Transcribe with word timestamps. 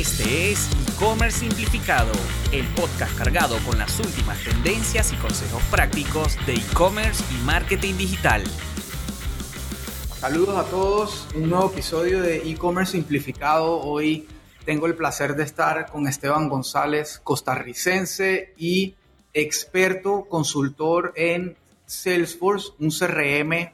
Este 0.00 0.52
es 0.52 0.70
E-Commerce 0.88 1.40
Simplificado, 1.40 2.12
el 2.52 2.64
podcast 2.68 3.14
cargado 3.18 3.58
con 3.66 3.76
las 3.76 4.00
últimas 4.00 4.42
tendencias 4.42 5.12
y 5.12 5.16
consejos 5.16 5.62
prácticos 5.64 6.38
de 6.46 6.54
e-commerce 6.54 7.22
y 7.30 7.44
marketing 7.44 7.98
digital. 7.98 8.42
Saludos 10.18 10.56
a 10.56 10.70
todos, 10.70 11.28
un 11.34 11.50
nuevo 11.50 11.70
episodio 11.70 12.22
de 12.22 12.38
E-Commerce 12.50 12.92
Simplificado. 12.92 13.78
Hoy 13.78 14.26
tengo 14.64 14.86
el 14.86 14.94
placer 14.94 15.36
de 15.36 15.42
estar 15.42 15.90
con 15.90 16.08
Esteban 16.08 16.48
González, 16.48 17.20
costarricense 17.22 18.54
y 18.56 18.94
experto 19.34 20.24
consultor 20.30 21.12
en 21.14 21.58
Salesforce, 21.84 22.70
un 22.78 22.88
CRM, 22.88 23.70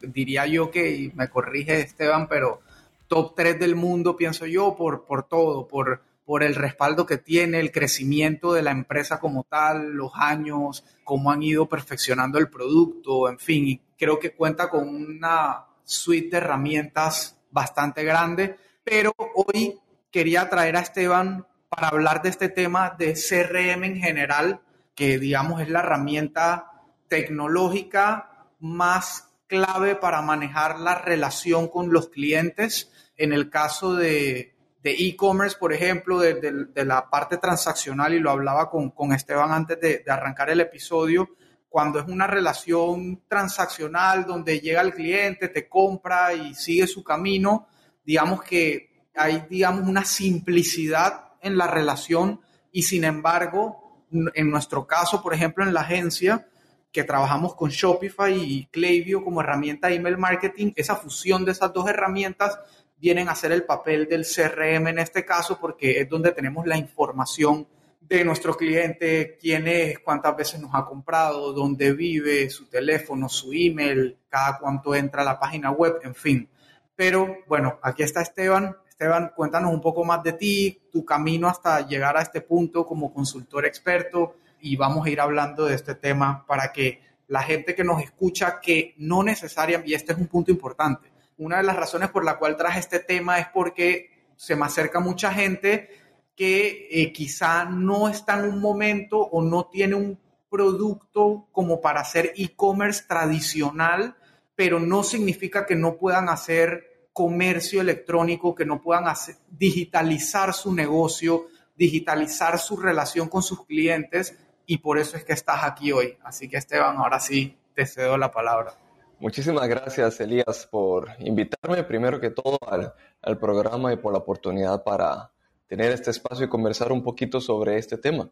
diría 0.00 0.46
yo 0.46 0.70
que, 0.70 0.90
y 0.96 1.12
me 1.14 1.28
corrige 1.28 1.82
Esteban, 1.82 2.28
pero 2.28 2.62
top 3.08 3.34
3 3.36 3.58
del 3.58 3.76
mundo, 3.76 4.16
pienso 4.16 4.46
yo, 4.46 4.76
por, 4.76 5.04
por 5.04 5.28
todo, 5.28 5.66
por, 5.68 6.02
por 6.24 6.42
el 6.42 6.54
respaldo 6.54 7.06
que 7.06 7.18
tiene, 7.18 7.60
el 7.60 7.72
crecimiento 7.72 8.52
de 8.52 8.62
la 8.62 8.70
empresa 8.70 9.20
como 9.20 9.44
tal, 9.44 9.92
los 9.92 10.12
años, 10.14 10.84
cómo 11.04 11.30
han 11.30 11.42
ido 11.42 11.68
perfeccionando 11.68 12.38
el 12.38 12.50
producto, 12.50 13.28
en 13.28 13.38
fin, 13.38 13.68
y 13.68 13.80
creo 13.98 14.18
que 14.18 14.34
cuenta 14.34 14.68
con 14.68 14.88
una 14.88 15.66
suite 15.84 16.30
de 16.30 16.36
herramientas 16.38 17.38
bastante 17.50 18.04
grande, 18.04 18.56
pero 18.82 19.14
hoy 19.34 19.78
quería 20.10 20.48
traer 20.48 20.76
a 20.76 20.80
Esteban 20.80 21.46
para 21.68 21.88
hablar 21.88 22.22
de 22.22 22.30
este 22.30 22.48
tema 22.48 22.94
de 22.98 23.14
CRM 23.14 23.84
en 23.84 23.96
general, 23.96 24.60
que 24.94 25.18
digamos 25.18 25.60
es 25.60 25.68
la 25.68 25.80
herramienta 25.80 26.72
tecnológica 27.08 28.48
más 28.60 29.28
clave 29.46 29.94
para 29.94 30.22
manejar 30.22 30.78
la 30.80 30.96
relación 30.96 31.68
con 31.68 31.92
los 31.92 32.08
clientes. 32.08 32.90
En 33.16 33.32
el 33.32 33.50
caso 33.50 33.94
de 33.94 34.54
e-commerce, 34.82 35.56
por 35.58 35.72
ejemplo, 35.72 36.20
de, 36.20 36.84
la 36.84 37.10
parte 37.10 37.38
transaccional, 37.38 38.14
y 38.14 38.20
lo 38.20 38.30
hablaba 38.30 38.70
con, 38.70 39.12
Esteban 39.12 39.52
antes 39.52 39.80
de, 39.80 39.98
de, 39.98 40.10
arrancar 40.10 40.50
el 40.50 40.60
episodio, 40.60 41.30
cuando 41.68 41.98
es 41.98 42.06
una 42.06 42.26
relación 42.26 43.22
transaccional 43.28 44.24
donde 44.24 44.60
llega 44.60 44.80
el 44.80 44.94
cliente, 44.94 45.48
te 45.48 45.68
compra 45.68 46.32
y 46.32 46.54
sigue 46.54 46.86
su 46.86 47.02
camino, 47.02 47.66
digamos 48.04 48.42
que 48.42 49.08
hay, 49.14 49.46
digamos, 49.50 49.88
una 49.88 50.04
simplicidad 50.04 51.32
en 51.40 51.56
la 51.58 51.66
relación 51.66 52.40
y 52.70 52.82
sin 52.82 53.04
embargo, 53.04 54.06
en 54.10 54.50
nuestro 54.50 54.86
caso, 54.86 55.22
por 55.22 55.34
ejemplo, 55.34 55.64
en 55.64 55.74
la 55.74 55.80
agencia, 55.80 56.46
que 56.92 57.04
trabajamos 57.04 57.54
con 57.54 57.70
Shopify 57.70 58.34
y 58.34 58.66
Klaviyo 58.66 59.22
como 59.22 59.40
herramienta 59.40 59.88
de 59.88 59.96
email 59.96 60.16
marketing, 60.16 60.72
esa 60.76 60.96
fusión 60.96 61.44
de 61.44 61.52
esas 61.52 61.72
dos 61.72 61.88
herramientas 61.88 62.58
vienen 63.06 63.28
a 63.28 63.32
hacer 63.32 63.52
el 63.52 63.62
papel 63.62 64.08
del 64.08 64.26
CRM 64.26 64.88
en 64.88 64.98
este 64.98 65.24
caso 65.24 65.60
porque 65.60 66.00
es 66.00 66.08
donde 66.08 66.32
tenemos 66.32 66.66
la 66.66 66.76
información 66.76 67.64
de 68.00 68.24
nuestro 68.24 68.56
cliente, 68.56 69.38
quién 69.40 69.68
es, 69.68 70.00
cuántas 70.00 70.36
veces 70.36 70.60
nos 70.60 70.74
ha 70.74 70.84
comprado, 70.84 71.52
dónde 71.52 71.92
vive, 71.92 72.50
su 72.50 72.66
teléfono, 72.66 73.28
su 73.28 73.52
email, 73.52 74.18
cada 74.28 74.58
cuánto 74.58 74.92
entra 74.92 75.22
a 75.22 75.24
la 75.24 75.38
página 75.38 75.70
web, 75.70 76.00
en 76.02 76.16
fin. 76.16 76.48
Pero 76.96 77.44
bueno, 77.46 77.78
aquí 77.80 78.02
está 78.02 78.22
Esteban. 78.22 78.74
Esteban, 78.88 79.30
cuéntanos 79.36 79.72
un 79.72 79.80
poco 79.80 80.04
más 80.04 80.24
de 80.24 80.32
ti, 80.32 80.88
tu 80.90 81.04
camino 81.04 81.46
hasta 81.48 81.86
llegar 81.86 82.16
a 82.16 82.22
este 82.22 82.40
punto 82.40 82.84
como 82.84 83.14
consultor 83.14 83.66
experto 83.66 84.34
y 84.60 84.74
vamos 84.74 85.06
a 85.06 85.10
ir 85.10 85.20
hablando 85.20 85.66
de 85.66 85.76
este 85.76 85.94
tema 85.94 86.44
para 86.44 86.72
que 86.72 87.02
la 87.28 87.44
gente 87.44 87.76
que 87.76 87.84
nos 87.84 88.02
escucha, 88.02 88.58
que 88.60 88.94
no 88.96 89.22
necesariamente, 89.22 89.92
y 89.92 89.94
este 89.94 90.10
es 90.10 90.18
un 90.18 90.26
punto 90.26 90.50
importante, 90.50 91.12
una 91.38 91.58
de 91.58 91.62
las 91.62 91.76
razones 91.76 92.10
por 92.10 92.24
la 92.24 92.38
cual 92.38 92.56
traje 92.56 92.80
este 92.80 92.98
tema 92.98 93.38
es 93.38 93.48
porque 93.48 94.10
se 94.36 94.56
me 94.56 94.66
acerca 94.66 95.00
mucha 95.00 95.32
gente 95.32 95.88
que 96.34 96.88
eh, 96.90 97.12
quizá 97.12 97.64
no 97.64 98.08
está 98.08 98.38
en 98.38 98.50
un 98.50 98.60
momento 98.60 99.18
o 99.18 99.42
no 99.42 99.66
tiene 99.66 99.94
un 99.94 100.20
producto 100.50 101.48
como 101.52 101.80
para 101.80 102.00
hacer 102.00 102.32
e-commerce 102.36 103.04
tradicional, 103.08 104.16
pero 104.54 104.78
no 104.78 105.02
significa 105.02 105.66
que 105.66 105.74
no 105.74 105.96
puedan 105.96 106.28
hacer 106.28 107.08
comercio 107.12 107.80
electrónico, 107.80 108.54
que 108.54 108.66
no 108.66 108.82
puedan 108.82 109.04
digitalizar 109.48 110.52
su 110.52 110.74
negocio, 110.74 111.46
digitalizar 111.74 112.58
su 112.58 112.76
relación 112.76 113.28
con 113.28 113.42
sus 113.42 113.64
clientes 113.64 114.36
y 114.66 114.78
por 114.78 114.98
eso 114.98 115.16
es 115.16 115.24
que 115.24 115.32
estás 115.32 115.64
aquí 115.64 115.92
hoy. 115.92 116.18
Así 116.22 116.48
que 116.48 116.58
Esteban, 116.58 116.96
ahora 116.98 117.20
sí 117.20 117.56
te 117.74 117.86
cedo 117.86 118.18
la 118.18 118.30
palabra. 118.30 118.74
Muchísimas 119.18 119.66
gracias, 119.66 120.20
Elías, 120.20 120.68
por 120.70 121.08
invitarme 121.20 121.82
primero 121.84 122.20
que 122.20 122.28
todo 122.28 122.58
al, 122.66 123.38
programa 123.38 123.90
y 123.90 123.96
por 123.96 124.12
la 124.12 124.18
oportunidad 124.18 124.84
para 124.84 125.30
tener 125.66 125.90
este 125.92 126.10
espacio 126.10 126.44
y 126.44 126.48
conversar 126.50 126.92
un 126.92 127.02
poquito 127.02 127.40
sobre 127.40 127.78
este 127.78 127.96
tema. 127.96 128.28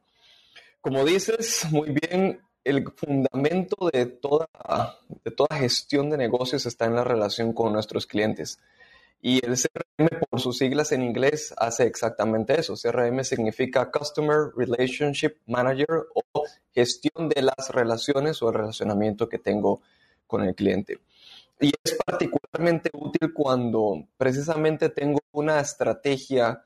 Como 0.82 1.02
dices 1.06 1.66
muy 1.70 1.96
bien, 2.02 2.42
el 2.64 2.84
fundamento 2.94 3.88
de 3.90 4.04
toda, 4.04 4.46
de 5.24 5.30
toda 5.30 5.56
gestión 5.56 6.10
de 6.10 6.18
negocios 6.18 6.66
está 6.66 6.84
en 6.84 6.96
la 6.96 7.04
relación 7.04 7.54
con 7.54 7.72
nuestros 7.72 8.06
clientes. 8.06 8.60
Y 9.22 9.36
el 9.44 9.56
CRM, 9.56 10.20
por 10.28 10.38
sus 10.38 10.58
siglas 10.58 10.92
en 10.92 11.02
inglés, 11.02 11.54
hace 11.56 11.84
exactamente 11.84 12.60
eso. 12.60 12.74
CRM 12.74 13.24
significa 13.24 13.90
Customer 13.90 14.50
Relationship 14.54 15.36
Manager 15.46 16.04
o 16.14 16.44
gestión 16.74 17.30
de 17.30 17.40
las 17.40 17.70
relaciones 17.70 18.42
o 18.42 18.50
el 18.50 18.54
relacionamiento 18.54 19.30
que 19.30 19.38
tengo 19.38 19.80
con 19.80 19.88
el 20.42 20.54
cliente. 20.54 21.00
Y 21.60 21.72
es 21.82 21.96
particularmente 22.04 22.90
útil 22.92 23.32
cuando 23.32 24.06
precisamente 24.16 24.88
tengo 24.88 25.20
una 25.32 25.60
estrategia 25.60 26.62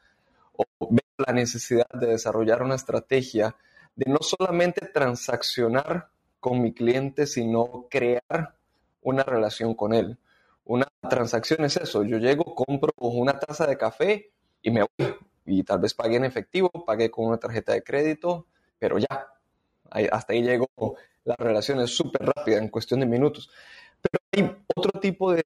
o 0.52 0.64
veo 0.90 1.26
la 1.26 1.32
necesidad 1.32 1.88
de 1.92 2.06
desarrollar 2.06 2.62
una 2.62 2.74
estrategia 2.74 3.54
de 3.94 4.10
no 4.10 4.18
solamente 4.20 4.86
transaccionar 4.86 6.08
con 6.40 6.62
mi 6.62 6.72
cliente, 6.72 7.26
sino 7.26 7.86
crear 7.90 8.54
una 9.02 9.22
relación 9.22 9.74
con 9.74 9.92
él. 9.92 10.18
Una 10.64 10.86
transacción 11.08 11.64
es 11.64 11.76
eso, 11.76 12.04
yo 12.04 12.18
llego, 12.18 12.54
compro 12.54 12.92
una 12.98 13.38
taza 13.38 13.66
de 13.66 13.76
café 13.76 14.30
y 14.62 14.70
me 14.70 14.82
voy. 14.82 15.14
Y 15.46 15.62
tal 15.64 15.80
vez 15.80 15.94
pagué 15.94 16.16
en 16.16 16.24
efectivo, 16.24 16.70
pagué 16.84 17.10
con 17.10 17.26
una 17.26 17.38
tarjeta 17.38 17.72
de 17.72 17.82
crédito, 17.82 18.46
pero 18.78 18.98
ya, 18.98 19.28
hasta 20.12 20.32
ahí 20.32 20.42
llegó. 20.42 20.68
La 21.28 21.36
relación 21.38 21.78
es 21.80 21.94
súper 21.94 22.22
rápida, 22.26 22.56
en 22.56 22.68
cuestión 22.68 23.00
de 23.00 23.06
minutos. 23.06 23.50
Pero 24.00 24.18
hay 24.32 24.56
otro 24.74 24.98
tipo 24.98 25.32
de, 25.32 25.44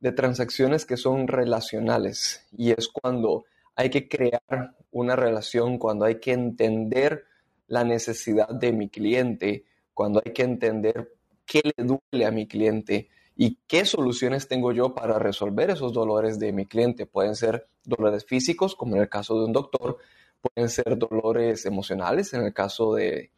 de 0.00 0.12
transacciones 0.12 0.86
que 0.86 0.96
son 0.96 1.28
relacionales 1.28 2.46
y 2.56 2.70
es 2.70 2.88
cuando 2.88 3.44
hay 3.76 3.90
que 3.90 4.08
crear 4.08 4.76
una 4.92 5.16
relación, 5.16 5.76
cuando 5.76 6.06
hay 6.06 6.20
que 6.20 6.32
entender 6.32 7.24
la 7.66 7.84
necesidad 7.84 8.48
de 8.48 8.72
mi 8.72 8.88
cliente, 8.88 9.66
cuando 9.92 10.22
hay 10.24 10.32
que 10.32 10.42
entender 10.42 11.12
qué 11.44 11.60
le 11.64 11.84
duele 11.84 12.24
a 12.24 12.30
mi 12.30 12.46
cliente, 12.46 13.10
y 13.36 13.56
qué 13.66 13.86
soluciones 13.86 14.48
tengo 14.48 14.70
yo 14.70 14.94
para 14.94 15.18
resolver 15.18 15.70
esos 15.70 15.94
dolores 15.94 16.38
de 16.38 16.52
mi 16.52 16.66
cliente. 16.66 17.06
Pueden 17.06 17.34
ser 17.34 17.68
dolores 17.82 18.26
físicos, 18.26 18.76
como 18.76 18.96
en 18.96 19.00
el 19.00 19.08
caso 19.08 19.38
de 19.38 19.46
un 19.46 19.52
doctor, 19.54 19.96
pueden 20.42 20.68
ser 20.68 20.98
dolores 20.98 21.64
emocionales, 21.64 22.34
en 22.34 22.42
el 22.42 22.52
caso 22.52 22.92
de 22.92 23.30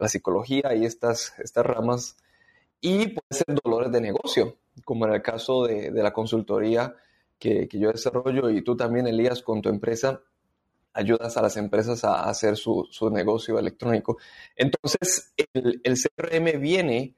la 0.00 0.08
psicología 0.08 0.74
y 0.74 0.84
estas, 0.84 1.34
estas 1.38 1.64
ramas, 1.64 2.16
y 2.80 3.08
pueden 3.08 3.30
ser 3.30 3.60
dolores 3.62 3.92
de 3.92 4.00
negocio, 4.00 4.56
como 4.84 5.06
en 5.06 5.12
el 5.12 5.22
caso 5.22 5.66
de, 5.66 5.90
la 5.92 6.12
consultoría 6.12 6.96
que, 7.38 7.68
yo 7.70 7.92
desarrollo 7.92 8.48
y 8.48 8.62
tú 8.62 8.76
también, 8.76 9.06
Elías, 9.06 9.42
con 9.42 9.60
tu 9.60 9.68
empresa, 9.68 10.22
ayudas 10.94 11.36
a 11.36 11.42
las 11.42 11.56
empresas 11.58 12.02
a 12.04 12.24
hacer 12.24 12.56
su, 12.56 12.88
negocio 13.12 13.58
electrónico. 13.58 14.16
Entonces, 14.56 15.34
el, 15.52 15.80
el 15.84 15.96
CRM 15.96 16.60
viene 16.60 17.14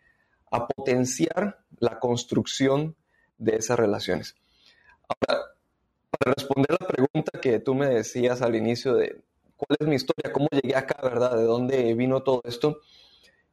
a 0.50 0.66
potenciar 0.66 1.64
la 1.78 2.00
construcción 2.00 2.96
de 3.38 3.56
esas 3.56 3.78
relaciones. 3.78 4.34
Ahora, 5.08 5.44
para 6.10 6.34
responder 6.34 6.76
la 6.78 6.86
pregunta 6.86 7.40
que 7.40 7.60
tú 7.60 7.74
me 7.74 7.86
decías 7.86 8.42
al 8.42 8.56
inicio 8.56 8.94
de 8.94 9.22
cuál 9.66 9.76
es 9.80 9.86
mi 9.86 9.96
historia, 9.96 10.32
cómo 10.32 10.48
llegué 10.50 10.74
acá, 10.76 10.96
¿verdad? 11.02 11.36
¿De 11.36 11.44
dónde 11.44 11.94
vino 11.94 12.22
todo 12.22 12.42
esto? 12.44 12.80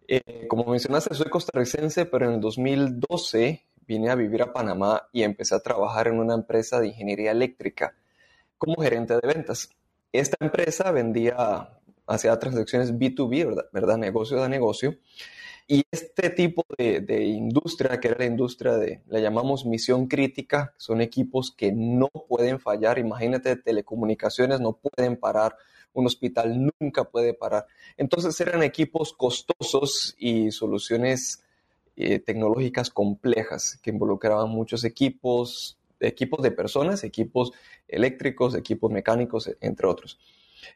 Eh, 0.07 0.47
como 0.47 0.65
mencionaste, 0.65 1.13
soy 1.13 1.29
costarricense, 1.29 2.05
pero 2.05 2.25
en 2.25 2.33
el 2.33 2.39
2012 2.41 3.65
vine 3.85 4.09
a 4.09 4.15
vivir 4.15 4.41
a 4.41 4.51
Panamá 4.51 5.07
y 5.11 5.23
empecé 5.23 5.55
a 5.55 5.59
trabajar 5.59 6.07
en 6.07 6.19
una 6.19 6.33
empresa 6.33 6.79
de 6.79 6.87
ingeniería 6.87 7.31
eléctrica 7.31 7.95
como 8.57 8.81
gerente 8.81 9.13
de 9.13 9.27
ventas. 9.27 9.69
Esta 10.11 10.37
empresa 10.39 10.91
vendía, 10.91 11.79
hacía 12.07 12.39
transacciones 12.39 12.93
B2B, 12.93 13.69
¿verdad? 13.71 13.97
Negocio 13.97 14.43
a 14.43 14.49
negocio. 14.49 14.97
Y 15.71 15.83
este 15.91 16.31
tipo 16.31 16.65
de, 16.79 17.23
industria, 17.25 17.99
que 17.99 18.07
era 18.07 18.17
la 18.17 18.25
industria 18.25 18.73
de, 18.77 19.03
la 19.05 19.19
llamamos 19.19 19.67
misión 19.67 20.07
crítica, 20.07 20.73
son 20.77 20.99
equipos 20.99 21.51
que 21.55 21.71
no 21.71 22.07
pueden 22.07 22.59
fallar. 22.59 22.97
Imagínate, 22.97 23.55
telecomunicaciones 23.55 24.59
no 24.59 24.73
pueden 24.73 25.17
parar, 25.17 25.55
un 25.93 26.05
hospital 26.05 26.71
nunca 26.79 27.05
puede 27.05 27.33
parar. 27.33 27.67
Entonces 27.97 28.39
eran 28.41 28.63
equipos 28.63 29.13
costosos 29.13 30.15
y 30.17 30.51
soluciones 30.51 31.43
eh, 31.95 32.19
tecnológicas 32.19 32.89
complejas 32.89 33.79
que 33.81 33.89
involucraban 33.89 34.49
muchos 34.49 34.83
equipos, 34.83 35.77
equipos 35.99 36.41
de 36.41 36.51
personas, 36.51 37.03
equipos 37.03 37.51
eléctricos, 37.87 38.55
equipos 38.55 38.91
mecánicos, 38.91 39.51
entre 39.59 39.87
otros. 39.87 40.19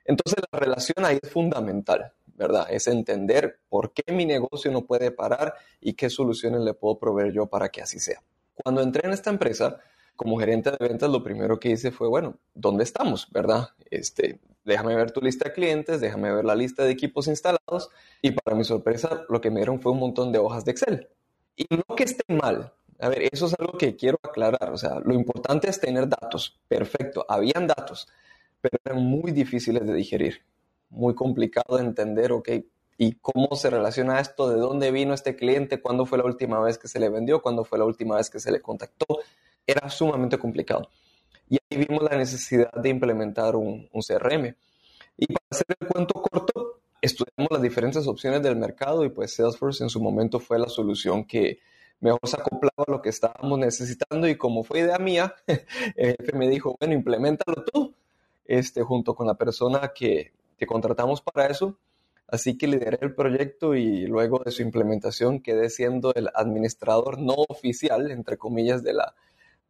Entonces 0.06 0.44
la 0.51 0.60
relación 0.60 1.06
ahí 1.06 1.19
es 1.21 1.30
fundamental, 1.30 2.12
¿verdad? 2.36 2.68
Es 2.69 2.88
entender 2.88 3.60
por 3.69 3.94
qué 3.94 4.12
mi 4.12 4.25
negocio 4.25 4.71
no 4.71 4.86
puede 4.86 5.12
parar 5.12 5.54
y 5.80 5.94
qué 5.94 6.10
soluciones 6.10 6.62
le 6.62 6.74
puedo 6.74 6.98
proveer 6.98 7.31
yo 7.31 7.45
para 7.48 7.69
que 7.69 7.81
así 7.81 8.00
sea. 8.00 8.21
Cuando 8.54 8.81
entré 8.81 9.07
en 9.07 9.13
esta 9.13 9.30
empresa, 9.30 9.80
como 10.15 10.38
gerente 10.38 10.71
de 10.71 10.77
ventas, 10.80 11.10
lo 11.10 11.24
primero 11.24 11.60
que 11.60 11.69
hice 11.69 11.92
fue, 11.92 12.07
bueno, 12.07 12.38
¿dónde 12.54 12.83
estamos, 12.83 13.30
verdad? 13.31 13.69
Este, 13.89 14.39
déjame 14.63 14.95
ver 14.95 15.12
tu 15.12 15.21
lista 15.21 15.50
de 15.50 15.54
clientes, 15.54 16.01
déjame 16.01 16.33
ver 16.33 16.45
la 16.45 16.56
lista 16.56 16.83
de 16.83 16.92
equipos 16.92 17.27
instalados 17.27 17.89
y 18.21 18.31
para 18.31 18.56
mi 18.56 18.63
sorpresa 18.63 19.25
lo 19.30 19.42
que 19.42 19.50
me 19.50 19.60
dieron 19.60 19.81
fue 19.81 19.92
un 19.92 20.00
montón 20.00 20.31
de 20.31 20.39
hojas 20.39 20.65
de 20.65 20.71
Excel. 20.71 21.10
Y 21.56 21.65
no 21.69 21.95
que 21.95 22.04
esté 22.04 22.24
mal, 22.33 22.74
a 23.00 23.10
ver, 23.10 23.30
eso 23.31 23.48
es 23.48 23.56
algo 23.60 23.77
que 23.77 23.95
quiero 23.95 24.19
aclarar, 24.24 24.71
o 24.71 24.77
sea, 24.77 25.00
lo 25.00 25.13
importante 25.13 25.69
es 25.69 25.80
tener 25.80 26.07
datos, 26.07 26.60
perfecto, 26.68 27.25
habían 27.27 27.68
datos, 27.68 28.07
pero 28.62 28.77
eran 28.86 29.04
muy 29.04 29.31
difíciles 29.31 29.86
de 29.86 29.94
digerir, 29.94 30.42
muy 30.89 31.13
complicado 31.13 31.77
de 31.77 31.83
entender, 31.83 32.31
ok, 32.31 32.50
¿y 32.98 33.13
cómo 33.15 33.56
se 33.56 33.69
relaciona 33.69 34.19
esto? 34.19 34.50
¿De 34.50 34.57
dónde 34.57 34.92
vino 34.92 35.13
este 35.13 35.36
cliente? 35.36 35.81
¿Cuándo 35.81 36.06
fue 36.06 36.18
la 36.18 36.25
última 36.25 36.60
vez 36.62 36.77
que 36.77 36.88
se 36.88 37.00
le 37.00 37.10
vendió? 37.10 37.42
¿Cuándo 37.42 37.65
fue 37.65 37.77
la 37.77 37.86
última 37.86 38.15
vez 38.18 38.30
que 38.30 38.39
se 38.39 38.51
le 38.51 38.62
contactó? 38.62 39.19
Era 39.65 39.89
sumamente 39.89 40.38
complicado. 40.38 40.89
Y 41.50 41.57
ahí 41.69 41.86
vimos 41.86 42.04
la 42.04 42.18
necesidad 42.18 42.71
de 42.74 42.89
implementar 42.89 43.56
un, 43.56 43.88
CRM. 44.07 44.56
Y 45.18 45.27
para 45.27 45.45
hacer 45.51 45.65
el 45.80 45.88
cuento 45.88 46.13
corto, 46.15 46.81
estudiamos 47.01 47.51
las 47.51 47.62
diferentes 47.62 48.07
opciones 48.07 48.42
del 48.42 48.56
mercado 48.56 49.06
y 49.06 49.10
pues 49.10 49.36
Salesforce 49.36 49.83
en 49.83 49.89
su 49.89 50.01
momento 50.01 50.39
fue 50.39 50.57
la 50.57 50.68
solución 50.68 51.25
que 51.25 51.60
mejor 52.00 52.19
se 52.24 52.38
acoplaba 52.38 52.86
a 52.88 52.92
lo 52.92 53.01
que 53.01 53.10
estábamos 53.10 53.60
necesitando 53.60 54.27
y 54.27 54.36
como 54.36 54.63
fue 54.63 54.80
idea 54.80 54.98
mía, 54.98 55.36
el 55.95 56.15
jefe 56.18 56.38
me 56.38 56.50
dijo, 56.50 56.75
bueno, 56.80 56.95
implementalo 56.95 57.63
tú, 57.71 57.94
este, 58.45 58.81
junto 58.81 59.15
con 59.15 59.27
la 59.27 59.36
persona 59.36 59.92
que, 59.94 60.33
que 60.57 60.65
contratamos 60.65 61.21
para 61.21 61.48
eso. 61.48 61.77
Así 62.27 62.57
que 62.57 62.68
lideré 62.68 62.98
el 63.01 63.13
proyecto 63.13 63.75
y 63.75 64.07
luego 64.07 64.42
de 64.44 64.50
su 64.50 64.63
implementación 64.63 65.39
quedé 65.39 65.69
siendo 65.69 66.13
el 66.15 66.30
administrador 66.33 67.19
no 67.19 67.36
oficial, 67.48 68.10
entre 68.10 68.38
comillas, 68.38 68.81
de 68.81 68.94
la, 68.94 69.13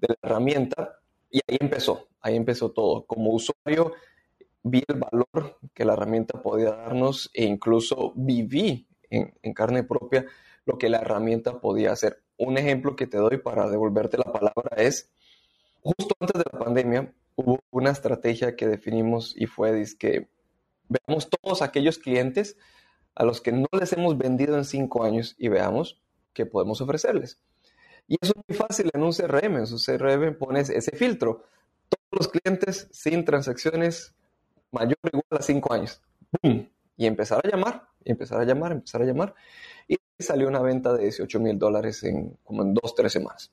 de 0.07 0.15
la 0.21 0.29
herramienta 0.29 0.99
y 1.29 1.39
ahí 1.47 1.57
empezó, 1.59 2.09
ahí 2.21 2.35
empezó 2.35 2.71
todo. 2.71 3.05
Como 3.05 3.31
usuario 3.31 3.93
vi 4.63 4.83
el 4.87 4.99
valor 4.99 5.57
que 5.73 5.85
la 5.85 5.93
herramienta 5.93 6.41
podía 6.41 6.71
darnos 6.71 7.29
e 7.33 7.45
incluso 7.45 8.13
viví 8.15 8.87
en, 9.09 9.53
carne 9.53 9.83
propia 9.83 10.25
lo 10.65 10.77
que 10.77 10.89
la 10.89 10.99
herramienta 10.99 11.59
podía 11.59 11.91
hacer. 11.91 12.21
Un 12.37 12.57
ejemplo 12.57 12.95
que 12.95 13.07
te 13.07 13.17
doy 13.17 13.37
para 13.37 13.69
devolverte 13.69 14.17
la 14.17 14.31
palabra 14.31 14.75
es, 14.77 15.11
justo 15.81 16.15
antes 16.19 16.41
de 16.41 16.49
la 16.51 16.59
pandemia 16.59 17.13
hubo 17.35 17.59
una 17.71 17.91
estrategia 17.91 18.55
que 18.55 18.67
definimos 18.67 19.33
y 19.35 19.45
fue 19.45 19.85
que 19.99 20.29
veamos 20.87 21.29
todos 21.29 21.61
aquellos 21.61 21.97
clientes 21.97 22.57
a 23.15 23.23
los 23.23 23.41
que 23.41 23.51
no 23.51 23.67
les 23.71 23.93
hemos 23.93 24.17
vendido 24.17 24.57
en 24.57 24.65
cinco 24.65 25.03
años 25.03 25.35
y 25.37 25.47
veamos 25.47 26.01
qué 26.33 26.45
podemos 26.45 26.81
ofrecerles. 26.81 27.39
Y 28.07 28.17
eso 28.21 28.33
es 28.35 28.43
muy 28.47 28.57
fácil 28.57 28.89
en 28.93 29.03
un 29.03 29.11
CRM. 29.11 29.57
En 29.57 29.67
su 29.67 29.77
CRM 29.77 30.35
pones 30.37 30.69
ese 30.69 30.95
filtro. 30.95 31.45
Todos 31.89 32.09
los 32.11 32.27
clientes 32.27 32.87
sin 32.91 33.23
transacciones 33.25 34.13
mayor 34.71 34.97
o 35.03 35.07
igual 35.07 35.25
a 35.31 35.41
5 35.41 35.73
años. 35.73 36.01
Y 36.95 37.05
empezar 37.05 37.41
a 37.45 37.49
llamar, 37.49 37.87
empezar 38.03 38.41
a 38.41 38.45
llamar, 38.45 38.71
empezar 38.71 39.01
a 39.01 39.05
llamar. 39.05 39.33
Y 39.87 39.97
salió 40.19 40.47
una 40.47 40.61
venta 40.61 40.93
de 40.93 41.03
18 41.03 41.39
mil 41.39 41.57
dólares 41.57 42.03
en 42.03 42.37
como 42.43 42.63
en 42.63 42.73
2, 42.73 42.95
3 42.95 43.11
semanas. 43.11 43.51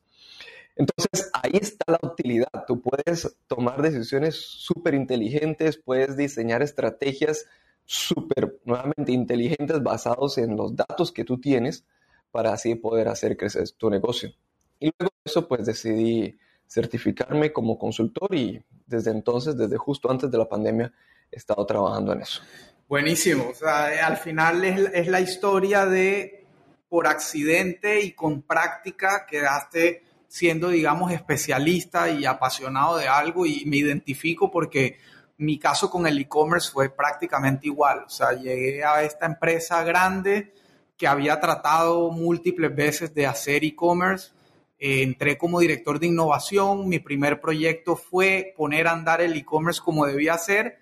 Entonces, 0.77 1.31
ahí 1.35 1.59
está 1.61 1.85
la 1.93 1.99
utilidad. 2.03 2.65
Tú 2.67 2.81
puedes 2.81 3.37
tomar 3.47 3.83
decisiones 3.83 4.37
súper 4.37 4.95
inteligentes, 4.95 5.77
puedes 5.77 6.17
diseñar 6.17 6.63
estrategias 6.63 7.47
súper, 7.85 8.61
nuevamente, 8.65 9.13
inteligentes 9.13 9.83
basados 9.83 10.39
en 10.39 10.57
los 10.57 10.77
datos 10.77 11.13
que 11.13 11.25
tú 11.25 11.41
tienes 11.41 11.85
para 12.31 12.53
así 12.53 12.75
poder 12.75 13.09
hacer 13.09 13.37
crecer 13.37 13.69
tu 13.71 13.91
negocio. 13.91 14.31
Y 14.79 14.93
luego 14.99 15.13
de 15.25 15.31
eso, 15.31 15.47
pues 15.47 15.67
decidí 15.67 16.39
certificarme 16.67 17.53
como 17.53 17.79
consultor 17.79 18.35
y 18.35 18.63
desde 18.87 19.11
entonces, 19.11 19.57
desde 19.57 19.77
justo 19.77 20.11
antes 20.11 20.31
de 20.31 20.39
la 20.39 20.49
pandemia, 20.49 20.93
he 21.31 21.37
estado 21.37 21.65
trabajando 21.67 22.13
en 22.13 22.23
eso. 22.23 22.43
Buenísimo. 22.89 23.49
O 23.51 23.55
sea, 23.55 24.07
al 24.07 24.17
final 24.17 24.65
es, 24.65 24.91
es 24.95 25.07
la 25.09 25.21
historia 25.21 25.87
de 25.87 26.47
por 26.89 27.07
accidente 27.07 28.01
y 28.01 28.13
con 28.13 28.43
práctica 28.43 29.27
quedaste 29.27 30.03
siendo, 30.27 30.69
digamos, 30.69 31.13
especialista 31.13 32.09
y 32.09 32.25
apasionado 32.25 32.99
de 32.99 33.09
algo 33.09 33.47
y 33.47 33.65
me 33.67 33.79
identifico 33.79 34.51
porque 34.51 34.99
mi 35.39 35.59
caso 35.59 35.91
con 35.91 36.07
el 36.07 36.19
e-commerce 36.19 36.71
fue 36.71 36.91
prácticamente 36.91 37.67
igual. 37.67 38.05
O 38.07 38.11
sea, 38.11 38.33
llegué 38.33 38.85
a 38.85 39.03
esta 39.03 39.27
empresa 39.27 39.83
grande 39.83 40.53
que 41.01 41.07
había 41.07 41.41
tratado 41.41 42.11
múltiples 42.11 42.77
veces 42.77 43.15
de 43.15 43.27
hacer 43.27 43.65
e-commerce. 43.65 44.33
Eh, 44.79 45.03
entré 45.03 45.39
como 45.39 45.59
director 45.59 45.99
de 45.99 46.09
innovación. 46.09 46.91
Mi 46.91 46.99
primer 46.99 47.41
proyecto 47.41 47.97
fue 47.97 48.53
poner 48.55 48.87
a 48.87 48.93
andar 48.93 49.23
el 49.23 49.35
e-commerce 49.35 49.81
como 49.83 50.05
debía 50.05 50.37
ser 50.37 50.79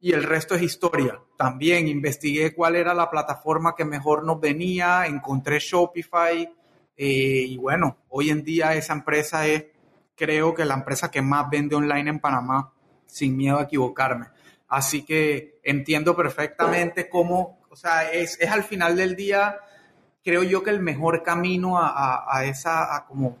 y 0.00 0.12
el 0.12 0.22
resto 0.22 0.54
es 0.54 0.62
historia. 0.62 1.20
También 1.36 1.88
investigué 1.88 2.54
cuál 2.54 2.76
era 2.76 2.94
la 2.94 3.10
plataforma 3.10 3.74
que 3.74 3.84
mejor 3.84 4.24
nos 4.24 4.38
venía, 4.38 5.06
encontré 5.06 5.58
Shopify 5.58 6.48
eh, 6.96 7.44
y 7.48 7.56
bueno, 7.56 7.96
hoy 8.08 8.30
en 8.30 8.44
día 8.44 8.76
esa 8.76 8.92
empresa 8.92 9.48
es, 9.48 9.64
creo 10.14 10.54
que 10.54 10.64
la 10.64 10.74
empresa 10.74 11.10
que 11.10 11.22
más 11.22 11.50
vende 11.50 11.74
online 11.74 12.10
en 12.10 12.20
Panamá, 12.20 12.72
sin 13.04 13.36
miedo 13.36 13.58
a 13.58 13.62
equivocarme. 13.62 14.26
Así 14.68 15.04
que 15.04 15.58
entiendo 15.64 16.14
perfectamente 16.14 17.08
cómo 17.08 17.59
o 17.70 17.76
sea, 17.76 18.10
es, 18.10 18.38
al 18.42 18.64
final 18.64 18.96
del 18.96 19.14
día, 19.14 19.60
creo 20.24 20.42
yo 20.42 20.62
que 20.62 20.70
el 20.70 20.80
mejor 20.80 21.22
camino 21.22 21.78
a, 21.78 22.44
esa, 22.44 23.04
como 23.06 23.38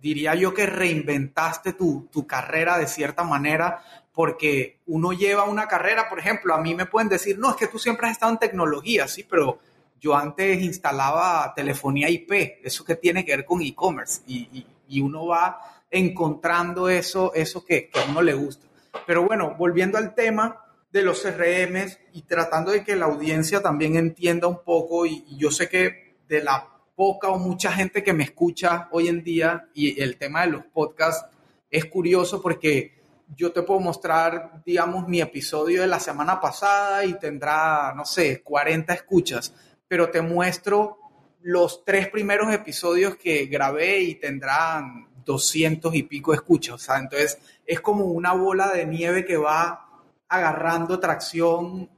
diría 0.00 0.34
yo 0.34 0.52
que 0.52 0.66
reinventaste 0.66 1.72
tu, 1.74 2.08
carrera 2.26 2.76
de 2.76 2.88
cierta 2.88 3.22
manera, 3.22 3.80
porque 4.12 4.80
uno 4.86 5.12
lleva 5.12 5.44
una 5.44 5.68
carrera, 5.68 6.08
por 6.08 6.18
ejemplo, 6.18 6.54
a 6.54 6.60
mí 6.60 6.74
me 6.74 6.86
pueden 6.86 7.08
decir, 7.08 7.38
no, 7.38 7.50
es 7.50 7.56
que 7.56 7.68
tú 7.68 7.78
siempre 7.78 8.08
has 8.08 8.12
estado 8.14 8.32
en 8.32 8.38
tecnología, 8.38 9.06
sí, 9.06 9.22
pero 9.22 9.60
yo 10.00 10.16
antes 10.16 10.60
instalaba 10.60 11.52
telefonía 11.54 12.10
IP, 12.10 12.60
eso 12.64 12.84
que 12.84 12.96
tiene 12.96 13.24
que 13.24 13.36
ver 13.36 13.44
con 13.44 13.62
e-commerce, 13.62 14.22
y, 14.26 14.66
uno 15.00 15.26
va 15.26 15.84
encontrando 15.90 16.88
eso, 16.88 17.32
eso 17.34 17.64
que, 17.64 17.88
que 17.90 18.00
a 18.00 18.06
uno 18.06 18.22
le 18.22 18.34
gusta. 18.34 18.66
Pero 19.06 19.22
bueno, 19.22 19.54
volviendo 19.56 19.98
al 19.98 20.14
tema, 20.14 20.67
de 20.90 21.02
los 21.02 21.22
CRMs 21.22 21.98
y 22.12 22.22
tratando 22.22 22.72
de 22.72 22.82
que 22.82 22.96
la 22.96 23.06
audiencia 23.06 23.60
también 23.60 23.96
entienda 23.96 24.46
un 24.46 24.62
poco 24.62 25.06
y, 25.06 25.24
yo 25.36 25.50
sé 25.50 25.68
que 25.68 26.16
de 26.28 26.42
la 26.42 26.68
poca 26.94 27.28
o 27.28 27.38
mucha 27.38 27.70
gente 27.72 28.02
que 28.02 28.12
me 28.12 28.24
escucha 28.24 28.88
hoy 28.90 29.08
en 29.08 29.22
día 29.22 29.68
y 29.74 30.00
el 30.00 30.16
tema 30.16 30.42
de 30.42 30.52
los 30.52 30.64
podcasts 30.64 31.26
es 31.70 31.84
curioso 31.84 32.40
porque 32.40 32.98
yo 33.36 33.52
te 33.52 33.62
puedo 33.62 33.80
mostrar, 33.80 34.62
digamos, 34.64 35.06
mi 35.06 35.20
episodio 35.20 35.82
de 35.82 35.86
la 35.86 36.00
semana 36.00 36.40
pasada 36.40 37.04
y 37.04 37.18
tendrá, 37.18 37.92
no 37.94 38.06
sé, 38.06 38.42
40 38.42 38.94
escuchas, 38.94 39.54
pero 39.86 40.10
te 40.10 40.22
muestro 40.22 40.98
los 41.42 41.84
tres 41.84 42.08
primeros 42.08 42.52
episodios 42.52 43.16
que 43.16 43.46
grabé 43.46 44.00
y 44.00 44.14
tendrán 44.14 45.08
200 45.24 45.94
y 45.94 46.02
pico 46.04 46.32
escuchas. 46.32 46.88
O 46.88 46.94
entonces 46.96 47.38
es 47.66 47.80
como 47.80 48.06
una 48.06 48.32
bola 48.32 48.72
de 48.72 48.86
nieve 48.86 49.26
que 49.26 49.36
va 49.36 49.87
agarrando 50.28 51.00
tracción 51.00 51.90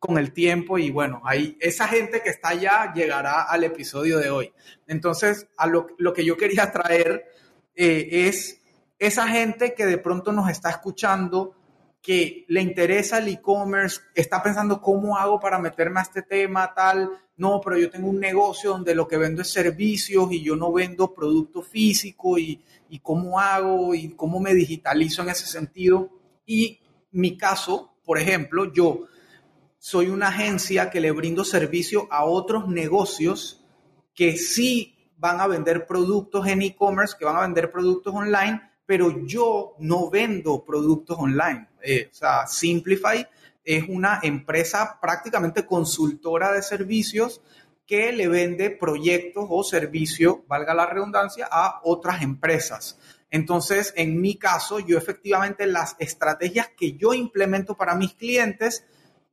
con 0.00 0.16
el 0.16 0.32
tiempo 0.32 0.78
y 0.78 0.90
bueno, 0.90 1.20
ahí 1.24 1.56
esa 1.60 1.86
gente 1.86 2.22
que 2.22 2.30
está 2.30 2.48
allá 2.48 2.92
llegará 2.94 3.42
al 3.42 3.64
episodio 3.64 4.18
de 4.18 4.30
hoy. 4.30 4.52
Entonces, 4.86 5.46
a 5.58 5.66
lo, 5.66 5.86
que 6.14 6.24
yo 6.24 6.38
quería 6.38 6.72
traer 6.72 7.26
eh, 7.74 8.08
es 8.10 8.62
esa 8.98 9.28
gente 9.28 9.74
que 9.74 9.84
de 9.84 9.98
pronto 9.98 10.32
nos 10.32 10.48
está 10.50 10.70
escuchando, 10.70 11.54
que 12.00 12.46
le 12.48 12.62
interesa 12.62 13.18
el 13.18 13.28
e-commerce, 13.28 14.00
está 14.14 14.42
pensando 14.42 14.80
cómo 14.80 15.18
hago 15.18 15.38
para 15.38 15.58
meterme 15.58 16.00
a 16.00 16.04
este 16.04 16.22
tema, 16.22 16.72
tal. 16.74 17.10
No, 17.36 17.60
pero 17.62 17.76
yo 17.76 17.90
tengo 17.90 18.08
un 18.08 18.20
negocio 18.20 18.70
donde 18.70 18.94
lo 18.94 19.06
que 19.06 19.18
vendo 19.18 19.42
es 19.42 19.52
servicios 19.52 20.32
y 20.32 20.42
yo 20.42 20.56
no 20.56 20.72
vendo 20.72 21.14
producto 21.14 21.62
físico 21.62 22.38
y, 22.38 22.62
y 22.88 23.00
cómo 23.00 23.38
hago 23.38 23.94
y 23.94 24.10
cómo 24.10 24.40
me 24.40 24.54
digitalizo 24.54 25.22
en 25.22 25.28
ese 25.28 25.46
sentido. 25.46 26.10
Y 26.46 26.80
mi 27.12 27.36
caso, 27.36 27.94
por 28.04 28.18
ejemplo, 28.18 28.72
yo 28.72 29.06
soy 29.78 30.08
una 30.08 30.28
agencia 30.28 30.90
que 30.90 31.00
le 31.00 31.10
brindo 31.10 31.44
servicio 31.44 32.06
a 32.10 32.24
otros 32.24 32.68
negocios 32.68 33.64
que 34.14 34.36
sí 34.36 35.12
van 35.16 35.40
a 35.40 35.46
vender 35.46 35.86
productos 35.86 36.46
en 36.46 36.62
e-commerce, 36.62 37.16
que 37.18 37.24
van 37.24 37.36
a 37.36 37.42
vender 37.42 37.70
productos 37.70 38.14
online, 38.14 38.60
pero 38.86 39.24
yo 39.26 39.74
no 39.78 40.10
vendo 40.10 40.64
productos 40.64 41.16
online. 41.18 41.68
Eh, 41.82 42.08
o 42.10 42.14
sea, 42.14 42.46
Simplify 42.46 43.26
es 43.64 43.84
una 43.88 44.20
empresa 44.22 44.98
prácticamente 45.00 45.64
consultora 45.64 46.52
de 46.52 46.62
servicios 46.62 47.40
que 47.90 48.12
le 48.12 48.28
vende 48.28 48.70
proyectos 48.70 49.46
o 49.48 49.64
servicios, 49.64 50.36
valga 50.46 50.74
la 50.74 50.86
redundancia, 50.86 51.48
a 51.50 51.80
otras 51.82 52.22
empresas. 52.22 53.00
Entonces, 53.32 53.92
en 53.96 54.20
mi 54.20 54.36
caso, 54.36 54.78
yo 54.78 54.96
efectivamente 54.96 55.66
las 55.66 55.96
estrategias 55.98 56.68
que 56.76 56.92
yo 56.92 57.14
implemento 57.14 57.76
para 57.76 57.96
mis 57.96 58.14
clientes 58.14 58.84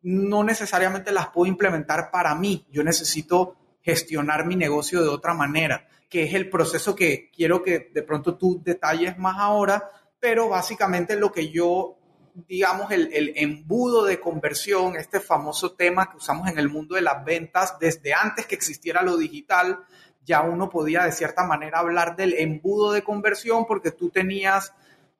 no 0.02 0.44
necesariamente 0.44 1.12
las 1.12 1.28
puedo 1.28 1.46
implementar 1.46 2.10
para 2.10 2.34
mí. 2.34 2.66
Yo 2.72 2.84
necesito 2.84 3.58
gestionar 3.80 4.48
mi 4.48 4.56
negocio 4.56 5.04
de 5.04 5.10
otra 5.10 5.36
manera, 5.36 5.88
que 6.10 6.24
es 6.24 6.34
el 6.34 6.50
proceso 6.50 6.96
que 6.96 7.30
quiero 7.30 7.62
que 7.62 7.92
de 7.94 8.02
pronto 8.02 8.40
tú 8.40 8.60
detalles 8.64 9.20
más 9.20 9.36
ahora, 9.38 9.92
pero 10.20 10.50
básicamente 10.50 11.16
lo 11.16 11.32
que 11.32 11.52
yo, 11.52 12.00
digamos, 12.46 12.92
el, 12.92 13.10
el 13.14 13.34
embudo 13.36 14.06
de 14.06 14.20
conversión, 14.20 14.96
este 14.96 15.20
famoso 15.20 15.74
tema 15.74 16.10
que 16.10 16.18
usamos 16.18 16.48
en 16.48 16.60
el 16.60 16.70
mundo 16.70 16.96
de 16.96 17.02
las 17.02 17.26
ventas 17.26 17.80
desde 17.80 18.14
antes 18.14 18.46
que 18.46 18.56
existiera 18.56 19.02
lo 19.02 19.18
digital, 19.18 19.80
ya 20.24 20.42
uno 20.42 20.70
podía 20.70 21.04
de 21.04 21.12
cierta 21.14 21.46
manera 21.46 21.80
hablar 21.80 22.16
del 22.16 22.34
embudo 22.34 22.92
de 22.92 23.02
conversión 23.02 23.66
porque 23.66 23.92
tú 23.92 24.10
tenías, 24.10 24.74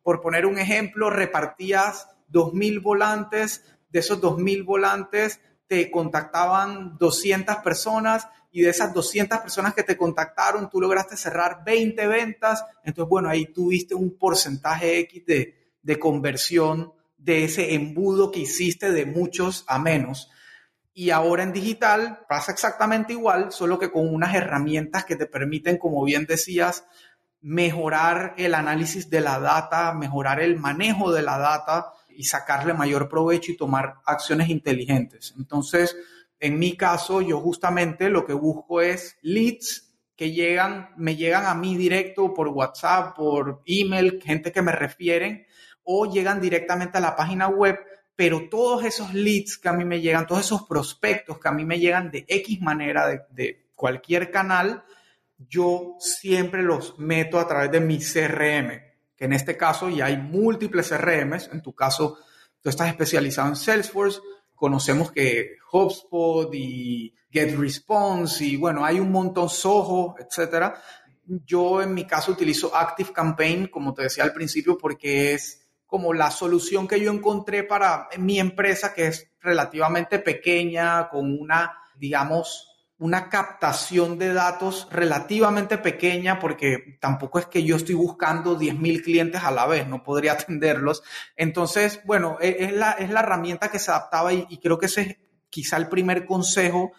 por 0.04 0.22
poner 0.22 0.46
un 0.46 0.60
ejemplo, 0.60 1.10
repartías 1.10 2.08
2.000 2.32 2.82
volantes, 2.84 3.64
de 3.90 4.00
esos 4.00 4.22
2.000 4.22 4.66
volantes 4.66 5.40
te 5.68 5.90
contactaban 5.90 6.98
200 6.98 7.58
personas 7.58 8.28
y 8.52 8.62
de 8.62 8.70
esas 8.70 8.94
200 8.94 9.40
personas 9.40 9.74
que 9.74 9.84
te 9.84 9.98
contactaron, 9.98 10.70
tú 10.70 10.80
lograste 10.80 11.18
cerrar 11.18 11.64
20 11.66 12.08
ventas. 12.08 12.64
Entonces, 12.84 13.10
bueno, 13.10 13.30
ahí 13.30 13.46
tuviste 13.48 13.94
un 13.94 14.18
porcentaje 14.18 15.00
X 15.00 15.26
de, 15.26 15.74
de 15.82 16.00
conversión 16.00 16.94
de 17.18 17.44
ese 17.44 17.74
embudo 17.74 18.32
que 18.32 18.42
hiciste 18.42 18.92
de 18.92 19.06
muchos 19.06 19.66
a 19.68 19.80
menos. 19.80 20.30
Y 20.94 21.12
ahora 21.12 21.44
en 21.44 21.54
digital 21.54 22.26
pasa 22.28 22.52
exactamente 22.52 23.14
igual, 23.14 23.52
solo 23.52 23.78
que 23.78 23.92
con 23.92 24.12
unas 24.12 24.34
herramientas 24.34 25.06
que 25.06 25.16
te 25.16 25.28
permiten, 25.28 25.78
como 25.78 26.04
bien 26.04 26.26
decías, 26.26 26.86
mejorar 27.42 28.34
el 28.38 28.56
análisis 28.56 29.10
de 29.10 29.22
la 29.22 29.40
data, 29.40 29.94
mejorar 29.94 30.40
el 30.40 30.58
manejo 30.58 31.12
de 31.12 31.22
la 31.22 31.38
data 31.38 31.94
y 32.10 32.24
sacarle 32.24 32.74
mayor 32.74 33.08
provecho 33.10 33.52
y 33.52 33.58
tomar 33.58 33.96
acciones 34.06 34.50
inteligentes. 34.50 35.36
Entonces, 35.38 35.96
en 36.40 36.58
mi 36.58 36.76
caso, 36.76 37.22
yo 37.22 37.40
justamente 37.40 38.10
lo 38.10 38.26
que 38.26 38.34
busco 38.34 38.82
es 38.82 39.18
leads 39.22 39.96
que 40.16 40.32
llegan, 40.32 40.90
me 40.98 41.16
llegan 41.16 41.46
a 41.46 41.54
mí 41.54 41.78
directo 41.78 42.34
por 42.34 42.48
WhatsApp, 42.48 43.16
por 43.16 43.62
email, 43.68 44.20
gente 44.22 44.52
que 44.52 44.64
me 44.64 44.72
refieren 44.72 45.46
o 45.88 46.06
llegan 46.06 46.40
directamente 46.40 47.00
a 47.00 47.02
la 47.02 47.16
página 47.16 47.48
web 47.48 47.80
pero 48.18 48.50
todos 48.50 48.84
esos 48.84 49.14
leads 49.14 49.60
que 49.60 49.70
a 49.70 49.74
mí 49.74 49.86
me 49.86 50.02
llegan, 50.02 50.26
todos 50.26 50.42
esos 50.42 50.64
prospectos 50.64 51.40
que 51.40 51.48
a 51.48 51.52
mí 51.52 51.64
me 51.64 51.80
llegan 51.80 52.10
de 52.10 52.26
X 52.28 52.60
manera, 52.60 53.28
de, 53.30 53.68
cualquier 53.76 54.32
canal, 54.32 54.84
yo 55.38 55.98
siempre 56.00 56.64
los 56.64 56.98
meto 56.98 57.40
a 57.40 57.48
través 57.48 57.72
de 57.72 57.80
mi 57.80 58.00
CRM, 58.00 58.82
que 59.16 59.26
en 59.26 59.34
este 59.34 59.56
caso 59.56 59.88
ya 59.88 60.06
hay 60.06 60.18
múltiples 60.18 60.90
CRMs, 60.90 61.52
en 61.54 61.62
tu 61.62 61.76
caso 61.76 62.18
tú 62.60 62.70
estás 62.70 62.88
especializado 62.88 63.50
en 63.50 63.56
Salesforce, 63.56 64.20
conocemos 64.56 65.12
que 65.12 65.58
HubSpot 65.72 66.50
y 66.56 67.14
GetResponse 67.30 68.46
y 68.46 68.56
bueno, 68.56 68.84
hay 68.84 69.00
un 69.00 69.12
montón 69.12 69.48
Soho, 69.48 70.16
etcétera. 70.18 70.82
Yo 71.24 71.84
en 71.84 71.94
mi 71.94 72.08
caso 72.08 72.32
utilizo 72.32 72.76
Active 72.76 73.14
Campaign, 73.14 73.68
como 73.68 73.94
te 73.94 74.02
decía 74.02 74.24
al 74.24 74.34
principio, 74.34 74.76
porque 74.76 75.36
es 75.36 75.67
como 75.88 76.14
la 76.14 76.30
solución 76.30 76.88
que 76.88 77.00
yo 77.00 77.12
encontré 77.12 77.64
para 77.64 78.10
mi 78.18 78.40
empresa, 78.40 78.94
que 78.94 79.08
es 79.08 79.32
relativamente 79.42 80.20
pequeña, 80.20 81.10
con 81.10 81.40
una, 81.40 81.80
digamos, 81.96 82.68
una 83.00 83.30
captación 83.30 84.18
de 84.20 84.34
datos 84.34 84.88
relativamente 84.92 85.78
pequeña, 85.78 86.40
porque 86.40 86.98
tampoco 87.00 87.40
es 87.40 87.46
que 87.46 87.64
yo 87.64 87.78
estoy 87.78 87.96
buscando 87.96 88.60
10.000 88.60 89.04
clientes 89.04 89.44
a 89.44 89.52
la 89.52 89.66
vez, 89.66 89.88
no 89.88 90.04
podría 90.04 90.34
atenderlos. 90.34 91.04
Entonces, 91.36 92.02
bueno, 92.06 92.38
e, 92.42 92.58
es 92.60 92.74
la, 92.74 92.92
es 92.92 93.10
la 93.10 93.22
herramienta 93.22 93.72
que 93.72 93.80
se 93.80 93.92
adaptaba 93.92 94.34
y, 94.34 94.46
y 94.50 94.58
creo 94.60 94.78
que 94.78 94.88
ese 94.88 95.02
es 95.02 95.18
quizá 95.50 95.78
el 95.78 95.88
primer 95.88 96.26
consejo 96.26 96.92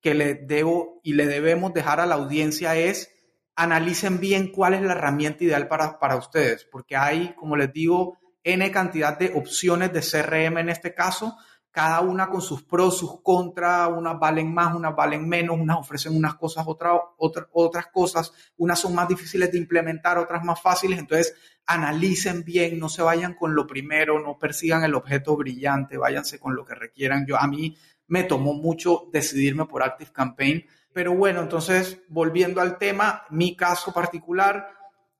que 0.00 0.14
le 0.14 0.34
debo 0.34 1.00
y 1.04 1.12
le 1.12 1.26
debemos 1.26 1.74
dejar 1.74 2.00
a 2.00 2.06
la 2.06 2.14
audiencia 2.14 2.74
es 2.74 3.12
analicen 3.60 4.20
bien 4.20 4.52
cuál 4.52 4.72
es 4.72 4.80
la 4.80 4.92
herramienta 4.92 5.44
ideal 5.44 5.68
para, 5.68 5.98
para 5.98 6.16
ustedes, 6.16 6.64
porque 6.64 6.96
hay, 6.96 7.34
como 7.34 7.56
les 7.56 7.70
digo, 7.70 8.18
N 8.42 8.70
cantidad 8.70 9.18
de 9.18 9.32
opciones 9.34 9.92
de 9.92 10.00
CRM 10.00 10.58
en 10.58 10.68
este 10.70 10.94
caso, 10.94 11.36
cada 11.70 12.00
una 12.00 12.28
con 12.28 12.42
sus 12.42 12.62
pros, 12.62 12.98
sus 12.98 13.22
contras, 13.22 13.90
unas 13.96 14.18
valen 14.18 14.52
más, 14.52 14.74
unas 14.74 14.94
valen 14.94 15.28
menos, 15.28 15.56
unas 15.58 15.78
ofrecen 15.78 16.16
unas 16.16 16.34
cosas, 16.34 16.64
otras 16.66 17.00
otras 17.52 17.86
cosas, 17.92 18.32
unas 18.56 18.78
son 18.78 18.94
más 18.94 19.06
difíciles 19.08 19.52
de 19.52 19.58
implementar, 19.58 20.18
otras 20.18 20.44
más 20.44 20.60
fáciles, 20.60 20.98
entonces 20.98 21.34
analicen 21.66 22.42
bien, 22.44 22.78
no 22.78 22.88
se 22.88 23.02
vayan 23.02 23.34
con 23.34 23.54
lo 23.54 23.66
primero, 23.66 24.18
no 24.18 24.36
persigan 24.36 24.82
el 24.82 24.94
objeto 24.94 25.36
brillante, 25.36 25.96
váyanse 25.96 26.40
con 26.40 26.56
lo 26.56 26.64
que 26.64 26.74
requieran. 26.74 27.24
Yo 27.26 27.36
a 27.36 27.46
mí 27.46 27.76
me 28.08 28.24
tomó 28.24 28.54
mucho 28.54 29.08
decidirme 29.12 29.66
por 29.66 29.84
Active 29.84 30.10
Campaign, 30.12 30.66
pero 30.92 31.14
bueno, 31.14 31.40
entonces 31.40 32.00
volviendo 32.08 32.60
al 32.60 32.78
tema, 32.78 33.22
mi 33.30 33.54
caso 33.54 33.92
particular, 33.92 34.66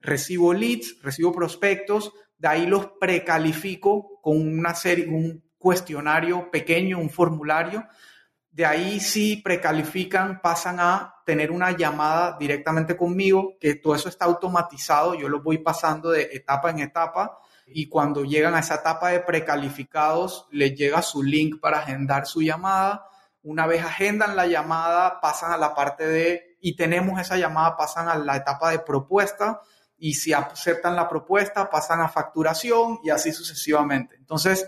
recibo 0.01 0.53
leads, 0.53 1.01
recibo 1.01 1.33
prospectos, 1.33 2.13
de 2.41 2.49
ahí 2.49 2.67
los 2.67 2.87
precalifico 2.99 4.19
con 4.23 4.41
una 4.41 4.75
serie, 4.75 5.07
un 5.07 5.45
cuestionario 5.59 6.51
pequeño, 6.51 6.99
un 6.99 7.11
formulario. 7.11 7.87
De 8.51 8.65
ahí 8.65 8.99
sí 8.99 9.37
precalifican, 9.37 10.41
pasan 10.41 10.81
a 10.81 11.17
tener 11.27 11.53
una 11.53 11.77
llamada 11.77 12.39
directamente 12.39 12.97
conmigo, 12.97 13.59
que 13.61 13.75
todo 13.75 13.95
eso 13.95 14.09
está 14.09 14.25
automatizado, 14.25 15.15
yo 15.15 15.29
lo 15.29 15.43
voy 15.43 15.59
pasando 15.59 16.11
de 16.11 16.31
etapa 16.33 16.71
en 16.71 16.81
etapa 16.81 17.39
y 17.67 17.89
cuando 17.89 18.25
llegan 18.25 18.55
a 18.55 18.61
esa 18.61 18.77
etapa 18.77 19.11
de 19.11 19.21
precalificados, 19.21 20.49
les 20.51 20.75
llega 20.75 21.03
su 21.03 21.23
link 21.23 21.61
para 21.61 21.81
agendar 21.81 22.27
su 22.27 22.41
llamada. 22.41 23.05
Una 23.43 23.67
vez 23.67 23.85
agendan 23.85 24.35
la 24.35 24.47
llamada, 24.47 25.21
pasan 25.21 25.53
a 25.53 25.59
la 25.59 25.75
parte 25.75 26.07
de, 26.07 26.57
y 26.61 26.75
tenemos 26.75 27.21
esa 27.21 27.37
llamada, 27.37 27.77
pasan 27.77 28.09
a 28.09 28.17
la 28.17 28.37
etapa 28.37 28.71
de 28.71 28.79
propuesta 28.79 29.61
y 30.01 30.15
si 30.15 30.33
aceptan 30.33 30.97
la 30.97 31.09
propuesta 31.09 31.69
pasan 31.69 32.01
a 32.01 32.09
facturación 32.09 32.99
y 33.05 33.11
así 33.11 33.33
sucesivamente. 33.33 34.17
Entonces, 34.17 34.67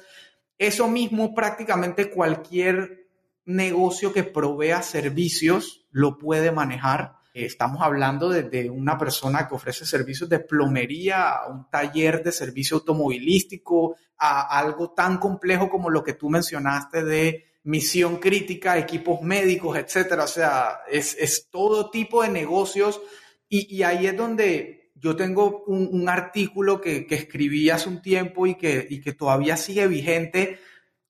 eso 0.58 0.86
mismo 0.86 1.34
prácticamente 1.34 2.10
cualquier 2.10 3.08
negocio 3.46 4.12
que 4.12 4.22
provea 4.22 4.82
servicios 4.82 5.86
lo 5.90 6.18
puede 6.18 6.52
manejar. 6.52 7.16
Estamos 7.34 7.80
hablando 7.80 8.28
de, 8.28 8.68
una 8.68 8.98
persona 8.98 9.48
que 9.48 9.54
ofrece 9.54 9.86
servicios 9.86 10.28
de 10.28 10.40
plomería, 10.40 11.30
a 11.30 11.48
un 11.48 11.68
taller 11.70 12.22
de 12.22 12.30
servicio 12.30 12.76
automovilístico, 12.76 13.96
a 14.18 14.58
algo 14.58 14.90
tan 14.90 15.16
complejo 15.16 15.70
como 15.70 15.88
lo 15.88 16.04
que 16.04 16.12
tú 16.12 16.28
mencionaste 16.28 17.02
de 17.02 17.46
misión 17.64 18.18
crítica, 18.18 18.76
equipos 18.76 19.22
médicos, 19.22 19.78
etcétera. 19.78 20.24
O 20.24 20.28
sea, 20.28 20.80
es, 20.90 21.48
todo 21.50 21.90
tipo 21.90 22.22
de 22.22 22.28
negocios 22.28 23.00
y, 23.48 23.74
y 23.74 23.82
ahí 23.82 24.06
es 24.06 24.16
donde 24.16 24.81
yo 25.02 25.16
tengo 25.16 25.64
un, 25.66 26.08
artículo 26.08 26.80
que, 26.80 27.08
escribí 27.10 27.68
hace 27.70 27.88
un 27.88 28.00
tiempo 28.00 28.46
y 28.46 28.54
que, 28.54 28.86
que 29.02 29.12
todavía 29.12 29.56
sigue 29.56 29.88
vigente, 29.88 30.60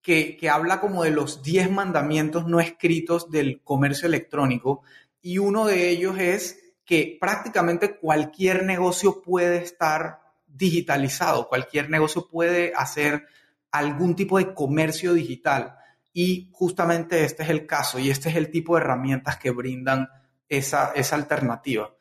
que, 0.01 0.39
habla 0.51 0.81
como 0.81 1.05
de 1.05 1.11
los 1.11 1.43
10 1.43 1.71
mandamientos 1.71 2.47
no 2.47 2.59
escritos 2.59 3.31
del 3.31 3.61
comercio 3.63 4.09
electrónico. 4.09 4.83
Y 5.21 5.37
uno 5.37 5.67
de 5.67 5.91
ellos 5.91 6.19
es 6.19 6.59
que 6.87 7.19
prácticamente 7.21 7.99
cualquier 7.99 8.65
negocio 8.65 9.21
puede 9.21 9.59
estar 9.59 10.21
digitalizado, 10.47 11.47
cualquier 11.47 11.91
negocio 11.91 12.27
puede 12.27 12.73
hacer 12.75 13.27
algún 13.71 14.17
tipo 14.17 14.39
de 14.39 14.55
comercio 14.55 15.13
digital. 15.13 15.77
Y 16.15 16.49
justamente 16.53 17.25
este 17.25 17.43
es 17.43 17.51
el 17.51 17.67
caso 17.67 17.99
y 17.99 18.09
este 18.09 18.31
es 18.31 18.37
el 18.37 18.51
tipo 18.51 18.75
de 18.75 18.81
herramientas 18.81 19.37
que 19.37 19.51
brindan 19.51 20.09
esa, 20.49 20.93
esa 20.95 21.17
alternativa. 21.17 21.95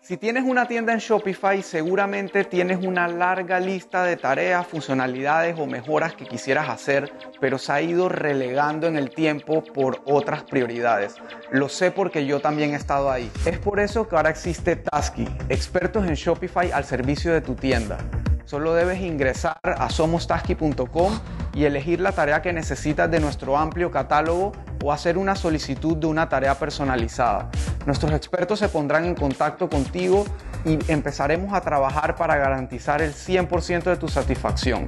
Si 0.00 0.16
tienes 0.16 0.44
una 0.44 0.66
tienda 0.66 0.92
en 0.94 1.00
Shopify, 1.00 1.62
seguramente 1.62 2.44
tienes 2.44 2.82
una 2.82 3.08
larga 3.08 3.60
lista 3.60 4.04
de 4.04 4.16
tareas, 4.16 4.66
funcionalidades 4.66 5.58
o 5.58 5.66
mejoras 5.66 6.14
que 6.14 6.24
quisieras 6.24 6.68
hacer, 6.68 7.12
pero 7.40 7.58
se 7.58 7.72
ha 7.72 7.82
ido 7.82 8.08
relegando 8.08 8.86
en 8.86 8.96
el 8.96 9.10
tiempo 9.10 9.62
por 9.62 10.00
otras 10.06 10.44
prioridades. 10.44 11.16
Lo 11.50 11.68
sé 11.68 11.90
porque 11.90 12.24
yo 12.24 12.40
también 12.40 12.72
he 12.72 12.76
estado 12.76 13.10
ahí. 13.10 13.30
Es 13.44 13.58
por 13.58 13.80
eso 13.80 14.08
que 14.08 14.16
ahora 14.16 14.30
existe 14.30 14.76
Tasky, 14.76 15.28
expertos 15.50 16.06
en 16.06 16.14
Shopify 16.14 16.70
al 16.72 16.84
servicio 16.84 17.32
de 17.32 17.42
tu 17.42 17.54
tienda. 17.54 17.98
Solo 18.46 18.72
debes 18.72 19.00
ingresar 19.00 19.58
a 19.62 19.90
somostasky.com 19.90 21.20
y 21.54 21.64
elegir 21.64 22.00
la 22.00 22.12
tarea 22.12 22.42
que 22.42 22.52
necesitas 22.52 23.10
de 23.10 23.20
nuestro 23.20 23.56
amplio 23.56 23.90
catálogo 23.90 24.52
o 24.82 24.92
hacer 24.92 25.18
una 25.18 25.34
solicitud 25.34 25.96
de 25.96 26.06
una 26.06 26.28
tarea 26.28 26.54
personalizada. 26.54 27.50
Nuestros 27.86 28.12
expertos 28.12 28.58
se 28.58 28.68
pondrán 28.68 29.04
en 29.04 29.14
contacto 29.14 29.68
contigo 29.68 30.24
y 30.64 30.78
empezaremos 30.90 31.52
a 31.54 31.60
trabajar 31.60 32.16
para 32.16 32.36
garantizar 32.36 33.02
el 33.02 33.14
100% 33.14 33.84
de 33.84 33.96
tu 33.96 34.08
satisfacción. 34.08 34.86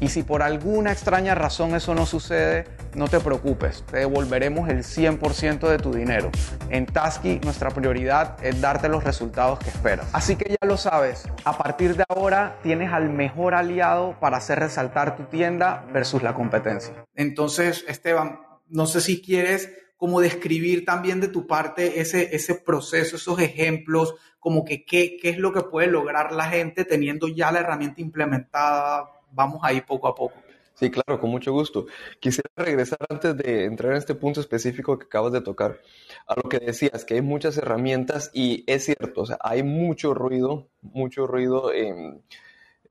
Y 0.00 0.08
si 0.08 0.22
por 0.22 0.42
alguna 0.42 0.92
extraña 0.92 1.34
razón 1.34 1.74
eso 1.74 1.94
no 1.94 2.06
sucede, 2.06 2.64
no 2.94 3.06
te 3.06 3.20
preocupes, 3.20 3.84
te 3.90 3.98
devolveremos 3.98 4.68
el 4.70 4.78
100% 4.78 5.68
de 5.68 5.78
tu 5.78 5.92
dinero. 5.92 6.30
En 6.70 6.86
Tasky 6.86 7.38
nuestra 7.44 7.70
prioridad 7.70 8.36
es 8.42 8.60
darte 8.62 8.88
los 8.88 9.04
resultados 9.04 9.58
que 9.58 9.68
esperas. 9.68 10.06
Así 10.14 10.36
que 10.36 10.56
ya 10.60 10.66
lo 10.66 10.78
sabes, 10.78 11.28
a 11.44 11.56
partir 11.56 11.96
de 11.96 12.04
ahora 12.08 12.56
tienes 12.62 12.92
al 12.92 13.10
mejor 13.10 13.54
aliado 13.54 14.16
para 14.20 14.38
hacer 14.38 14.58
resaltar 14.58 15.16
tu 15.16 15.24
tienda 15.24 15.84
la 16.18 16.34
competencia. 16.34 17.06
Entonces, 17.14 17.84
Esteban, 17.86 18.40
no 18.68 18.86
sé 18.86 19.00
si 19.00 19.20
quieres 19.20 19.70
como 19.96 20.20
describir 20.20 20.84
también 20.84 21.20
de 21.20 21.28
tu 21.28 21.46
parte 21.46 22.00
ese, 22.00 22.34
ese 22.34 22.54
proceso, 22.54 23.16
esos 23.16 23.38
ejemplos, 23.38 24.14
como 24.38 24.64
que 24.64 24.84
qué, 24.84 25.18
qué 25.20 25.28
es 25.28 25.38
lo 25.38 25.52
que 25.52 25.60
puede 25.60 25.88
lograr 25.88 26.32
la 26.32 26.44
gente 26.44 26.84
teniendo 26.84 27.28
ya 27.28 27.52
la 27.52 27.60
herramienta 27.60 28.00
implementada. 28.00 29.10
Vamos 29.30 29.60
ahí 29.62 29.82
poco 29.82 30.08
a 30.08 30.14
poco. 30.14 30.34
Sí, 30.80 30.90
claro, 30.90 31.20
con 31.20 31.28
mucho 31.28 31.52
gusto. 31.52 31.84
Quisiera 32.18 32.48
regresar 32.56 32.98
antes 33.10 33.36
de 33.36 33.66
entrar 33.66 33.92
en 33.92 33.98
este 33.98 34.14
punto 34.14 34.40
específico 34.40 34.98
que 34.98 35.04
acabas 35.04 35.32
de 35.32 35.42
tocar, 35.42 35.78
a 36.26 36.34
lo 36.34 36.48
que 36.48 36.58
decías, 36.58 37.04
que 37.04 37.14
hay 37.14 37.20
muchas 37.20 37.58
herramientas 37.58 38.30
y 38.32 38.64
es 38.66 38.86
cierto, 38.86 39.24
hay 39.40 39.62
mucho 39.62 40.14
ruido, 40.14 40.68
mucho 40.80 41.26
ruido 41.26 41.74
en, 41.74 42.22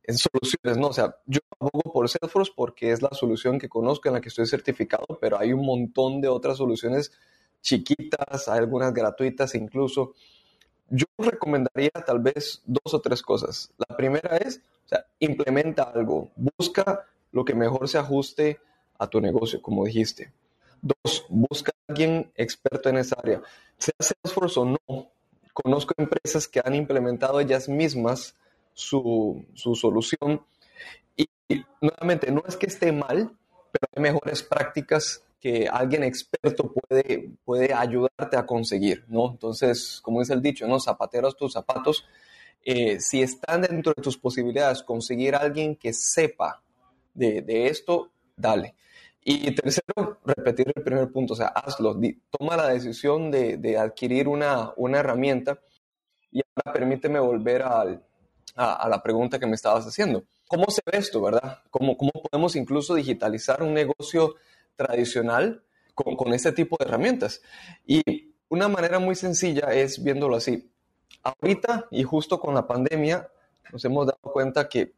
en 0.10 0.18
soluciones, 0.18 0.78
¿no? 0.78 0.88
O 0.88 0.94
sea, 0.94 1.16
yo 1.28 1.40
abogo 1.60 1.94
por 1.94 2.10
Salesforce 2.10 2.52
porque 2.56 2.92
es 2.92 3.04
la 3.04 3.12
solución 3.12 3.60
que 3.60 3.70
conozco, 3.70 4.10
en 4.10 4.16
la 4.16 4.22
que 4.22 4.30
estoy 4.30 4.48
certificado, 4.48 5.06
pero 5.22 5.40
hay 5.40 5.54
un 5.54 5.64
montón 5.64 6.20
de 6.20 6.28
otras 6.28 6.58
soluciones 6.58 7.12
chiquitas, 7.62 8.48
hay 8.48 8.58
algunas 8.58 8.92
gratuitas 8.92 9.54
incluso. 9.54 10.14
Yo 10.90 11.06
recomendaría 11.20 11.92
tal 11.92 12.20
vez 12.20 12.64
dos 12.66 12.92
o 12.92 13.02
tres 13.02 13.22
cosas. 13.22 13.72
La 13.78 13.96
primera 13.96 14.38
es, 14.38 14.64
o 14.86 14.90
sea, 14.90 15.06
implementa 15.20 15.84
algo, 15.84 16.32
busca 16.36 17.06
lo 17.32 17.46
que 17.46 17.54
mejor 17.54 17.88
se 17.88 18.00
ajuste 18.00 18.60
a 18.98 19.06
tu 19.06 19.22
negocio, 19.22 19.62
como 19.62 19.86
dijiste. 19.86 20.34
Dos, 20.82 21.28
busca 21.30 21.72
a 21.72 21.92
alguien 21.92 22.32
experto 22.34 22.90
en 22.90 22.98
esa 22.98 23.16
área. 23.22 23.44
Sea 23.78 23.94
Salesforce 24.00 24.60
o 24.60 24.66
no, 24.66 25.12
conozco 25.54 25.94
empresas 25.98 26.48
que 26.48 26.62
han 26.66 26.74
implementado 26.74 27.40
ellas 27.40 27.70
mismas 27.70 28.36
su, 28.80 29.46
solución. 29.56 30.46
Y, 31.16 31.28
nuevamente, 31.82 32.32
no 32.32 32.44
es 32.48 32.56
que 32.56 32.68
esté 32.68 32.92
mal, 32.92 33.32
pero 33.72 33.88
hay 33.96 34.02
mejores 34.02 34.42
prácticas 34.44 35.24
que 35.40 35.68
alguien 35.68 36.04
experto 36.04 36.72
puede, 36.72 37.32
puede 37.46 37.74
ayudarte 37.74 38.38
a 38.38 38.46
conseguir, 38.46 39.06
¿no? 39.08 39.32
Entonces, 39.32 40.00
como 40.02 40.20
dice 40.20 40.34
el 40.34 40.42
dicho, 40.42 40.68
¿no? 40.68 40.80
Zapateros 40.80 41.38
tus 41.38 41.54
zapatos. 41.54 42.06
Eh, 42.64 43.00
si 43.00 43.22
están 43.22 43.62
dentro 43.62 43.94
de 43.96 44.02
tus 44.02 44.18
posibilidades 44.18 44.84
conseguir 44.84 45.36
a 45.36 45.40
alguien 45.40 45.76
que 45.76 45.94
sepa 45.94 46.62
de, 47.14 47.68
esto, 47.68 48.12
dale. 48.36 48.76
Y 49.24 49.52
tercero, 49.52 50.20
repetir 50.26 50.72
el 50.74 50.84
primer 50.84 51.12
punto, 51.12 51.34
o 51.34 51.36
sea, 51.36 51.48
hazlo, 51.48 52.00
toma 52.30 52.56
la 52.56 52.70
decisión 52.70 53.32
de, 53.32 53.78
adquirir 53.78 54.28
una, 54.28 54.74
una, 54.78 55.00
herramienta 55.00 55.60
y 56.32 56.42
ahora 56.42 56.74
permíteme 56.74 57.20
volver 57.20 57.64
al, 57.64 58.04
a, 58.56 58.88
la 58.90 59.02
pregunta 59.02 59.40
que 59.40 59.48
me 59.48 59.56
estabas 59.56 59.86
haciendo. 59.86 60.24
¿Cómo 60.48 60.66
se 60.70 60.82
ve 60.86 60.98
esto, 60.98 61.22
verdad? 61.22 61.60
¿Cómo, 61.70 61.98
cómo 61.98 62.12
podemos 62.12 62.56
incluso 62.56 62.96
digitalizar 62.96 63.64
un 63.64 63.74
negocio 63.74 64.36
tradicional 64.76 65.64
con, 65.94 66.16
con 66.16 66.34
este 66.34 66.52
tipo 66.52 66.76
de 66.80 66.86
herramientas? 66.86 67.42
Y 67.86 68.34
una 68.50 68.68
manera 68.68 69.00
muy 69.00 69.16
sencilla 69.16 69.74
es 69.74 70.04
viéndolo 70.04 70.36
así. 70.36 70.72
Ahorita 71.24 71.88
y 71.92 72.04
justo 72.04 72.40
con 72.40 72.56
la 72.56 72.66
pandemia 72.66 73.30
nos 73.72 73.84
hemos 73.86 74.08
dado 74.08 74.20
cuenta 74.22 74.68
que 74.68 74.94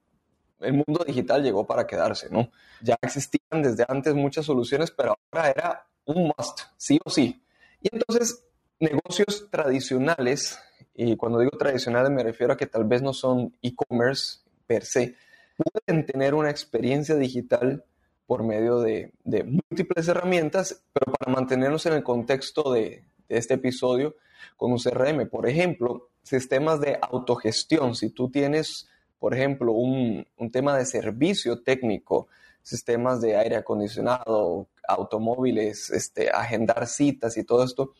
el 0.61 0.73
mundo 0.73 1.03
digital 1.05 1.43
llegó 1.43 1.65
para 1.65 1.87
quedarse, 1.87 2.29
¿no? 2.29 2.51
Ya 2.81 2.97
existían 3.01 3.61
desde 3.61 3.85
antes 3.87 4.13
muchas 4.13 4.45
soluciones, 4.45 4.91
pero 4.91 5.17
ahora 5.31 5.49
era 5.49 5.87
un 6.05 6.31
must, 6.37 6.61
sí 6.77 6.99
o 7.03 7.09
sí. 7.09 7.43
Y 7.81 7.89
entonces, 7.91 8.45
negocios 8.79 9.47
tradicionales, 9.49 10.59
y 10.93 11.15
cuando 11.15 11.39
digo 11.39 11.57
tradicionales 11.57 12.11
me 12.11 12.23
refiero 12.23 12.53
a 12.53 12.57
que 12.57 12.67
tal 12.67 12.85
vez 12.85 13.01
no 13.01 13.13
son 13.13 13.55
e-commerce 13.61 14.39
per 14.67 14.85
se, 14.85 15.15
pueden 15.55 16.05
tener 16.05 16.33
una 16.33 16.49
experiencia 16.49 17.15
digital 17.15 17.83
por 18.25 18.43
medio 18.43 18.79
de, 18.79 19.11
múltiples 19.23 20.07
herramientas, 20.07 20.83
pero 20.93 21.11
para 21.11 21.31
mantenernos 21.31 21.85
en 21.85 21.93
el 21.93 22.03
contexto 22.03 22.71
de, 22.71 23.03
de 23.27 23.37
este 23.37 23.55
episodio 23.55 24.15
con 24.57 24.71
un 24.71 24.79
CRM, 24.79 25.29
por 25.29 25.47
ejemplo, 25.47 26.09
sistemas 26.23 26.79
de 26.79 26.97
autogestión. 27.01 27.95
Si 27.95 28.09
tú 28.09 28.29
tienes 28.29 28.89
por 29.21 29.35
ejemplo, 29.35 29.73
un, 29.73 30.25
tema 30.51 30.75
de 30.75 30.83
servicio 30.83 31.61
técnico, 31.61 32.27
sistemas 32.63 33.21
de 33.21 33.37
aire 33.37 33.55
acondicionado, 33.55 34.67
automóviles, 34.87 35.91
este, 35.91 36.31
agendar 36.31 36.87
citas 36.87 37.37
y 37.37 37.43
todo 37.43 37.63
esto, 37.63 37.93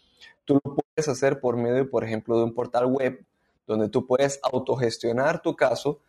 tú 0.51 0.61
lo 0.63 0.75
puedes 0.75 1.07
hacer 1.07 1.39
por 1.39 1.55
medio, 1.55 1.89
por 1.89 2.03
ejemplo, 2.03 2.37
de 2.37 2.43
un 2.43 2.53
portal 2.53 2.85
web 2.85 3.23
donde 3.65 3.89
tú 3.89 4.05
puedes 4.05 4.39
autogestionar 4.43 5.41
tu 5.41 5.55
caso, 5.55 6.01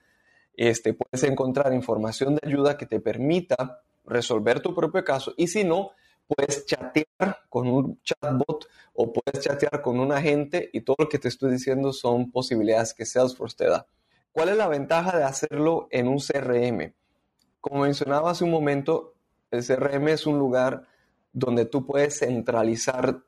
este, 0.56 0.94
puedes 0.94 1.22
encontrar 1.22 1.72
información 1.72 2.34
de 2.34 2.48
ayuda 2.48 2.76
que 2.76 2.86
te 2.86 3.00
permita 3.00 3.82
resolver 4.04 4.60
tu 4.60 4.74
propio 4.74 5.04
caso 5.04 5.32
y 5.36 5.46
si 5.46 5.64
no, 5.64 5.92
puedes 6.26 6.66
chatear 6.66 7.42
con 7.48 7.68
un 7.68 8.00
chatbot 8.02 8.68
o 8.94 9.12
puedes 9.12 9.44
chatear 9.44 9.80
con 9.80 10.00
un 10.00 10.12
agente 10.12 10.70
y 10.72 10.80
todo 10.80 10.96
lo 10.98 11.08
que 11.08 11.18
te 11.18 11.28
estoy 11.28 11.52
diciendo 11.52 11.92
son 11.92 12.30
posibilidades 12.30 12.94
que 12.94 13.06
Salesforce 13.06 13.56
te 13.56 13.68
da. 13.68 13.86
¿Cuál 14.32 14.48
es 14.48 14.56
la 14.56 14.68
ventaja 14.68 15.16
de 15.16 15.24
hacerlo 15.24 15.88
en 15.90 16.08
un 16.08 16.18
CRM? 16.18 16.92
Como 17.60 17.82
mencionaba 17.82 18.30
hace 18.30 18.44
un 18.44 18.50
momento, 18.50 19.14
el 19.50 19.64
CRM 19.64 20.08
es 20.08 20.26
un 20.26 20.38
lugar 20.38 20.86
donde 21.32 21.64
tú 21.64 21.86
puedes 21.86 22.18
centralizar 22.18 23.22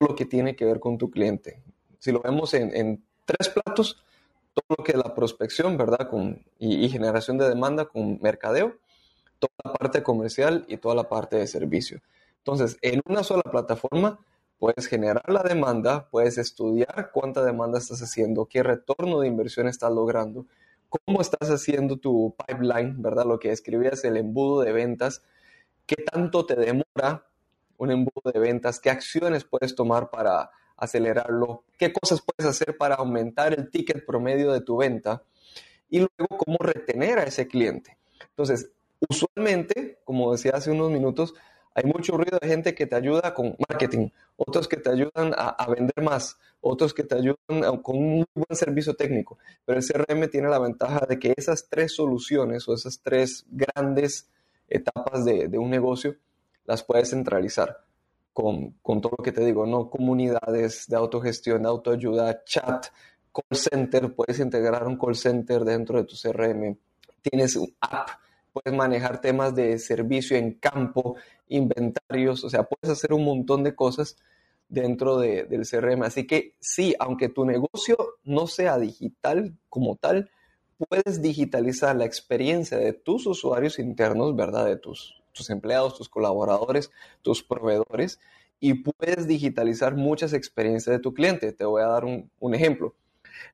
lo 0.00 0.14
que 0.14 0.24
tiene 0.24 0.56
que 0.56 0.64
ver 0.64 0.80
con 0.80 0.98
tu 0.98 1.10
cliente. 1.10 1.62
Si 1.98 2.10
lo 2.12 2.20
vemos 2.20 2.54
en, 2.54 3.04
tres 3.24 3.48
platos, 3.48 4.02
todo 4.54 4.76
lo 4.78 4.84
que 4.84 4.92
es 4.92 4.98
la 4.98 5.14
prospección, 5.14 5.76
¿verdad? 5.76 6.08
Con, 6.08 6.42
y, 6.58 6.88
generación 6.88 7.38
de 7.38 7.48
demanda 7.48 7.84
con 7.84 8.18
mercadeo, 8.20 8.76
toda 9.38 9.52
la 9.64 9.72
parte 9.74 10.02
comercial 10.02 10.64
y 10.68 10.78
toda 10.78 10.94
la 10.94 11.08
parte 11.08 11.36
de 11.36 11.46
servicio. 11.46 12.00
Entonces, 12.38 12.78
en 12.82 13.00
una 13.06 13.22
sola 13.22 13.42
plataforma 13.42 14.18
Puedes 14.60 14.88
generar 14.88 15.24
la 15.32 15.42
demanda, 15.42 16.10
puedes 16.10 16.36
estudiar 16.36 17.12
cuánta 17.14 17.42
demanda 17.42 17.78
estás 17.78 18.02
haciendo, 18.02 18.44
qué 18.44 18.62
retorno 18.62 19.20
de 19.20 19.26
inversión 19.26 19.66
estás 19.68 19.90
logrando, 19.90 20.44
cómo 20.90 21.22
estás 21.22 21.48
haciendo 21.48 21.96
tu 21.96 22.36
pipeline, 22.36 23.00
¿verdad? 23.00 23.24
Lo 23.24 23.38
que 23.38 23.52
escribías, 23.52 24.04
el 24.04 24.18
embudo 24.18 24.60
de 24.60 24.72
ventas, 24.72 25.22
qué 25.86 25.96
tanto 25.96 26.44
te 26.44 26.56
demora 26.56 27.24
un 27.80 27.90
embudo 27.90 28.30
de 28.32 28.38
ventas, 28.38 28.78
qué 28.78 28.90
acciones 28.90 29.44
puedes 29.44 29.74
tomar 29.74 30.10
para 30.10 30.50
acelerarlo, 30.76 31.64
qué 31.78 31.92
cosas 31.92 32.20
puedes 32.20 32.48
hacer 32.48 32.76
para 32.76 32.96
aumentar 32.96 33.54
el 33.54 33.70
ticket 33.70 34.04
promedio 34.04 34.52
de 34.52 34.60
tu 34.60 34.76
venta 34.76 35.22
y 35.88 35.98
luego 35.98 36.38
cómo 36.38 36.58
retener 36.58 37.18
a 37.18 37.24
ese 37.24 37.48
cliente. 37.48 37.96
Entonces, 38.28 38.70
usualmente, 39.08 39.98
como 40.04 40.32
decía 40.32 40.52
hace 40.54 40.70
unos 40.70 40.90
minutos, 40.90 41.34
hay 41.74 41.84
mucho 41.84 42.16
ruido 42.16 42.38
de 42.40 42.48
gente 42.48 42.74
que 42.74 42.86
te 42.86 42.96
ayuda 42.96 43.32
con 43.32 43.56
marketing, 43.68 44.10
otros 44.36 44.68
que 44.68 44.76
te 44.76 44.90
ayudan 44.90 45.32
a, 45.34 45.66
vender 45.70 46.02
más, 46.02 46.36
otros 46.60 46.92
que 46.92 47.04
te 47.04 47.14
ayudan 47.14 47.80
con 47.82 47.96
un 47.96 48.26
buen 48.34 48.56
servicio 48.56 48.94
técnico. 48.94 49.38
Pero 49.64 49.80
el 49.80 49.86
CRM 49.86 50.28
tiene 50.28 50.48
la 50.48 50.58
ventaja 50.58 51.06
de 51.08 51.18
que 51.18 51.32
esas 51.34 51.68
tres 51.68 51.94
soluciones 51.94 52.68
o 52.68 52.74
esas 52.74 53.00
tres 53.02 53.46
grandes 53.50 54.28
etapas 54.68 55.24
de, 55.24 55.48
un 55.58 55.70
negocio 55.70 56.16
las 56.64 56.82
puedes 56.82 57.10
centralizar 57.10 57.84
con, 58.32 58.72
con, 58.82 59.00
todo 59.00 59.14
lo 59.18 59.24
que 59.24 59.32
te 59.32 59.44
digo, 59.44 59.66
¿no? 59.66 59.90
Comunidades 59.90 60.86
de 60.88 60.96
autogestión, 60.96 61.62
de 61.62 61.68
autoayuda, 61.68 62.44
chat, 62.44 62.86
call 63.32 63.58
center, 63.58 64.14
puedes 64.14 64.38
integrar 64.38 64.86
un 64.86 64.96
call 64.96 65.16
center 65.16 65.64
dentro 65.64 65.98
de 65.98 66.04
tu 66.04 66.16
CRM. 66.16 66.76
Tienes 67.22 67.56
un 67.56 67.74
app 67.80 68.10
puedes 68.52 68.76
manejar 68.76 69.20
temas 69.20 69.54
de 69.54 69.78
servicio 69.78 70.36
en 70.36 70.54
campo, 70.54 71.16
inventarios, 71.48 72.44
o 72.44 72.50
sea, 72.50 72.64
puedes 72.64 72.96
hacer 72.96 73.12
un 73.12 73.24
montón 73.24 73.62
de 73.64 73.74
cosas 73.74 74.16
dentro 74.68 75.18
del 75.18 75.66
CRM. 75.68 76.02
Así 76.02 76.26
que 76.26 76.54
sí, 76.60 76.94
aunque 76.98 77.28
tu 77.28 77.44
negocio 77.44 77.96
no 78.24 78.46
sea 78.46 78.78
digital 78.78 79.56
como 79.68 79.96
tal, 79.96 80.30
puedes 80.78 81.20
digitalizar 81.20 81.96
la 81.96 82.04
experiencia 82.04 82.78
de 82.78 82.92
tus 82.92 83.26
usuarios 83.26 83.78
internos, 83.78 84.34
¿verdad? 84.34 84.66
De 84.66 84.76
tus, 84.76 85.19
tus 85.32 85.50
empleados, 85.50 85.96
tus 85.96 86.08
colaboradores, 86.08 86.90
tus 87.22 87.42
proveedores, 87.42 88.20
y 88.60 88.74
puedes 88.74 89.26
digitalizar 89.26 89.96
muchas 89.96 90.32
experiencias 90.32 90.94
de 90.94 91.00
tu 91.00 91.14
cliente. 91.14 91.52
Te 91.52 91.64
voy 91.64 91.82
a 91.82 91.86
dar 91.86 92.04
un, 92.04 92.54
ejemplo. 92.54 92.94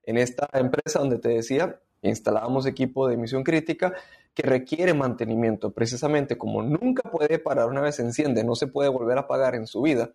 En 0.03 0.19
esta 0.19 0.49
empresa 0.53 0.99
donde 0.99 1.19
te 1.19 1.29
decía, 1.29 1.81
instalábamos 2.03 2.67
equipo 2.67 3.07
de 3.07 3.15
emisión 3.15 3.45
crítica, 3.45 3.95
que 4.35 4.43
requiere 4.43 4.93
mantenimiento, 4.93 5.73
precisamente 5.73 6.37
como 6.37 6.63
nunca 6.63 7.11
puede 7.11 7.39
parar 7.39 7.69
una 7.69 7.81
vez 7.81 8.01
enciende, 8.01 8.45
no 8.45 8.55
se 8.55 8.67
puede 8.67 8.91
volver 8.91 9.17
a 9.17 9.23
apagar 9.23 9.55
en 9.55 9.67
su 9.67 9.81
vida, 9.81 10.13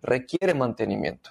requiere 0.00 0.54
mantenimiento. 0.54 1.30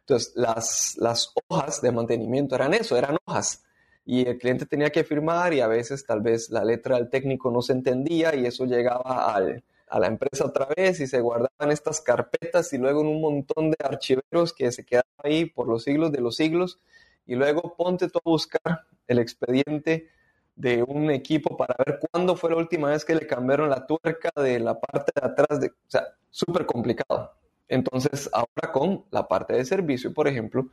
Entonces, 0.00 0.32
las, 0.36 0.94
las 0.98 1.34
hojas 1.48 1.82
de 1.82 1.92
mantenimiento 1.92 2.54
eran 2.54 2.72
eso, 2.72 2.96
eran 2.96 3.18
hojas. 3.26 3.65
Y 4.06 4.26
el 4.26 4.38
cliente 4.38 4.64
tenía 4.64 4.90
que 4.90 5.04
firmar 5.04 5.52
y 5.52 5.60
a 5.60 5.66
veces 5.66 6.06
tal 6.06 6.22
vez 6.22 6.48
la 6.48 6.64
letra 6.64 6.96
del 6.96 7.10
técnico 7.10 7.50
no 7.50 7.60
se 7.60 7.72
entendía 7.74 8.34
y 8.34 8.46
eso 8.46 8.64
llegaba 8.64 9.34
al, 9.34 9.62
a 9.88 10.00
la 10.00 10.06
empresa 10.06 10.46
otra 10.46 10.68
vez 10.74 11.00
y 11.00 11.06
se 11.06 11.20
guardaban 11.20 11.70
estas 11.70 12.00
carpetas 12.00 12.72
y 12.72 12.78
luego 12.78 13.02
en 13.02 13.08
un 13.08 13.20
montón 13.20 13.70
de 13.70 13.76
archiveros 13.84 14.54
que 14.54 14.72
se 14.72 14.84
quedaban 14.84 15.10
ahí 15.18 15.46
por 15.46 15.68
los 15.68 15.84
siglos 15.84 16.12
de 16.12 16.20
los 16.20 16.36
siglos 16.36 16.78
y 17.26 17.34
luego 17.34 17.74
ponte 17.76 18.08
tú 18.08 18.18
a 18.18 18.30
buscar 18.30 18.86
el 19.06 19.18
expediente 19.18 20.08
de 20.54 20.82
un 20.82 21.10
equipo 21.10 21.56
para 21.56 21.74
ver 21.84 22.00
cuándo 22.10 22.34
fue 22.36 22.50
la 22.50 22.56
última 22.56 22.88
vez 22.90 23.04
que 23.04 23.14
le 23.14 23.26
cambiaron 23.26 23.68
la 23.68 23.86
tuerca 23.86 24.30
de 24.40 24.58
la 24.58 24.78
parte 24.80 25.12
de 25.14 25.26
atrás, 25.26 25.60
de, 25.60 25.68
o 25.68 25.90
sea, 25.90 26.06
súper 26.30 26.64
complicado. 26.64 27.32
Entonces, 27.68 28.30
ahora 28.32 28.72
con 28.72 29.04
la 29.10 29.28
parte 29.28 29.54
de 29.54 29.64
servicio, 29.64 30.14
por 30.14 30.28
ejemplo, 30.28 30.70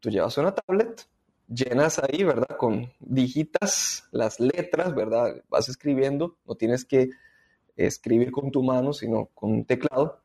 tú 0.00 0.10
llevas 0.10 0.38
una 0.38 0.54
tablet, 0.54 1.06
llenas 1.48 1.98
ahí, 1.98 2.24
¿verdad? 2.24 2.56
Con 2.58 2.92
digitas 3.00 4.08
las 4.10 4.40
letras, 4.40 4.94
¿verdad? 4.94 5.42
Vas 5.48 5.68
escribiendo, 5.68 6.36
no 6.46 6.54
tienes 6.54 6.84
que 6.84 7.10
escribir 7.76 8.32
con 8.32 8.50
tu 8.50 8.62
mano, 8.62 8.92
sino 8.92 9.26
con 9.34 9.52
un 9.52 9.64
teclado. 9.64 10.20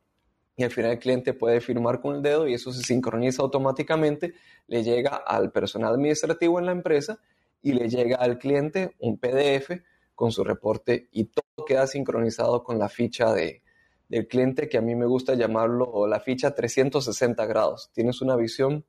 Y 0.55 0.63
al 0.63 0.71
final 0.71 0.91
el 0.91 0.99
cliente 0.99 1.33
puede 1.33 1.61
firmar 1.61 2.01
con 2.01 2.15
el 2.15 2.21
dedo 2.21 2.47
y 2.47 2.53
eso 2.53 2.71
se 2.71 2.83
sincroniza 2.83 3.41
automáticamente, 3.41 4.33
le 4.67 4.83
llega 4.83 5.15
al 5.15 5.51
personal 5.51 5.93
administrativo 5.93 6.59
en 6.59 6.65
la 6.65 6.71
empresa 6.71 7.19
y 7.61 7.73
le 7.73 7.89
llega 7.89 8.17
al 8.17 8.37
cliente 8.37 8.95
un 8.99 9.17
PDF 9.17 9.81
con 10.13 10.31
su 10.31 10.43
reporte 10.43 11.07
y 11.11 11.25
todo 11.25 11.65
queda 11.65 11.87
sincronizado 11.87 12.63
con 12.63 12.77
la 12.77 12.89
ficha 12.89 13.33
de, 13.33 13.63
del 14.09 14.27
cliente 14.27 14.67
que 14.67 14.77
a 14.77 14.81
mí 14.81 14.93
me 14.93 15.05
gusta 15.05 15.35
llamarlo 15.35 16.05
la 16.05 16.19
ficha 16.19 16.53
360 16.53 17.45
grados. 17.45 17.89
Tienes 17.93 18.21
una 18.21 18.35
visión 18.35 18.85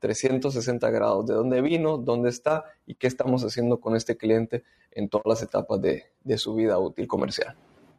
360 0.00 0.90
grados 0.90 1.26
de 1.26 1.34
dónde 1.34 1.60
vino, 1.60 1.98
dónde 1.98 2.30
está 2.30 2.64
y 2.86 2.94
qué 2.96 3.06
estamos 3.06 3.44
haciendo 3.44 3.80
con 3.80 3.94
este 3.94 4.16
cliente 4.16 4.64
en 4.90 5.08
todas 5.08 5.26
las 5.26 5.42
etapas 5.42 5.80
de, 5.80 6.38
su 6.38 6.54
vida 6.54 6.78
útil 6.78 7.06
comercial. 7.06 7.54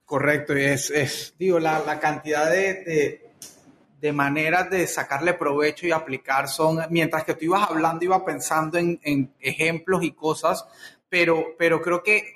Correcto, 0.05 0.57
y 0.57 0.63
es, 0.63 0.89
es 0.89 1.33
digo, 1.39 1.59
la, 1.59 1.79
la 1.79 1.99
cantidad 1.99 2.49
de, 2.49 2.83
de, 2.83 3.31
de, 4.01 4.11
maneras 4.11 4.69
de 4.69 4.85
sacarle 4.87 5.35
provecho 5.35 5.87
y 5.87 5.91
aplicar 5.91 6.49
son, 6.49 6.79
mientras 6.89 7.23
que 7.23 7.35
tú 7.35 7.45
ibas 7.45 7.69
hablando, 7.69 8.03
iba 8.03 8.25
pensando 8.25 8.77
en, 8.77 8.99
en 9.03 9.33
ejemplos 9.39 10.03
y 10.03 10.11
cosas, 10.11 10.65
pero, 11.07 11.55
pero 11.57 11.81
creo 11.81 12.03
que 12.03 12.33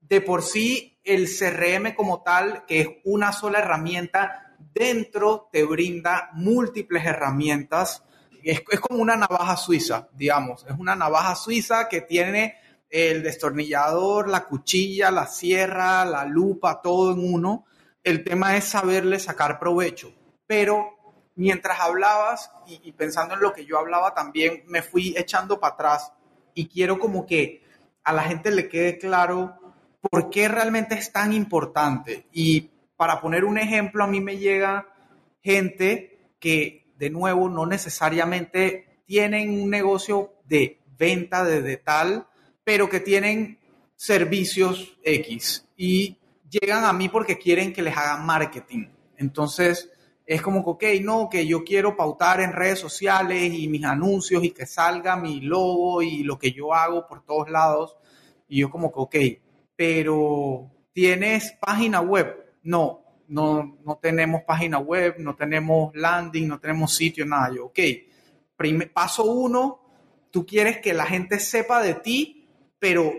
de 0.00 0.20
por 0.20 0.42
sí 0.42 0.98
el 1.04 1.26
CRM 1.26 1.94
como 1.94 2.22
tal, 2.22 2.66
que 2.66 2.80
es 2.80 2.88
una 3.04 3.32
sola 3.32 3.60
herramienta, 3.60 4.56
dentro 4.74 5.48
te 5.52 5.64
brinda 5.64 6.30
múltiples 6.34 7.04
herramientas. 7.04 8.04
Es, 8.44 8.62
es 8.70 8.80
como 8.80 9.00
una 9.00 9.16
navaja 9.16 9.56
suiza, 9.56 10.08
digamos, 10.12 10.64
es 10.68 10.78
una 10.78 10.96
navaja 10.96 11.34
suiza 11.34 11.88
que 11.88 12.00
tiene 12.00 12.56
el 12.90 13.22
destornillador, 13.22 14.28
la 14.28 14.44
cuchilla, 14.46 15.10
la 15.10 15.26
sierra, 15.26 16.04
la 16.04 16.24
lupa, 16.24 16.82
todo 16.82 17.12
en 17.12 17.34
uno. 17.34 17.64
El 18.02 18.24
tema 18.24 18.56
es 18.56 18.64
saberle 18.64 19.20
sacar 19.20 19.58
provecho. 19.58 20.12
Pero 20.46 20.98
mientras 21.36 21.80
hablabas 21.80 22.50
y, 22.66 22.92
pensando 22.92 23.34
en 23.34 23.40
lo 23.40 23.52
que 23.52 23.64
yo 23.64 23.78
hablaba 23.78 24.12
también, 24.12 24.64
me 24.66 24.82
fui 24.82 25.14
echando 25.16 25.60
para 25.60 25.74
atrás 25.74 26.12
y 26.54 26.66
quiero 26.66 26.98
como 26.98 27.24
que 27.24 27.62
a 28.02 28.12
la 28.12 28.24
gente 28.24 28.50
le 28.50 28.68
quede 28.68 28.98
claro 28.98 29.56
por 30.00 30.30
qué 30.30 30.48
realmente 30.48 30.96
es 30.96 31.12
tan 31.12 31.32
importante. 31.32 32.26
Y 32.32 32.70
para 32.96 33.20
poner 33.20 33.44
un 33.44 33.58
ejemplo, 33.58 34.02
a 34.02 34.08
mí 34.08 34.20
me 34.20 34.38
llega 34.38 34.88
gente 35.42 36.34
que, 36.40 36.89
de 37.00 37.10
nuevo, 37.10 37.48
no 37.48 37.64
necesariamente 37.64 39.00
tienen 39.06 39.62
un 39.62 39.70
negocio 39.70 40.34
de 40.44 40.78
venta 40.98 41.42
de 41.44 41.76
tal, 41.78 42.28
pero 42.62 42.90
que 42.90 43.00
tienen 43.00 43.58
servicios 43.96 44.98
X 45.02 45.66
y 45.78 46.18
llegan 46.48 46.84
a 46.84 46.92
mí 46.92 47.08
porque 47.08 47.38
quieren 47.38 47.72
que 47.72 47.80
les 47.80 47.96
hagan 47.96 48.26
marketing. 48.26 48.88
Entonces, 49.16 49.90
es 50.26 50.42
como 50.42 50.62
que, 50.62 50.98
ok, 50.98 51.02
no, 51.02 51.28
que 51.30 51.46
yo 51.46 51.64
quiero 51.64 51.96
pautar 51.96 52.42
en 52.42 52.52
redes 52.52 52.78
sociales 52.78 53.50
y 53.54 53.66
mis 53.66 53.84
anuncios 53.84 54.44
y 54.44 54.50
que 54.50 54.66
salga 54.66 55.16
mi 55.16 55.40
logo 55.40 56.02
y 56.02 56.22
lo 56.22 56.38
que 56.38 56.52
yo 56.52 56.74
hago 56.74 57.06
por 57.06 57.24
todos 57.24 57.50
lados. 57.50 57.96
Y 58.46 58.60
yo 58.60 58.70
como 58.70 58.92
que, 58.92 59.00
ok, 59.00 59.16
pero 59.74 60.70
¿tienes 60.92 61.52
página 61.60 62.02
web? 62.02 62.44
No, 62.62 63.02
no, 63.30 63.78
no 63.84 63.96
tenemos 63.96 64.42
página 64.42 64.78
web, 64.78 65.16
no 65.18 65.34
tenemos 65.34 65.94
landing, 65.94 66.46
no 66.46 66.60
tenemos 66.60 66.94
sitio, 66.94 67.24
nada. 67.24 67.54
Yo, 67.54 67.66
ok, 67.66 67.78
paso 68.92 69.24
uno, 69.24 69.80
tú 70.30 70.44
quieres 70.44 70.78
que 70.78 70.92
la 70.92 71.06
gente 71.06 71.40
sepa 71.40 71.82
de 71.82 71.94
ti 71.94 72.40
pero 72.80 73.12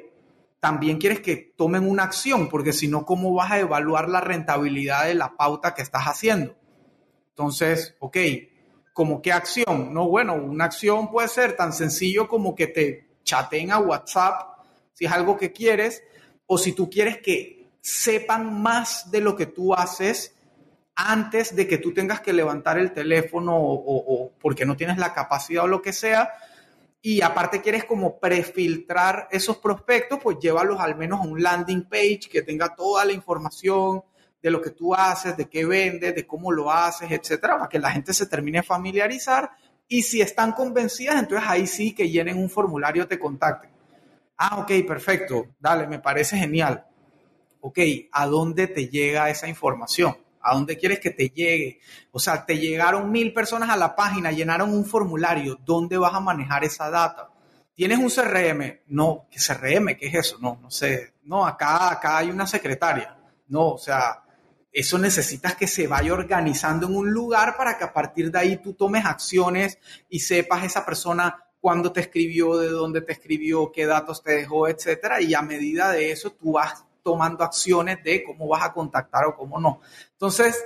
también 0.60 0.98
quieres 0.98 1.22
que 1.22 1.54
tomen 1.56 1.90
una 1.90 2.04
acción, 2.04 2.50
porque 2.50 2.74
si 2.74 2.88
no, 2.88 3.06
¿cómo 3.06 3.34
vas 3.34 3.52
a 3.52 3.60
evaluar 3.60 4.10
la 4.10 4.20
rentabilidad 4.20 5.06
de 5.06 5.14
la 5.14 5.38
pauta 5.38 5.74
que 5.74 5.82
estás 5.82 6.04
haciendo? 6.04 6.56
Entonces, 7.30 7.96
ok, 8.00 8.18
¿cómo 8.92 9.22
qué 9.22 9.32
acción? 9.32 9.94
No, 9.94 10.10
bueno, 10.10 10.36
una 10.36 10.66
acción 10.66 11.10
puede 11.10 11.30
ser 11.30 11.56
tan 11.56 11.72
sencillo 11.72 12.28
como 12.28 12.54
que 12.54 12.68
te 12.68 13.08
chateen 13.24 13.72
a 13.72 13.80
WhatsApp, 13.80 14.66
si 14.94 15.06
es 15.06 15.12
algo 15.12 15.38
que 15.38 15.54
quieres, 15.54 16.04
o 16.46 16.58
si 16.58 16.74
tú 16.74 16.90
quieres 16.90 17.20
que 17.20 17.61
sepan 17.82 18.62
más 18.62 19.12
de 19.12 19.22
lo 19.22 19.36
que 19.36 19.48
tú 19.48 19.74
haces 19.74 20.36
antes 20.96 21.56
de 21.56 21.68
que 21.68 21.80
tú 21.80 21.94
tengas 21.94 22.22
que 22.22 22.32
levantar 22.32 22.78
el 22.78 22.94
teléfono 22.94 23.56
o, 23.58 24.32
porque 24.40 24.66
no 24.66 24.78
tienes 24.78 24.98
la 24.98 25.14
capacidad 25.14 25.64
o 25.64 25.68
lo 25.68 25.82
que 25.82 25.94
sea, 25.94 26.32
y 27.02 27.22
aparte 27.22 27.62
quieres 27.62 27.86
como 27.86 28.20
prefiltrar 28.20 29.28
esos 29.32 29.58
prospectos, 29.58 30.20
pues 30.22 30.38
llévalos 30.40 30.80
al 30.80 30.96
menos 30.96 31.20
a 31.20 31.24
un 31.24 31.42
landing 31.42 31.86
page 31.90 32.30
que 32.32 32.44
tenga 32.44 32.76
toda 32.76 33.04
la 33.06 33.14
información 33.14 34.04
de 34.42 34.52
lo 34.52 34.62
que 34.62 34.70
tú 34.70 34.94
haces, 34.94 35.36
de 35.36 35.50
qué 35.50 35.66
vendes, 35.66 36.14
de 36.14 36.28
cómo 36.28 36.52
lo 36.52 36.72
haces, 36.72 37.12
etcétera, 37.12 37.58
para 37.58 37.70
que 37.70 37.80
la 37.80 37.92
gente 37.92 38.14
se 38.14 38.28
termine 38.28 38.60
a 38.60 38.64
familiarizar 38.64 39.50
y 39.88 40.04
si 40.04 40.22
están 40.22 40.52
convencidas, 40.52 41.20
entonces 41.20 41.48
ahí 41.50 41.68
sí 41.68 41.94
que 41.94 42.10
llenen 42.10 42.38
un 42.38 42.50
formulario, 42.50 43.08
te 43.08 43.20
contacten. 43.20 43.72
Ah, 44.38 44.60
ok, 44.60 44.88
perfecto, 44.88 45.48
dale, 45.60 45.88
me 45.88 46.00
parece 46.00 46.38
genial. 46.38 46.86
Ok, 47.62 47.80
¿a 48.12 48.26
dónde 48.26 48.68
te 48.68 48.88
llega 48.88 49.30
esa 49.30 49.48
información? 49.48 50.18
¿A 50.42 50.56
dónde 50.56 50.78
quieres 50.78 51.00
que 51.00 51.12
te 51.12 51.30
llegue? 51.30 51.80
O 52.12 52.20
sea, 52.20 52.46
te 52.46 52.58
llegaron 52.58 53.12
mil 53.12 53.34
personas 53.34 53.70
a 53.70 53.78
la 53.78 53.96
página, 53.96 54.32
llenaron 54.32 54.74
un 54.74 54.86
formulario. 54.86 55.60
¿Dónde 55.64 55.98
vas 55.98 56.14
a 56.14 56.20
manejar 56.20 56.64
esa 56.64 56.90
data? 56.90 57.30
¿Tienes 57.76 58.00
un 58.00 58.10
CRM? 58.10 58.82
No, 58.88 59.28
¿qué 59.30 59.38
CRM? 59.40 59.96
¿Qué 59.96 60.08
es 60.08 60.16
eso? 60.16 60.38
No, 60.42 60.60
no 60.62 60.72
sé. 60.72 61.14
No, 61.24 61.46
acá, 61.46 61.92
acá 61.92 62.18
hay 62.18 62.30
una 62.30 62.48
secretaria. 62.48 63.16
No, 63.48 63.70
o 63.70 63.78
sea, 63.78 64.24
eso 64.72 64.98
necesitas 64.98 65.56
que 65.56 65.68
se 65.68 65.86
vaya 65.86 66.14
organizando 66.14 66.88
en 66.88 66.96
un 66.96 67.12
lugar 67.12 67.56
para 67.58 67.78
que 67.78 67.84
a 67.84 67.94
partir 67.94 68.32
de 68.32 68.40
ahí 68.40 68.58
tú 68.58 68.74
tomes 68.74 69.06
acciones 69.06 69.78
y 70.10 70.20
sepas 70.20 70.64
esa 70.64 70.86
persona 70.86 71.46
cuándo 71.60 71.92
te 71.92 72.02
escribió, 72.02 72.58
de 72.58 72.70
dónde 72.70 73.02
te 73.02 73.14
escribió, 73.14 73.72
qué 73.72 73.86
datos 73.86 74.24
te 74.24 74.32
dejó, 74.32 74.68
etcétera. 74.68 75.22
Y 75.22 75.34
a 75.34 75.42
medida 75.42 75.92
de 75.92 76.12
eso 76.12 76.32
tú 76.32 76.54
vas 76.54 76.86
tomando 77.04 77.44
acciones 77.44 78.04
de 78.04 78.24
cómo 78.24 78.48
vas 78.48 78.64
a 78.64 78.74
contactar 78.74 79.26
o 79.26 79.36
cómo 79.36 79.60
no. 79.60 79.82
Entonces, 80.12 80.64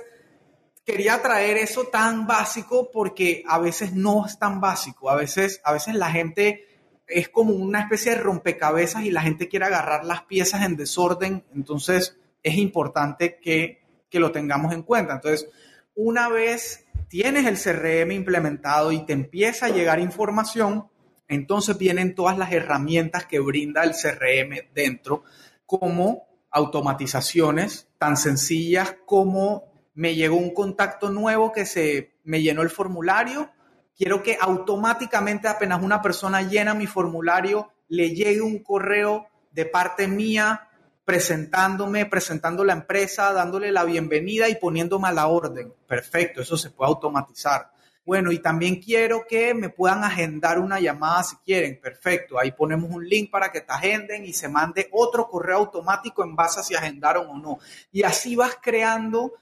quería 0.84 1.20
traer 1.20 1.56
eso 1.56 1.84
tan 1.84 2.26
básico 2.26 2.90
porque 2.92 3.42
a 3.48 3.58
veces 3.58 3.92
no 3.92 4.24
es 4.26 4.38
tan 4.38 4.60
básico. 4.60 5.10
A 5.10 5.16
veces, 5.16 5.60
a 5.64 5.72
veces 5.72 5.94
la 5.94 6.10
gente 6.10 6.66
es 7.06 7.28
como 7.28 7.54
una 7.54 7.80
especie 7.80 8.12
de 8.12 8.20
rompecabezas 8.20 9.04
y 9.04 9.10
la 9.10 9.22
gente 9.22 9.48
quiere 9.48 9.66
agarrar 9.66 10.04
las 10.04 10.22
piezas 10.22 10.64
en 10.64 10.76
desorden. 10.76 11.44
Entonces, 11.54 12.16
es 12.42 12.56
importante 12.56 13.38
que, 13.40 13.82
que 14.08 14.20
lo 14.20 14.30
tengamos 14.30 14.72
en 14.72 14.82
cuenta. 14.82 15.14
Entonces, 15.14 15.48
una 15.94 16.28
vez 16.28 16.84
tienes 17.08 17.46
el 17.46 17.58
CRM 17.58 18.12
implementado 18.12 18.92
y 18.92 19.04
te 19.04 19.12
empieza 19.12 19.66
a 19.66 19.70
llegar 19.70 19.98
información, 19.98 20.88
entonces 21.28 21.78
vienen 21.78 22.14
todas 22.14 22.38
las 22.38 22.52
herramientas 22.52 23.26
que 23.26 23.40
brinda 23.40 23.82
el 23.82 23.92
CRM 23.92 24.72
dentro 24.72 25.24
como 25.64 26.25
automatizaciones 26.56 27.86
tan 27.98 28.16
sencillas 28.16 28.96
como 29.04 29.64
me 29.94 30.14
llegó 30.14 30.36
un 30.36 30.54
contacto 30.54 31.10
nuevo 31.10 31.52
que 31.52 31.66
se 31.66 32.14
me 32.24 32.40
llenó 32.40 32.62
el 32.62 32.70
formulario. 32.70 33.50
Quiero 33.94 34.22
que 34.22 34.38
automáticamente 34.40 35.48
apenas 35.48 35.82
una 35.82 36.00
persona 36.00 36.40
llena 36.40 36.72
mi 36.72 36.86
formulario, 36.86 37.72
le 37.88 38.14
llegue 38.14 38.40
un 38.40 38.60
correo 38.62 39.28
de 39.52 39.66
parte 39.66 40.08
mía 40.08 40.68
presentándome, 41.04 42.06
presentando 42.06 42.64
la 42.64 42.72
empresa, 42.72 43.32
dándole 43.34 43.70
la 43.70 43.84
bienvenida 43.84 44.48
y 44.48 44.56
poniéndome 44.56 45.08
a 45.08 45.12
la 45.12 45.26
orden. 45.26 45.74
Perfecto, 45.86 46.40
eso 46.40 46.56
se 46.56 46.70
puede 46.70 46.88
automatizar. 46.88 47.70
Bueno, 48.06 48.30
y 48.30 48.38
también 48.38 48.76
quiero 48.76 49.26
que 49.28 49.52
me 49.52 49.68
puedan 49.68 50.04
agendar 50.04 50.60
una 50.60 50.78
llamada 50.78 51.24
si 51.24 51.34
quieren. 51.44 51.80
Perfecto. 51.80 52.38
Ahí 52.38 52.52
ponemos 52.52 52.88
un 52.88 53.04
link 53.04 53.32
para 53.32 53.50
que 53.50 53.62
te 53.62 53.72
agenden 53.72 54.24
y 54.24 54.32
se 54.32 54.48
mande 54.48 54.88
otro 54.92 55.28
correo 55.28 55.56
automático 55.56 56.22
en 56.22 56.36
base 56.36 56.60
a 56.60 56.62
si 56.62 56.76
agendaron 56.76 57.26
o 57.28 57.36
no. 57.36 57.58
Y 57.90 58.04
así 58.04 58.36
vas 58.36 58.58
creando, 58.62 59.32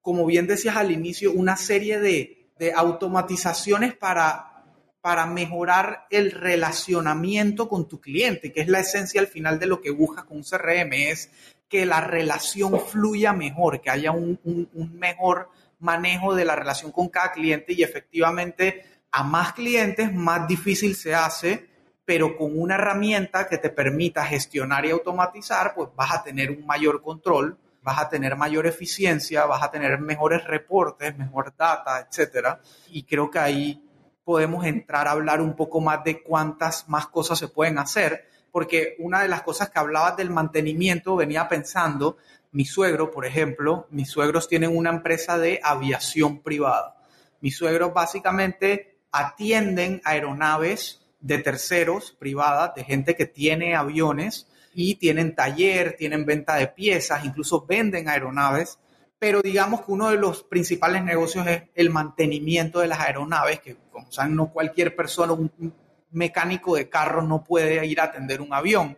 como 0.00 0.24
bien 0.26 0.46
decías 0.46 0.76
al 0.76 0.92
inicio, 0.92 1.32
una 1.32 1.56
serie 1.56 1.98
de, 1.98 2.52
de 2.56 2.72
automatizaciones 2.72 3.96
para, 3.96 4.64
para 5.00 5.26
mejorar 5.26 6.06
el 6.08 6.30
relacionamiento 6.30 7.68
con 7.68 7.88
tu 7.88 8.00
cliente, 8.00 8.52
que 8.52 8.60
es 8.60 8.68
la 8.68 8.78
esencia 8.78 9.20
al 9.20 9.26
final 9.26 9.58
de 9.58 9.66
lo 9.66 9.80
que 9.80 9.90
buscas 9.90 10.22
con 10.22 10.36
un 10.36 10.44
CRM, 10.44 10.92
es 10.92 11.30
que 11.68 11.84
la 11.84 12.00
relación 12.00 12.78
fluya 12.78 13.32
mejor, 13.32 13.80
que 13.80 13.90
haya 13.90 14.12
un, 14.12 14.38
un 14.44 14.98
mejor 15.00 15.48
manejo 15.84 16.34
de 16.34 16.44
la 16.44 16.56
relación 16.56 16.90
con 16.90 17.08
cada 17.08 17.30
cliente 17.30 17.74
y 17.74 17.82
efectivamente 17.82 18.84
a 19.12 19.22
más 19.22 19.52
clientes 19.52 20.12
más 20.12 20.48
difícil 20.48 20.96
se 20.96 21.14
hace, 21.14 21.68
pero 22.04 22.36
con 22.36 22.58
una 22.58 22.74
herramienta 22.74 23.46
que 23.46 23.58
te 23.58 23.70
permita 23.70 24.24
gestionar 24.24 24.84
y 24.86 24.90
automatizar, 24.90 25.74
pues 25.74 25.90
vas 25.94 26.12
a 26.12 26.22
tener 26.22 26.50
un 26.50 26.66
mayor 26.66 27.00
control, 27.02 27.56
vas 27.82 27.98
a 28.00 28.08
tener 28.08 28.34
mayor 28.36 28.66
eficiencia, 28.66 29.44
vas 29.46 29.62
a 29.62 29.70
tener 29.70 29.98
mejores 30.00 30.44
reportes, 30.44 31.16
mejor 31.16 31.54
data, 31.56 32.00
etcétera. 32.00 32.60
Y 32.90 33.04
creo 33.04 33.30
que 33.30 33.38
ahí 33.38 33.82
podemos 34.24 34.64
entrar 34.64 35.06
a 35.06 35.12
hablar 35.12 35.40
un 35.40 35.54
poco 35.54 35.80
más 35.80 36.02
de 36.02 36.22
cuántas 36.22 36.88
más 36.88 37.06
cosas 37.06 37.38
se 37.38 37.48
pueden 37.48 37.78
hacer, 37.78 38.26
porque 38.50 38.96
una 38.98 39.20
de 39.22 39.28
las 39.28 39.42
cosas 39.42 39.68
que 39.68 39.78
hablabas 39.78 40.16
del 40.16 40.30
mantenimiento 40.30 41.16
venía 41.16 41.48
pensando, 41.48 42.16
mi 42.54 42.64
suegro, 42.64 43.10
por 43.10 43.26
ejemplo, 43.26 43.88
mis 43.90 44.08
suegros 44.08 44.46
tienen 44.46 44.76
una 44.76 44.90
empresa 44.90 45.38
de 45.38 45.58
aviación 45.60 46.38
privada. 46.38 46.96
Mis 47.40 47.56
suegros 47.56 47.92
básicamente 47.92 48.96
atienden 49.10 50.00
aeronaves 50.04 51.04
de 51.18 51.38
terceros 51.38 52.12
privadas, 52.16 52.76
de 52.76 52.84
gente 52.84 53.16
que 53.16 53.26
tiene 53.26 53.74
aviones 53.74 54.46
y 54.72 54.94
tienen 54.94 55.34
taller, 55.34 55.96
tienen 55.98 56.24
venta 56.24 56.54
de 56.54 56.68
piezas, 56.68 57.24
incluso 57.24 57.66
venden 57.66 58.08
aeronaves, 58.08 58.78
pero 59.18 59.42
digamos 59.42 59.82
que 59.82 59.90
uno 59.90 60.10
de 60.10 60.16
los 60.16 60.44
principales 60.44 61.02
negocios 61.02 61.48
es 61.48 61.64
el 61.74 61.90
mantenimiento 61.90 62.78
de 62.78 62.86
las 62.86 63.00
aeronaves, 63.00 63.58
que 63.58 63.76
como 63.90 64.12
saben, 64.12 64.36
no 64.36 64.52
cualquier 64.52 64.94
persona, 64.94 65.32
un 65.32 65.74
mecánico 66.12 66.76
de 66.76 66.88
carro 66.88 67.20
no 67.22 67.42
puede 67.42 67.84
ir 67.84 68.00
a 68.00 68.04
atender 68.04 68.40
un 68.40 68.54
avión. 68.54 68.96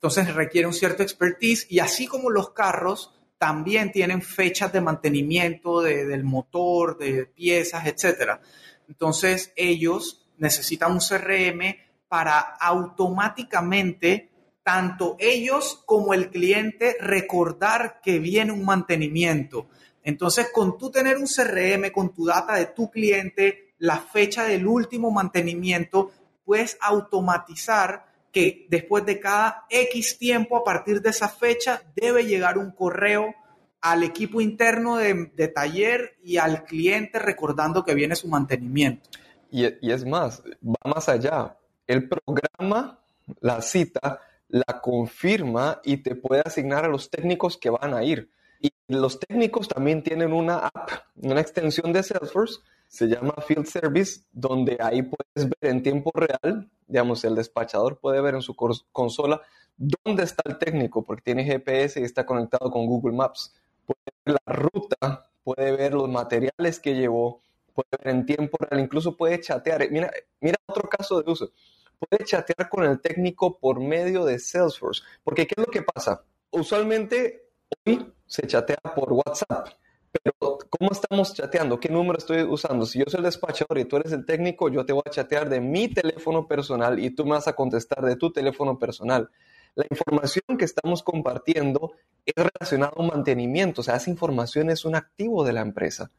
Entonces 0.00 0.34
requiere 0.34 0.66
un 0.66 0.72
cierto 0.72 1.02
expertise 1.02 1.66
y 1.68 1.80
así 1.80 2.06
como 2.06 2.30
los 2.30 2.52
carros 2.52 3.12
también 3.36 3.92
tienen 3.92 4.22
fechas 4.22 4.72
de 4.72 4.80
mantenimiento 4.80 5.82
del 5.82 6.24
motor, 6.24 6.96
de 6.96 7.26
piezas, 7.26 7.86
etc. 7.86 8.40
Entonces 8.88 9.52
ellos 9.56 10.26
necesitan 10.38 10.92
un 10.92 11.00
CRM 11.00 11.76
para 12.08 12.38
automáticamente 12.40 14.30
tanto 14.62 15.16
ellos 15.18 15.82
como 15.84 16.14
el 16.14 16.30
cliente 16.30 16.96
recordar 16.98 18.00
que 18.02 18.18
viene 18.18 18.52
un 18.52 18.64
mantenimiento. 18.64 19.68
Entonces, 20.02 20.48
con 20.50 20.78
tú 20.78 20.90
tener 20.90 21.18
un 21.18 21.26
CRM, 21.26 21.92
con 21.92 22.14
tu 22.14 22.24
data 22.24 22.54
de 22.54 22.66
tu 22.66 22.90
cliente, 22.90 23.74
la 23.78 23.98
fecha 23.98 24.44
del 24.44 24.66
último 24.66 25.10
mantenimiento, 25.10 26.10
puedes 26.44 26.78
automatizar 26.80 28.09
que 28.32 28.66
después 28.68 29.04
de 29.04 29.18
cada 29.18 29.66
X 29.68 30.18
tiempo, 30.18 30.56
a 30.56 30.64
partir 30.64 31.00
de 31.02 31.10
esa 31.10 31.28
fecha, 31.28 31.82
debe 31.94 32.24
llegar 32.24 32.58
un 32.58 32.70
correo 32.70 33.34
al 33.80 34.02
equipo 34.02 34.40
interno 34.40 34.96
de, 34.96 35.48
taller 35.54 36.16
y 36.22 36.36
al 36.36 36.64
cliente 36.64 37.18
recordando 37.18 37.84
que 37.84 37.94
viene 37.94 38.14
su 38.14 38.28
mantenimiento. 38.28 39.08
Y, 39.50 39.64
es 39.64 40.04
más, 40.04 40.42
va 40.62 40.94
más 40.94 41.08
allá. 41.08 41.56
El 41.86 42.08
programa, 42.08 43.00
la 43.40 43.62
cita, 43.62 44.20
la 44.48 44.80
confirma 44.80 45.80
y 45.82 45.98
te 45.98 46.14
puede 46.14 46.42
asignar 46.44 46.84
a 46.84 46.88
los 46.88 47.10
técnicos 47.10 47.56
que 47.56 47.70
van 47.70 47.94
a 47.94 48.04
ir. 48.04 48.30
Y 48.60 48.70
los 48.88 49.18
técnicos 49.18 49.68
también 49.68 50.02
tienen 50.02 50.32
una 50.32 50.58
app, 50.58 50.90
una 51.16 51.40
extensión 51.40 51.92
de 51.92 52.02
Salesforce, 52.02 52.60
se 52.86 53.06
llama 53.06 53.34
Field 53.46 53.66
Service, 53.66 54.22
donde 54.32 54.76
ahí 54.80 55.02
puedes 55.02 55.48
ver 55.48 55.70
en 55.70 55.82
tiempo 55.82 56.10
real, 56.12 56.68
digamos, 56.90 57.24
el 57.24 57.36
despachador 57.36 57.98
puede 57.98 58.20
ver 58.20 58.34
en 58.34 58.42
su 58.42 58.54
consola 58.54 59.40
dónde 59.76 60.24
está 60.24 60.42
el 60.46 60.58
técnico, 60.58 61.04
porque 61.04 61.22
tiene 61.22 61.44
GPS 61.44 62.00
y 62.00 62.04
está 62.04 62.26
conectado 62.26 62.70
con 62.70 62.86
Google 62.86 63.16
Maps. 63.16 63.54
Puede 63.86 64.00
ver 64.24 64.36
la 64.44 64.52
ruta, 64.52 65.30
puede 65.42 65.76
ver 65.76 65.94
los 65.94 66.08
materiales 66.08 66.80
que 66.80 66.94
llevó, 66.94 67.40
puede 67.72 67.88
ver 68.02 68.14
en 68.14 68.26
tiempo 68.26 68.58
real, 68.60 68.82
incluso 68.82 69.16
puede 69.16 69.40
chatear. 69.40 69.90
Mira, 69.90 70.10
mira 70.40 70.56
otro 70.66 70.88
caso 70.88 71.22
de 71.22 71.30
uso. 71.30 71.52
Puede 71.98 72.24
chatear 72.24 72.68
con 72.68 72.84
el 72.84 73.00
técnico 73.00 73.58
por 73.58 73.80
medio 73.80 74.24
de 74.24 74.38
Salesforce. 74.38 75.02
Porque, 75.22 75.46
¿qué 75.46 75.54
es 75.56 75.66
lo 75.66 75.70
que 75.70 75.82
pasa? 75.82 76.24
Usualmente 76.50 77.50
hoy 77.86 78.12
se 78.26 78.46
chatea 78.46 78.78
por 78.94 79.12
WhatsApp. 79.12 79.68
Pero, 80.12 80.58
¿cómo 80.68 80.90
estamos 80.92 81.34
chateando? 81.34 81.78
¿Qué 81.78 81.88
número 81.88 82.18
estoy 82.18 82.42
usando? 82.42 82.84
Si 82.84 82.98
yo 82.98 83.04
soy 83.08 83.18
el 83.18 83.24
despachador 83.24 83.78
y 83.78 83.84
tú 83.84 83.96
eres 83.96 84.12
el 84.12 84.26
técnico, 84.26 84.68
yo 84.68 84.84
te 84.84 84.92
voy 84.92 85.02
a 85.06 85.10
chatear 85.10 85.48
de 85.48 85.60
mi 85.60 85.88
teléfono 85.88 86.46
personal 86.48 86.98
y 86.98 87.10
tú 87.10 87.24
me 87.24 87.32
vas 87.32 87.48
a 87.48 87.54
contestar 87.54 88.04
de 88.04 88.16
tu 88.16 88.32
teléfono 88.32 88.78
personal. 88.78 89.30
La 89.76 89.86
información 89.88 90.58
que 90.58 90.64
estamos 90.64 91.02
compartiendo 91.02 91.92
es 92.26 92.34
relacionada 92.34 92.92
a 92.96 93.00
un 93.00 93.08
mantenimiento, 93.08 93.82
o 93.82 93.84
sea, 93.84 93.96
esa 93.96 94.10
información 94.10 94.68
es 94.70 94.84
un 94.84 94.96
activo 94.96 95.44
de 95.44 95.52
la 95.52 95.60
empresa 95.60 96.10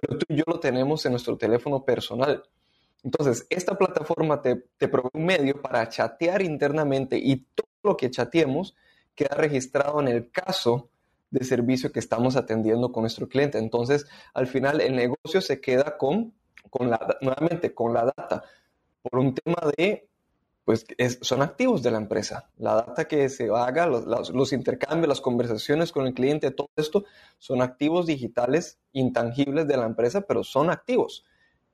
pero 0.00 0.18
tú 0.18 0.26
y 0.28 0.36
yo 0.36 0.44
lo 0.46 0.60
tenemos 0.60 1.04
en 1.06 1.12
nuestro 1.12 1.36
teléfono 1.36 1.84
personal. 1.84 2.42
Entonces, 3.02 3.46
esta 3.48 3.78
plataforma 3.78 4.42
te, 4.42 4.64
te 4.76 4.88
provee 4.88 5.10
un 5.14 5.24
medio 5.24 5.62
para 5.62 5.88
chatear 5.88 6.42
internamente 6.42 7.18
y 7.18 7.36
todo 7.54 7.68
lo 7.82 7.96
que 7.96 8.10
chateemos 8.10 8.74
queda 9.14 9.34
registrado 9.36 10.00
en 10.00 10.08
el 10.08 10.30
caso 10.30 10.90
de 11.30 11.44
servicio 11.44 11.92
que 11.92 12.00
estamos 12.00 12.36
atendiendo 12.36 12.92
con 12.92 13.02
nuestro 13.02 13.28
cliente. 13.28 13.58
Entonces, 13.58 14.06
al 14.34 14.46
final, 14.46 14.80
el 14.80 14.96
negocio 14.96 15.40
se 15.40 15.60
queda 15.60 15.96
con, 15.98 16.34
con 16.70 16.90
la, 16.90 17.18
nuevamente, 17.20 17.74
con 17.74 17.92
la 17.92 18.04
data, 18.04 18.44
por 19.02 19.20
un 19.20 19.34
tema 19.34 19.58
de 19.76 20.08
pues 20.66 20.84
son 21.20 21.42
activos 21.42 21.80
de 21.84 21.92
la 21.92 21.98
empresa. 21.98 22.50
La 22.56 22.74
data 22.74 23.06
que 23.06 23.28
se 23.28 23.48
haga, 23.54 23.86
los, 23.86 24.30
los, 24.30 24.52
intercambios, 24.52 25.06
las 25.08 25.20
conversaciones 25.20 25.92
con 25.92 26.08
el 26.08 26.12
cliente, 26.12 26.50
todo 26.50 26.70
esto 26.74 27.04
son 27.38 27.62
activos 27.62 28.06
digitales 28.06 28.80
intangibles 28.92 29.68
de 29.68 29.76
la 29.76 29.86
empresa, 29.86 30.22
pero 30.22 30.42
son 30.42 30.70
activos. 30.70 31.24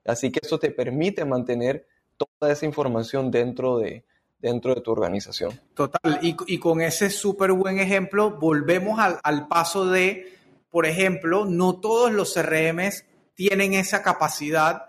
Así 0.05 0.31
que 0.31 0.41
esto 0.43 0.59
te 0.59 0.69
permite 0.69 1.25
mantener 1.25 1.87
toda 2.17 2.51
esa 2.51 2.67
información 2.67 3.31
dentro 3.31 3.79
de, 3.79 4.05
dentro 4.43 4.75
de 4.75 4.81
tu 4.81 4.91
organización. 4.91 5.57
Total, 5.73 6.19
y, 6.21 6.35
y 6.47 6.59
con 6.59 6.81
ese 6.81 7.09
súper 7.09 7.53
buen 7.53 7.79
ejemplo, 7.79 8.37
volvemos 8.37 8.99
al, 8.99 9.17
al 9.23 9.47
paso 9.47 9.85
de, 9.85 10.37
por 10.69 10.85
ejemplo, 10.85 11.45
no 11.45 11.79
todos 11.79 12.11
los 12.11 12.33
CRMs 12.33 13.05
tienen 13.33 13.73
esa 13.73 14.03
capacidad 14.03 14.83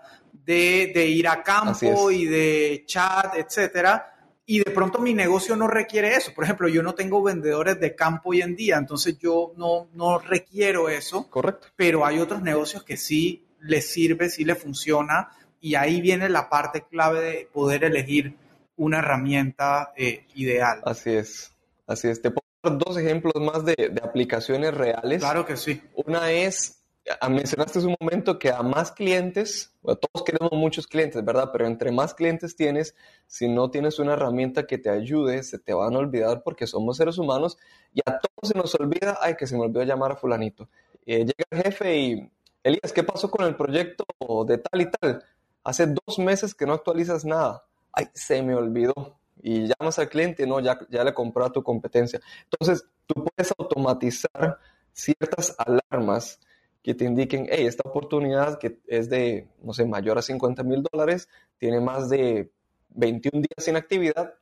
de, 0.45 1.07
ir 1.07 1.27
a 1.29 1.41
campo 1.41 2.11
y 2.11 2.25
de 2.25 2.83
chat, 2.85 3.35
etcétera. 3.35 4.11
Y 4.45 4.59
de 4.59 4.71
pronto 4.71 4.99
mi 4.99 5.13
negocio 5.13 5.55
no 5.55 5.67
requiere 5.67 6.15
eso. 6.15 6.33
Por 6.35 6.43
ejemplo, 6.43 6.67
yo 6.67 6.83
no 6.83 6.93
tengo 6.93 7.23
vendedores 7.23 7.79
de 7.79 7.95
campo 7.95 8.29
hoy 8.29 8.41
en 8.41 8.57
día, 8.57 8.75
entonces 8.77 9.17
yo 9.17 9.53
no, 9.55 9.87
no 9.93 10.19
requiero 10.19 10.89
eso. 10.89 11.29
Correcto. 11.29 11.67
Pero 11.77 12.05
hay 12.05 12.19
otros 12.19 12.41
negocios 12.41 12.83
que 12.83 12.97
sí 12.97 13.47
les 13.61 13.89
sirve, 13.89 14.29
sí 14.29 14.43
les 14.43 14.61
funciona. 14.61 15.29
Y 15.61 15.75
ahí 15.75 16.01
viene 16.01 16.29
la 16.29 16.49
parte 16.49 16.85
clave 16.87 17.21
de 17.21 17.49
poder 17.51 17.85
elegir 17.85 18.35
una 18.77 18.99
herramienta 18.99 19.93
eh, 19.95 20.25
ideal. 20.35 20.81
Así 20.83 21.11
es. 21.11 21.51
Así 21.87 22.07
es. 22.07 22.21
Te 22.21 22.31
puedo 22.31 22.45
dar 22.63 22.77
dos 22.77 22.97
ejemplos 22.97 23.35
más 23.35 23.63
de, 23.65 23.75
de 23.75 24.01
aplicaciones 24.03 24.73
reales. 24.73 25.21
Claro 25.21 25.45
que 25.45 25.57
sí. 25.57 25.81
Una 25.95 26.31
es 26.31 26.85
mencionaste 27.29 27.79
hace 27.79 27.87
un 27.87 27.95
momento 27.99 28.39
que 28.39 28.49
a 28.49 28.63
más 28.63 28.91
clientes, 28.91 29.73
todos 29.83 30.25
queremos 30.25 30.51
muchos 30.53 30.87
clientes, 30.87 31.23
¿verdad? 31.23 31.49
Pero 31.51 31.67
entre 31.67 31.91
más 31.91 32.13
clientes 32.13 32.55
tienes, 32.55 32.95
si 33.27 33.47
no 33.47 33.69
tienes 33.69 33.99
una 33.99 34.13
herramienta 34.13 34.65
que 34.65 34.77
te 34.77 34.89
ayude, 34.89 35.43
se 35.43 35.59
te 35.59 35.73
van 35.73 35.95
a 35.95 35.99
olvidar 35.99 36.41
porque 36.43 36.65
somos 36.65 36.97
seres 36.97 37.17
humanos 37.17 37.57
y 37.93 38.01
a 38.01 38.19
todos 38.19 38.51
se 38.51 38.57
nos 38.57 38.73
olvida, 38.75 39.19
ay, 39.21 39.35
que 39.35 39.45
se 39.45 39.55
me 39.55 39.63
olvidó 39.63 39.83
llamar 39.83 40.13
a 40.13 40.15
fulanito. 40.15 40.67
Eh, 41.05 41.19
llega 41.19 41.45
el 41.51 41.63
jefe 41.63 41.97
y, 41.97 42.31
Elías, 42.63 42.91
¿qué 42.91 43.03
pasó 43.03 43.29
con 43.29 43.45
el 43.45 43.55
proyecto 43.55 44.05
de 44.47 44.57
tal 44.57 44.81
y 44.81 44.89
tal? 44.89 45.23
Hace 45.63 45.87
dos 45.87 46.17
meses 46.17 46.55
que 46.55 46.65
no 46.65 46.73
actualizas 46.73 47.23
nada. 47.23 47.63
Ay, 47.95 48.07
se 48.13 48.43
me 48.43 48.53
olvidó. 48.53 49.17
Y 49.41 49.67
llamas 49.67 49.99
al 49.99 50.09
cliente, 50.09 50.45
no, 50.45 50.59
ya, 50.59 50.79
ya 50.89 51.03
le 51.03 51.13
compró 51.13 51.45
a 51.45 51.51
tu 51.51 51.63
competencia. 51.63 52.19
Entonces, 52.43 52.85
tú 53.05 53.13
puedes 53.15 53.53
automatizar 53.57 54.59
ciertas 54.91 55.55
alarmas 55.57 56.39
que 56.81 56.93
te 56.93 57.05
indiquen, 57.05 57.47
hey, 57.49 57.65
esta 57.65 57.87
oportunidad 57.87 58.59
que 58.59 58.79
es 58.87 59.09
de, 59.09 59.47
no 59.63 59.73
sé, 59.73 59.85
mayor 59.85 60.17
a 60.17 60.21
50 60.21 60.63
mil 60.63 60.83
dólares, 60.83 61.29
tiene 61.57 61.79
más 61.79 62.09
de 62.09 62.51
21 62.89 63.41
días 63.41 63.65
sin 63.65 63.75
actividad, 63.75 64.33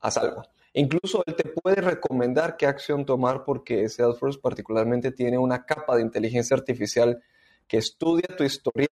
haz 0.00 0.16
algo. 0.16 0.42
Incluso 0.74 1.22
él 1.26 1.36
te 1.36 1.48
puede 1.48 1.80
recomendar 1.80 2.56
qué 2.56 2.66
acción 2.66 3.04
tomar 3.04 3.44
porque 3.44 3.88
Salesforce 3.88 4.38
particularmente 4.40 5.12
tiene 5.12 5.38
una 5.38 5.64
capa 5.64 5.96
de 5.96 6.02
inteligencia 6.02 6.56
artificial 6.56 7.22
que 7.68 7.78
estudia 7.78 8.26
tu 8.36 8.44
historial 8.44 8.88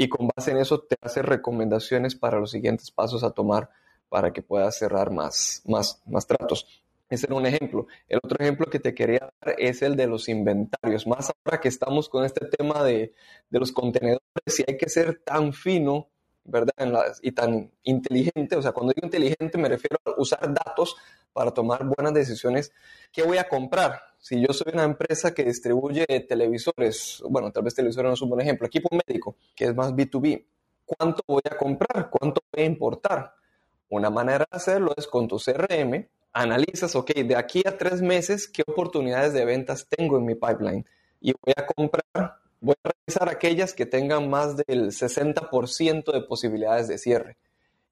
y 0.00 0.08
con 0.08 0.30
base 0.34 0.52
en 0.52 0.56
eso 0.56 0.80
te 0.80 0.96
hace 1.02 1.20
recomendaciones 1.20 2.14
para 2.14 2.40
los 2.40 2.52
siguientes 2.52 2.90
pasos 2.90 3.22
a 3.22 3.32
tomar 3.32 3.68
para 4.08 4.32
que 4.32 4.40
puedas 4.40 4.78
cerrar 4.78 5.10
más, 5.10 5.60
más, 5.66 6.00
más 6.06 6.26
tratos. 6.26 6.82
Ese 7.10 7.26
era 7.26 7.34
un 7.34 7.44
ejemplo. 7.44 7.86
El 8.08 8.18
otro 8.22 8.38
ejemplo 8.40 8.64
que 8.70 8.78
te 8.78 8.94
quería 8.94 9.30
dar 9.42 9.56
es 9.58 9.82
el 9.82 9.96
de 9.96 10.06
los 10.06 10.30
inventarios. 10.30 11.06
Más 11.06 11.30
ahora 11.44 11.60
que 11.60 11.68
estamos 11.68 12.08
con 12.08 12.24
este 12.24 12.46
tema 12.46 12.82
de, 12.82 13.12
los 13.50 13.72
contenedores, 13.72 14.22
si 14.46 14.64
hay 14.66 14.78
que 14.78 14.88
ser 14.88 15.18
tan 15.18 15.52
fino, 15.52 16.08
¿verdad? 16.44 16.72
y 17.20 17.32
tan 17.32 17.70
inteligente, 17.82 18.56
o 18.56 18.62
sea, 18.62 18.72
cuando 18.72 18.94
digo 18.94 19.06
inteligente 19.06 19.58
me 19.58 19.68
refiero 19.68 19.98
a 20.06 20.18
usar 20.18 20.50
datos 20.54 20.96
para 21.32 21.52
tomar 21.52 21.84
buenas 21.84 22.14
decisiones. 22.14 22.72
¿Qué 23.12 23.22
voy 23.22 23.38
a 23.38 23.48
comprar? 23.48 24.00
Si 24.18 24.40
yo 24.40 24.52
soy 24.52 24.72
una 24.74 24.84
empresa 24.84 25.32
que 25.32 25.44
distribuye 25.44 26.04
televisores, 26.28 27.22
bueno, 27.28 27.50
tal 27.50 27.64
vez 27.64 27.74
televisores 27.74 28.08
no 28.08 28.14
es 28.14 28.22
un 28.22 28.28
buen 28.28 28.40
ejemplo, 28.42 28.66
equipo 28.66 28.88
médico, 29.06 29.36
que 29.54 29.64
es 29.64 29.74
más 29.74 29.92
B2B, 29.92 30.44
¿cuánto 30.84 31.22
voy 31.26 31.42
a 31.50 31.56
comprar? 31.56 32.10
¿Cuánto 32.10 32.42
voy 32.52 32.64
a 32.64 32.66
importar? 32.66 33.34
Una 33.88 34.10
manera 34.10 34.46
de 34.50 34.56
hacerlo 34.56 34.92
es 34.96 35.06
con 35.06 35.26
tu 35.26 35.38
CRM, 35.38 36.06
analizas, 36.32 36.94
ok, 36.94 37.12
de 37.12 37.36
aquí 37.36 37.62
a 37.66 37.76
tres 37.76 38.02
meses, 38.02 38.46
¿qué 38.46 38.62
oportunidades 38.66 39.32
de 39.32 39.44
ventas 39.44 39.88
tengo 39.88 40.18
en 40.18 40.26
mi 40.26 40.34
pipeline? 40.34 40.86
Y 41.20 41.32
voy 41.32 41.54
a 41.56 41.66
comprar, 41.66 42.36
voy 42.60 42.76
a 42.84 42.90
revisar 42.90 43.28
aquellas 43.28 43.74
que 43.74 43.86
tengan 43.86 44.28
más 44.30 44.56
del 44.56 44.92
60% 44.92 46.12
de 46.12 46.22
posibilidades 46.22 46.88
de 46.88 46.98
cierre. 46.98 47.36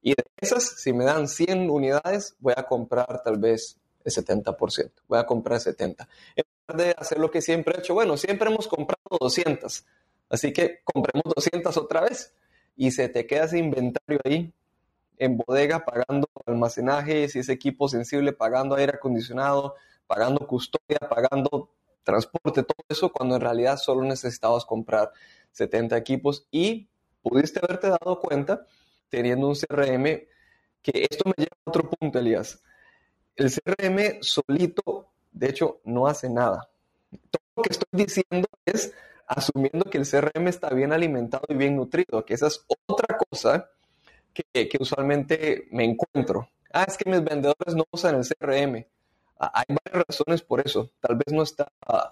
Y 0.09 0.15
de 0.15 0.25
esas, 0.39 0.65
si 0.65 0.95
me 0.95 1.05
dan 1.05 1.29
100 1.29 1.69
unidades, 1.69 2.35
voy 2.39 2.55
a 2.57 2.63
comprar 2.63 3.23
tal 3.23 3.37
vez 3.37 3.79
el 4.03 4.11
70%, 4.11 4.91
voy 5.07 5.19
a 5.19 5.27
comprar 5.27 5.61
70. 5.61 6.09
En 6.35 6.45
lugar 6.67 6.87
de 6.87 6.95
hacer 6.97 7.19
lo 7.19 7.31
que 7.31 7.43
siempre 7.43 7.75
he 7.77 7.81
hecho, 7.81 7.93
bueno, 7.93 8.17
siempre 8.17 8.49
hemos 8.49 8.67
comprado 8.69 9.19
200, 9.21 9.85
así 10.31 10.51
que 10.55 10.81
compremos 10.83 11.25
200 11.37 11.77
otra 11.77 12.01
vez 12.01 12.33
y 12.75 12.91
se 12.91 13.11
te 13.11 13.27
queda 13.27 13.45
ese 13.45 13.59
inventario 13.59 14.19
ahí 14.25 14.51
en 15.19 15.37
bodega 15.37 15.85
pagando 15.85 16.27
almacenaje, 16.47 17.29
si 17.29 17.41
es 17.41 17.51
equipo 17.51 17.87
sensible, 17.87 18.33
pagando 18.33 18.77
aire 18.77 18.95
acondicionado, 18.95 19.75
pagando 20.07 20.47
custodia, 20.47 21.01
pagando 21.01 21.69
transporte, 22.03 22.63
todo 22.63 22.83
eso, 22.89 23.13
cuando 23.13 23.35
en 23.35 23.43
realidad 23.43 23.77
solo 23.77 24.03
necesitabas 24.05 24.65
comprar 24.65 25.13
70 25.53 25.99
equipos 25.99 26.47
y 26.51 26.89
pudiste 27.21 27.61
haberte 27.63 27.89
dado 27.89 28.21
cuenta 28.21 28.65
teniendo 29.09 29.49
un 29.49 29.55
CRM 29.55 30.05
que 30.83 31.07
esto 31.11 31.25
me 31.27 31.35
lleva 31.37 31.57
a 31.65 31.71
otro 31.71 31.91
punto, 31.91 32.19
Elías. 32.19 32.63
El 33.37 33.51
CRM 33.53 34.23
solito, 34.23 35.11
de 35.33 35.49
hecho, 35.49 35.81
no 35.85 36.07
hace 36.07 36.29
nada. 36.29 36.69
Todo 37.31 37.43
lo 37.57 37.63
que 37.63 37.71
estoy 37.71 37.89
diciendo 37.93 38.49
es 38.65 38.93
asumiendo 39.27 39.85
que 39.91 39.99
el 39.99 40.09
CRM 40.09 40.49
está 40.49 40.71
bien 40.71 40.93
alimentado 40.93 41.45
y 41.49 41.55
bien 41.55 41.77
nutrido, 41.77 42.25
que 42.25 42.35
esa 42.35 42.47
es 42.47 42.65
otra 42.87 43.17
cosa 43.17 43.71
que, 44.33 44.79
usualmente 44.81 45.69
me 45.71 45.85
encuentro. 45.85 46.49
Ah, 46.73 46.85
es 46.87 46.97
que 46.97 47.11
mis 47.11 47.23
vendedores 47.23 47.75
no 47.75 47.85
usan 47.91 48.17
el 48.17 48.27
CRM. 48.27 48.87
Ah, 49.39 49.53
hay 49.55 49.77
varias 49.85 50.07
razones 50.09 50.43
por 50.43 50.61
eso. 50.61 50.91
Tal 51.01 51.17
vez 51.17 51.33
no 51.33 51.43
está 51.43 51.71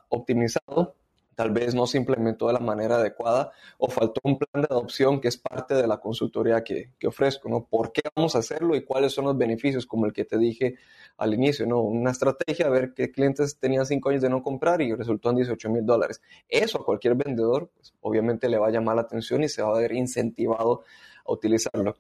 optimizado, 0.09 0.95
tal 1.37 1.51
vez 1.53 1.75
no 1.75 1.87
se 1.87 1.99
implementó 1.99 2.49
de 2.49 2.55
la 2.55 2.61
manera 2.61 2.97
adecuada 2.97 3.53
o 3.79 3.89
faltó 3.89 4.21
un 4.25 4.39
plan 4.39 4.63
de 4.63 4.69
adopción 4.71 5.21
que 5.21 5.29
es 5.29 5.37
parte 5.37 5.75
de 5.75 5.87
la 5.87 5.99
consultoría 5.99 6.65
que, 6.65 6.93
que, 6.99 7.07
ofrezco, 7.07 7.49
¿no? 7.49 7.67
¿Por 7.67 7.93
qué 7.93 8.01
vamos 8.17 8.35
a 8.35 8.39
hacerlo 8.39 8.75
y 8.75 8.85
cuáles 8.85 9.13
son 9.13 9.27
los 9.27 9.37
beneficios? 9.37 9.87
Como 9.87 10.07
el 10.07 10.15
que 10.15 10.25
te 10.25 10.39
dije 10.39 10.77
al 11.19 11.35
inicio, 11.35 11.67
¿no? 11.67 11.81
Una 11.81 12.11
estrategia, 12.11 12.69
ver 12.71 12.95
qué 12.95 13.13
clientes 13.13 13.59
tenían 13.59 13.85
cinco 13.85 14.09
años 14.09 14.23
de 14.23 14.31
no 14.31 14.43
comprar 14.43 14.81
y 14.81 14.95
resultó 14.95 15.29
en 15.31 15.37
18 15.37 15.69
mil 15.69 15.85
dólares. 15.85 16.23
Eso 16.49 16.81
a 16.81 16.85
cualquier 16.85 17.15
vendedor, 17.15 17.71
pues, 17.77 17.95
obviamente 18.01 18.49
le 18.49 18.59
va 18.59 18.69
a 18.69 18.71
llamar 18.71 18.97
la 18.97 19.03
atención 19.03 19.45
y 19.45 19.49
se 19.51 19.63
va 19.63 19.77
a 19.77 19.81
ver 19.81 19.93
incentivado 19.93 20.85
a 21.27 21.33
utilizarlo. 21.33 21.97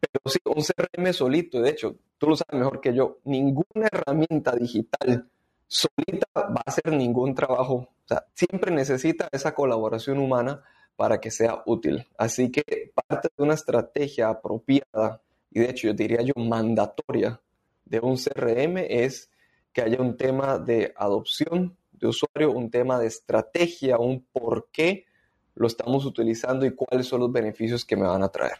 Pero 0.00 0.22
sí, 0.26 0.40
un 0.44 0.64
CRM 0.64 1.12
solito, 1.12 1.60
de 1.60 1.70
hecho, 1.70 1.96
tú 2.18 2.30
lo 2.30 2.36
sabes 2.36 2.58
mejor 2.58 2.80
que 2.80 2.92
yo, 2.92 3.18
ninguna 3.24 3.88
herramienta 3.92 4.56
digital 4.56 5.28
solita 5.72 6.26
va 6.34 6.60
a 6.66 6.70
hacer 6.70 6.92
ningún 6.92 7.34
trabajo. 7.34 7.74
O 7.74 8.06
sea, 8.06 8.26
siempre 8.34 8.70
necesita 8.70 9.28
esa 9.32 9.54
colaboración 9.54 10.18
humana 10.18 10.62
para 10.96 11.18
que 11.18 11.30
sea 11.30 11.62
útil. 11.64 12.06
Así 12.18 12.52
que 12.52 12.92
parte 12.94 13.28
de 13.34 13.42
una 13.42 13.54
estrategia 13.54 14.28
apropiada, 14.28 15.22
y 15.50 15.60
de 15.60 15.70
hecho 15.70 15.88
yo 15.88 15.94
diría 15.94 16.20
yo 16.20 16.34
mandatoria, 16.36 17.40
de 17.86 18.00
un 18.00 18.16
CRM 18.16 18.78
es 18.88 19.30
que 19.72 19.80
haya 19.80 20.00
un 20.00 20.16
tema 20.16 20.58
de 20.58 20.92
adopción 20.94 21.74
de 21.92 22.08
usuario, 22.08 22.50
un 22.50 22.70
tema 22.70 22.98
de 22.98 23.06
estrategia, 23.06 23.96
un 23.96 24.26
por 24.30 24.68
qué 24.70 25.06
lo 25.54 25.66
estamos 25.66 26.04
utilizando 26.04 26.66
y 26.66 26.74
cuáles 26.74 27.06
son 27.06 27.20
los 27.20 27.32
beneficios 27.32 27.84
que 27.84 27.96
me 27.96 28.06
van 28.06 28.22
a 28.22 28.28
traer. 28.28 28.58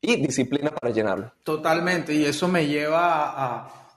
Y 0.00 0.16
disciplina 0.16 0.70
para 0.70 0.92
llenarlo. 0.92 1.32
Totalmente, 1.44 2.14
y 2.14 2.24
eso 2.24 2.48
me 2.48 2.66
lleva 2.66 3.66
a 3.66 3.87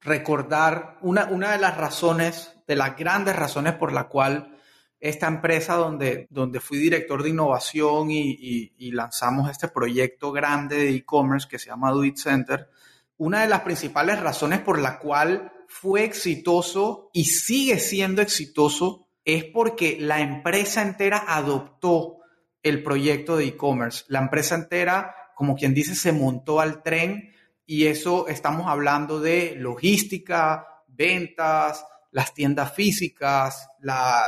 recordar 0.00 0.98
una, 1.02 1.26
una 1.26 1.52
de 1.52 1.58
las 1.58 1.76
razones, 1.76 2.54
de 2.66 2.76
las 2.76 2.96
grandes 2.96 3.36
razones 3.36 3.74
por 3.74 3.92
la 3.92 4.08
cual 4.08 4.56
esta 5.00 5.28
empresa 5.28 5.74
donde, 5.74 6.26
donde 6.30 6.60
fui 6.60 6.78
director 6.78 7.22
de 7.22 7.30
innovación 7.30 8.10
y, 8.10 8.72
y, 8.76 8.90
lanzamos 8.90 9.50
este 9.50 9.68
proyecto 9.68 10.32
grande 10.32 10.76
de 10.76 10.90
e-commerce 10.90 11.46
que 11.48 11.58
se 11.58 11.66
llama 11.66 11.92
Do 11.92 12.04
It 12.04 12.16
Center, 12.16 12.68
una 13.16 13.42
de 13.42 13.48
las 13.48 13.60
principales 13.60 14.20
razones 14.20 14.60
por 14.60 14.80
la 14.80 14.98
cual 14.98 15.52
fue 15.68 16.04
exitoso 16.04 17.10
y 17.12 17.26
sigue 17.26 17.78
siendo 17.78 18.22
exitoso 18.22 19.08
es 19.24 19.44
porque 19.44 19.98
la 20.00 20.20
empresa 20.20 20.82
entera 20.82 21.24
adoptó 21.26 22.18
el 22.62 22.82
proyecto 22.82 23.36
de 23.36 23.46
e-commerce. 23.46 24.04
La 24.08 24.20
empresa 24.20 24.54
entera, 24.54 25.14
como 25.34 25.54
quien 25.54 25.74
dice, 25.74 25.94
se 25.94 26.12
montó 26.12 26.60
al 26.60 26.82
tren 26.82 27.34
y 27.70 27.84
eso 27.84 28.28
estamos 28.28 28.66
hablando 28.66 29.20
de 29.20 29.54
logística, 29.54 30.82
ventas, 30.86 31.84
las 32.12 32.32
tiendas 32.32 32.72
físicas, 32.72 33.68
la, 33.82 34.22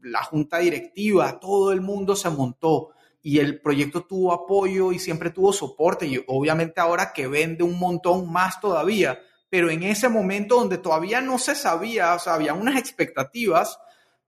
la 0.00 0.22
junta 0.22 0.56
directiva, 0.56 1.38
todo 1.38 1.70
el 1.72 1.82
mundo 1.82 2.16
se 2.16 2.30
montó 2.30 2.92
y 3.20 3.40
el 3.40 3.60
proyecto 3.60 4.06
tuvo 4.06 4.32
apoyo 4.32 4.90
y 4.90 4.98
siempre 4.98 5.28
tuvo 5.28 5.52
soporte 5.52 6.06
y 6.06 6.24
obviamente 6.26 6.80
ahora 6.80 7.12
que 7.12 7.26
vende 7.26 7.62
un 7.62 7.78
montón 7.78 8.32
más 8.32 8.58
todavía, 8.58 9.20
pero 9.50 9.68
en 9.68 9.82
ese 9.82 10.08
momento 10.08 10.54
donde 10.54 10.78
todavía 10.78 11.20
no 11.20 11.38
se 11.38 11.54
sabía, 11.54 12.14
o 12.14 12.18
sea, 12.18 12.34
había 12.36 12.54
unas 12.54 12.78
expectativas, 12.78 13.78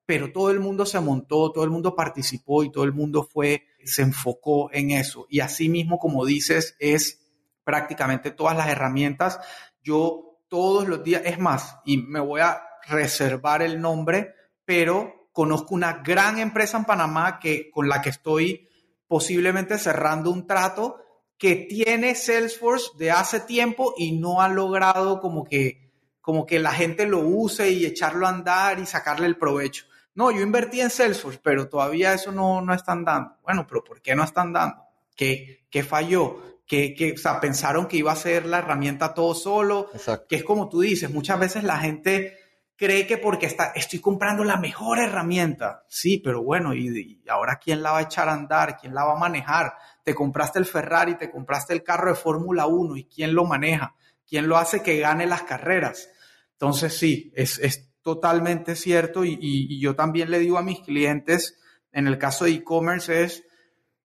pero 0.05 0.33
todo 0.33 0.51
el 0.51 0.61
mundo 0.61 0.85
se 0.85 1.01
montó, 1.01 1.51
todo 1.51 1.65
el 1.65 1.71
mundo 1.71 1.97
participó 1.97 2.63
y 2.63 2.71
todo 2.71 2.85
el 2.85 2.93
mundo 2.93 3.23
fue, 3.23 3.69
se 3.87 4.03
enfocó 4.03 4.71
en 4.71 4.91
eso. 4.91 5.27
Y 5.31 5.41
así 5.41 5.71
mismo, 5.71 5.99
como 5.99 6.27
dices, 6.27 6.77
es 6.79 7.24
prácticamente 7.65 8.31
todas 8.31 8.57
las 8.57 8.69
herramientas. 8.69 9.41
Yo 9.83 10.39
todos 10.49 10.87
los 10.87 11.03
días, 11.03 11.23
es 11.25 11.39
más, 11.39 11.79
y 11.85 11.99
me 11.99 12.21
voy 12.21 12.41
a 12.41 12.63
reservar 12.87 13.63
el 13.63 13.81
nombre, 13.81 14.35
pero 14.65 15.29
conozco 15.33 15.75
una 15.75 15.95
gran 15.95 16.39
empresa 16.39 16.77
en 16.77 16.85
Panamá 16.85 17.41
que, 17.41 17.71
con 17.71 17.89
la 17.89 18.01
que 18.01 18.11
estoy 18.11 18.69
posiblemente 19.09 19.79
cerrando 19.79 20.31
un 20.31 20.47
trato 20.47 21.01
que 21.37 21.57
tiene 21.57 22.15
Salesforce 22.15 22.93
de 22.97 23.11
hace 23.11 23.41
tiempo 23.41 23.95
y 23.97 24.13
no 24.13 24.41
ha 24.41 24.49
logrado 24.49 25.21
como 25.21 25.45
que, 25.45 25.93
como 26.21 26.47
que 26.47 26.59
la 26.61 26.73
gente 26.73 27.07
lo 27.07 27.19
use 27.21 27.71
y 27.71 27.85
echarlo 27.85 28.27
a 28.27 28.31
andar 28.31 28.79
y 28.79 28.87
sacarle 28.87 29.27
el 29.27 29.37
provecho. 29.37 29.87
No, 30.15 30.31
yo 30.31 30.43
invertí 30.43 30.81
en 30.81 30.91
Salesforce, 30.91 31.41
pero 31.43 31.69
todavía 31.69 32.15
eso 32.15 32.31
no, 32.31 32.61
no 32.61 32.73
están 32.73 33.05
dando. 33.05 33.37
Bueno, 33.43 33.67
pero 33.67 33.83
¿por 33.83 34.01
qué 34.01 34.15
no 34.15 34.23
están 34.23 34.53
dando? 34.53 34.85
¿Qué, 35.17 35.67
qué 35.69 35.83
falló? 35.83 36.54
¿Qué, 36.67 36.95
qué, 36.95 37.13
o 37.13 37.17
sea, 37.19 37.41
pensaron 37.41 37.87
que 37.87 37.99
iba 37.99 38.13
a 38.13 38.17
ser 38.17 38.47
la 38.47 38.59
herramienta 38.59 39.13
todo 39.13 39.35
solo. 39.35 39.91
Exacto. 39.93 40.27
Que 40.29 40.37
es 40.37 40.45
como 40.45 40.69
tú 40.69 40.81
dices, 40.81 41.11
muchas 41.11 41.39
veces 41.39 41.65
la 41.65 41.79
gente 41.79 42.39
cree 42.77 43.07
que 43.07 43.19
porque 43.19 43.47
está, 43.47 43.73
estoy 43.75 44.01
comprando 44.01 44.45
la 44.45 44.57
mejor 44.57 44.99
herramienta. 44.99 45.85
Sí, 45.89 46.21
pero 46.25 46.43
bueno, 46.43 46.75
y, 46.75 46.89
y, 46.89 47.29
ahora 47.29 47.61
quién 47.63 47.83
la 47.83 47.93
va 47.93 47.99
a 47.99 48.03
echar 48.03 48.29
a 48.29 48.35
andar? 48.35 48.79
¿Quién 48.79 48.95
la 48.95 49.05
va 49.05 49.13
a 49.13 49.19
manejar? 49.19 49.75
Te 50.03 50.15
compraste 50.15 50.59
el 50.59 50.67
Ferrari, 50.67 51.17
te 51.17 51.31
compraste 51.31 51.73
el 51.73 51.83
carro 51.83 52.09
de 52.09 52.17
Fórmula 52.17 52.67
1 52.67 52.97
y 52.97 53.05
quién 53.05 53.35
lo 53.35 53.45
maneja? 53.45 53.95
¿Quién 54.27 54.49
lo 54.49 54.57
hace 54.57 54.83
que 54.83 54.99
gane 54.99 55.27
las 55.27 55.43
carreras? 55.43 56.09
Entonces 56.53 56.97
sí, 56.97 57.33
es, 57.37 57.59
es 57.59 57.95
totalmente 58.05 58.77
cierto 58.77 59.25
y, 59.25 59.81
yo 59.81 59.97
también 59.97 60.31
le 60.31 60.39
digo 60.39 60.59
a 60.59 60.63
mis 60.63 60.81
clientes, 60.81 61.59
en 61.91 62.07
el 62.07 62.19
caso 62.19 62.45
de 62.45 62.53
e-commerce 62.53 63.25
es, 63.25 63.44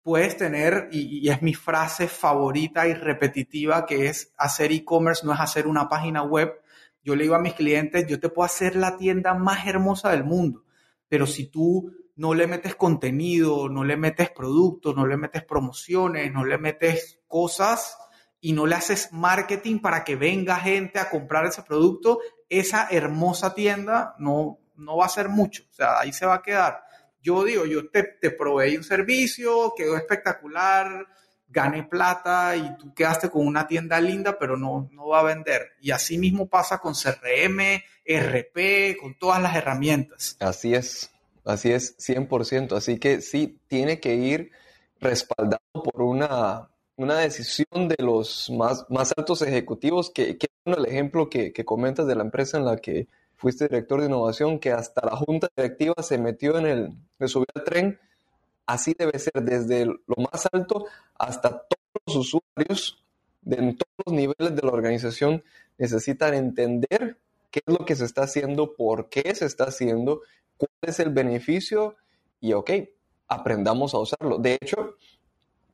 puedes 0.05 0.37
tener, 0.37 0.87
y, 0.91 1.27
es 1.29 1.41
mi 1.41 1.55
frase 1.55 2.07
favorita 2.07 2.87
y 2.87 2.93
repetitiva, 2.93 3.87
que 3.87 4.05
es 4.05 4.31
hacer 4.37 4.71
e-commerce 4.71 5.25
no 5.25 5.33
es 5.33 5.39
hacer 5.39 5.65
una 5.65 5.89
página 5.89 6.21
web. 6.21 6.61
Yo 7.03 7.15
le 7.15 7.23
digo 7.23 7.33
a 7.33 7.39
mis 7.39 7.55
clientes, 7.55 8.05
yo 8.05 8.19
te 8.19 8.29
puedo 8.29 8.45
hacer 8.45 8.75
la 8.75 8.97
tienda 8.97 9.33
más 9.33 9.65
hermosa 9.65 10.11
del 10.11 10.23
mundo, 10.23 10.63
pero 11.09 11.25
si 11.25 11.47
tú 11.47 11.91
no 12.17 12.35
le 12.35 12.45
metes 12.45 12.75
contenido, 12.75 13.67
no 13.67 13.83
le 13.83 13.97
metes 13.97 14.29
productos, 14.29 14.95
no 14.95 15.07
le 15.07 15.17
metes 15.17 15.43
promociones, 15.43 16.31
no 16.31 16.45
le 16.45 16.59
metes 16.59 17.19
cosas 17.27 17.97
y 18.39 18.53
no 18.53 18.67
le 18.67 18.75
haces 18.75 19.11
marketing 19.11 19.79
para 19.79 20.03
que 20.03 20.15
venga 20.15 20.57
gente 20.57 20.99
a 20.99 21.09
comprar 21.09 21.47
ese 21.47 21.63
producto, 21.63 22.19
esa 22.47 22.89
hermosa 22.91 23.55
tienda 23.55 24.13
no, 24.19 24.59
no 24.75 24.97
va 24.97 25.07
a 25.07 25.09
ser 25.09 25.29
mucho, 25.29 25.63
o 25.71 25.73
sea, 25.73 25.99
ahí 25.99 26.13
se 26.13 26.27
va 26.27 26.35
a 26.35 26.41
quedar. 26.43 26.84
Yo 27.25 27.43
digo, 27.43 27.65
yo 27.65 27.89
te, 27.89 28.29
proveí 28.29 28.77
un 28.77 28.83
servicio, 28.83 29.73
quedó 29.75 29.97
espectacular, 29.97 31.07
gane 31.47 31.81
plata 31.81 32.55
y 32.55 32.77
tú 32.77 32.93
quedaste 32.93 33.31
con 33.31 33.47
una 33.47 33.65
tienda 33.65 33.99
linda, 33.99 34.37
pero 34.37 34.57
no, 34.57 34.87
no 34.91 35.07
va 35.07 35.21
a 35.21 35.23
vender. 35.23 35.71
Y 35.81 35.89
así 35.89 36.19
mismo 36.19 36.47
pasa 36.47 36.77
con 36.77 36.93
CRM, 36.93 37.81
RP, 38.05 38.95
con 39.01 39.17
todas 39.17 39.41
las 39.41 39.55
herramientas. 39.55 40.37
Así 40.39 40.75
es, 40.75 41.09
así 41.43 41.71
es, 41.71 41.97
100%. 41.97 42.77
Así 42.77 42.99
que 42.99 43.21
sí, 43.21 43.57
tiene 43.67 43.99
que 43.99 44.13
ir 44.13 44.51
respaldado 44.99 45.63
por 45.73 46.03
una, 46.03 46.69
una 46.95 47.17
decisión 47.17 47.87
de 47.87 48.03
los 48.03 48.51
más, 48.51 48.85
más 48.89 49.15
altos 49.17 49.41
ejecutivos, 49.41 50.11
que, 50.11 50.37
que 50.37 50.45
el 50.65 50.85
ejemplo 50.85 51.27
que, 51.27 51.51
que 51.51 51.65
comentas 51.65 52.05
de 52.05 52.13
la 52.13 52.23
empresa 52.23 52.59
en 52.59 52.65
la 52.65 52.77
que 52.77 53.07
fuiste 53.37 53.67
director 53.67 53.99
de 53.99 54.07
innovación, 54.07 54.59
que 54.59 54.71
hasta 54.71 55.05
la 55.05 55.15
junta 55.15 55.47
directiva 55.55 55.95
se 56.01 56.17
metió 56.17 56.57
en 56.57 56.65
el, 56.65 56.93
de 57.19 57.27
subir 57.27 57.47
al 57.53 57.63
tren 57.63 57.99
así 58.65 58.95
debe 58.97 59.17
ser, 59.19 59.43
desde 59.43 59.85
lo 59.85 60.15
más 60.17 60.47
alto 60.51 60.85
hasta 61.17 61.49
todos 61.49 62.01
los 62.07 62.15
usuarios 62.15 63.03
de 63.41 63.57
en 63.57 63.77
todos 63.77 63.93
los 64.05 64.15
niveles 64.15 64.55
de 64.55 64.61
la 64.61 64.71
organización 64.71 65.43
necesitan 65.77 66.33
entender 66.33 67.17
qué 67.51 67.61
es 67.65 67.73
lo 67.73 67.85
que 67.85 67.95
se 67.95 68.05
está 68.05 68.23
haciendo, 68.23 68.75
por 68.75 69.09
qué 69.09 69.35
se 69.35 69.45
está 69.45 69.65
haciendo, 69.65 70.21
cuál 70.57 70.69
es 70.81 70.99
el 70.99 71.11
beneficio 71.11 71.95
y, 72.41 72.53
ok, 72.53 72.71
aprendamos 73.27 73.93
a 73.93 73.99
usarlo. 73.99 74.39
De 74.39 74.57
hecho, 74.59 74.95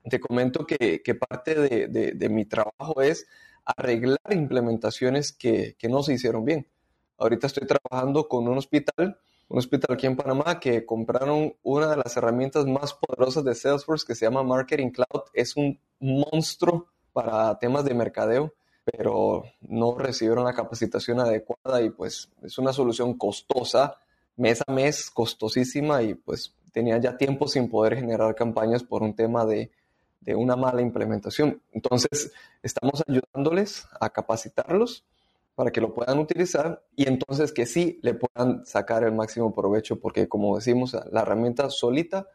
te 0.09 0.19
comento 0.19 0.65
que, 0.65 1.01
parte 1.15 1.55
de, 1.55 2.29
mi 2.29 2.45
trabajo 2.45 3.01
es 3.01 3.27
arreglar 3.63 4.19
implementaciones 4.31 5.31
que 5.31 5.75
no 5.89 6.03
se 6.03 6.13
hicieron 6.13 6.43
bien. 6.43 6.67
Ahorita 7.21 7.47
estoy 7.47 7.67
trabajando 7.67 8.27
con 8.27 8.47
un 8.47 8.57
hospital 8.57 9.17
un 9.51 9.57
hospital 9.57 9.95
aquí 9.95 10.07
en 10.07 10.15
Panamá 10.15 10.61
que 10.61 10.85
compraron 10.85 11.53
una 11.63 11.89
de 11.89 11.97
las 11.97 12.15
herramientas 12.15 12.65
más 12.65 12.93
poderosas 12.93 13.43
de 13.43 13.53
Salesforce 13.53 14.07
que 14.07 14.15
se 14.15 14.25
llama 14.25 14.43
Marketing 14.43 14.91
Cloud. 14.91 15.23
Es 15.33 15.57
un 15.57 15.77
monstruo 15.99 16.87
para 17.11 17.59
temas 17.59 17.83
de 17.83 17.93
mercadeo, 17.93 18.53
pero 18.85 19.43
no 19.59 19.97
recibieron 19.97 20.45
la 20.45 20.53
capacitación 20.53 21.19
adecuada 21.19 21.81
y 21.81 21.89
pues 21.89 22.29
es 22.41 22.57
una 22.59 22.71
solución 22.71 23.17
costosa, 23.17 23.97
mes 24.37 24.63
a 24.65 24.71
mes, 24.71 25.11
costosísima 25.11 26.01
y 26.01 26.13
pues 26.13 26.55
tenía 26.71 26.97
ya 26.99 27.17
tiempo 27.17 27.45
sin 27.49 27.69
poder 27.69 27.97
generar 27.97 28.33
campañas 28.35 28.83
por 28.83 29.03
un 29.03 29.13
tema 29.13 29.45
de, 29.45 29.69
de 30.21 30.33
una 30.33 30.55
mala 30.55 30.81
implementación. 30.81 31.61
Entonces, 31.73 32.31
estamos 32.63 33.03
ayudándoles 33.05 33.85
a 33.99 34.09
capacitarlos 34.11 35.03
para 35.61 35.69
que 35.69 35.79
lo 35.79 35.93
puedan 35.93 36.17
utilizar 36.17 36.83
y 36.95 37.07
entonces 37.07 37.51
que 37.51 37.67
sí 37.67 37.99
le 38.01 38.15
puedan 38.15 38.65
sacar 38.65 39.03
el 39.03 39.11
máximo 39.11 39.53
provecho 39.53 39.99
porque 39.99 40.27
como 40.27 40.55
decimos, 40.55 40.97
la 41.11 41.21
herramienta 41.21 41.69
solita 41.69 42.27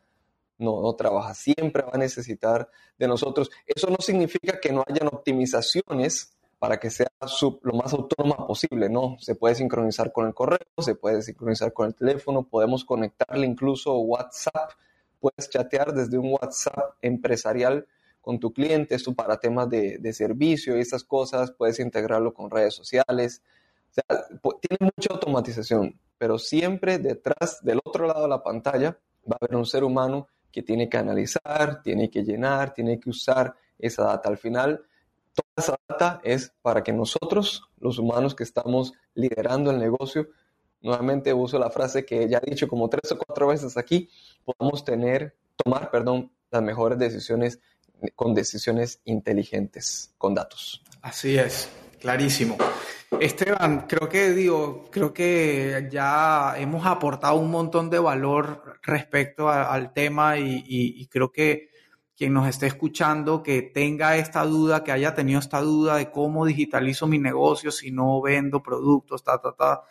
no, 0.58 0.80
no 0.80 0.94
trabaja, 0.94 1.34
siempre 1.34 1.82
va 1.82 1.90
a 1.94 1.98
necesitar 1.98 2.70
de 2.96 3.08
nosotros. 3.08 3.50
Eso 3.66 3.90
no 3.90 3.96
significa 3.98 4.60
que 4.60 4.70
no 4.70 4.84
hayan 4.86 5.08
optimizaciones 5.08 6.36
para 6.60 6.78
que 6.78 6.88
sea 6.88 7.08
lo 7.62 7.72
más 7.72 7.92
autónoma 7.94 8.46
posible, 8.46 8.88
¿no? 8.88 9.16
Se 9.18 9.34
puede 9.34 9.56
sincronizar 9.56 10.12
con 10.12 10.28
el 10.28 10.32
correo, 10.32 10.60
se 10.78 10.94
puede 10.94 11.20
sincronizar 11.20 11.72
con 11.72 11.88
el 11.88 11.96
teléfono, 11.96 12.46
podemos 12.46 12.84
conectarle 12.84 13.44
incluso 13.44 13.98
WhatsApp, 13.98 14.70
puedes 15.18 15.50
chatear 15.50 15.92
desde 15.92 16.16
un 16.16 16.30
WhatsApp 16.40 16.94
empresarial 17.02 17.88
con 18.26 18.40
tu 18.40 18.52
cliente, 18.52 18.96
esto 18.96 19.14
para 19.14 19.38
temas 19.38 19.70
de, 19.70 19.98
de 19.98 20.12
servicio 20.12 20.76
y 20.76 20.80
estas 20.80 21.04
cosas, 21.04 21.52
puedes 21.52 21.78
integrarlo 21.78 22.34
con 22.34 22.50
redes 22.50 22.74
sociales. 22.74 23.40
O 23.88 23.94
sea, 23.94 24.26
tiene 24.60 24.90
mucha 24.96 25.14
automatización, 25.14 25.96
pero 26.18 26.36
siempre 26.36 26.98
detrás 26.98 27.62
del 27.62 27.78
otro 27.84 28.04
lado 28.08 28.22
de 28.22 28.28
la 28.28 28.42
pantalla 28.42 28.98
va 29.30 29.36
a 29.40 29.44
haber 29.44 29.56
un 29.56 29.64
ser 29.64 29.84
humano 29.84 30.26
que 30.50 30.64
tiene 30.64 30.88
que 30.88 30.96
analizar, 30.96 31.84
tiene 31.84 32.10
que 32.10 32.24
llenar, 32.24 32.74
tiene 32.74 32.98
que 32.98 33.10
usar 33.10 33.54
esa 33.78 34.02
data. 34.02 34.28
Al 34.28 34.38
final, 34.38 34.84
toda 35.32 35.48
esa 35.56 35.76
data 35.88 36.20
es 36.24 36.52
para 36.62 36.82
que 36.82 36.92
nosotros, 36.92 37.70
los 37.78 37.96
humanos 38.00 38.34
que 38.34 38.42
estamos 38.42 38.92
liderando 39.14 39.70
el 39.70 39.78
negocio, 39.78 40.30
nuevamente 40.80 41.32
uso 41.32 41.60
la 41.60 41.70
frase 41.70 42.04
que 42.04 42.28
ya 42.28 42.40
he 42.42 42.50
dicho 42.50 42.66
como 42.66 42.88
tres 42.88 43.12
o 43.12 43.18
cuatro 43.18 43.46
veces 43.46 43.76
aquí, 43.76 44.10
podamos 44.44 44.84
tener, 44.84 45.36
tomar, 45.54 45.92
perdón, 45.92 46.32
las 46.50 46.62
mejores 46.62 46.98
decisiones 46.98 47.60
con 48.14 48.34
decisiones 48.34 49.00
inteligentes, 49.04 50.14
con 50.18 50.34
datos. 50.34 50.82
Así 51.02 51.38
es, 51.38 51.68
clarísimo. 52.00 52.56
Esteban, 53.20 53.86
creo 53.86 54.08
que 54.08 54.30
digo, 54.30 54.84
creo 54.90 55.14
que 55.14 55.88
ya 55.90 56.54
hemos 56.58 56.84
aportado 56.86 57.36
un 57.36 57.50
montón 57.50 57.88
de 57.88 57.98
valor 57.98 58.80
respecto 58.82 59.48
al 59.48 59.92
tema 59.92 60.38
y, 60.38 61.06
creo 61.06 61.30
que 61.30 61.70
quien 62.16 62.32
nos 62.32 62.48
esté 62.48 62.66
escuchando 62.66 63.42
que 63.42 63.62
tenga 63.62 64.16
esta 64.16 64.44
duda, 64.44 64.82
que 64.82 64.92
haya 64.92 65.14
tenido 65.14 65.38
esta 65.38 65.60
duda 65.60 65.96
de 65.96 66.10
cómo 66.10 66.46
digitalizo 66.46 67.06
mi 67.06 67.18
negocio 67.18 67.70
si 67.70 67.90
no 67.90 68.20
vendo 68.22 68.62
productos, 68.62 69.22
ta, 69.22 69.40
ta, 69.40 69.52
ta, 69.52 69.82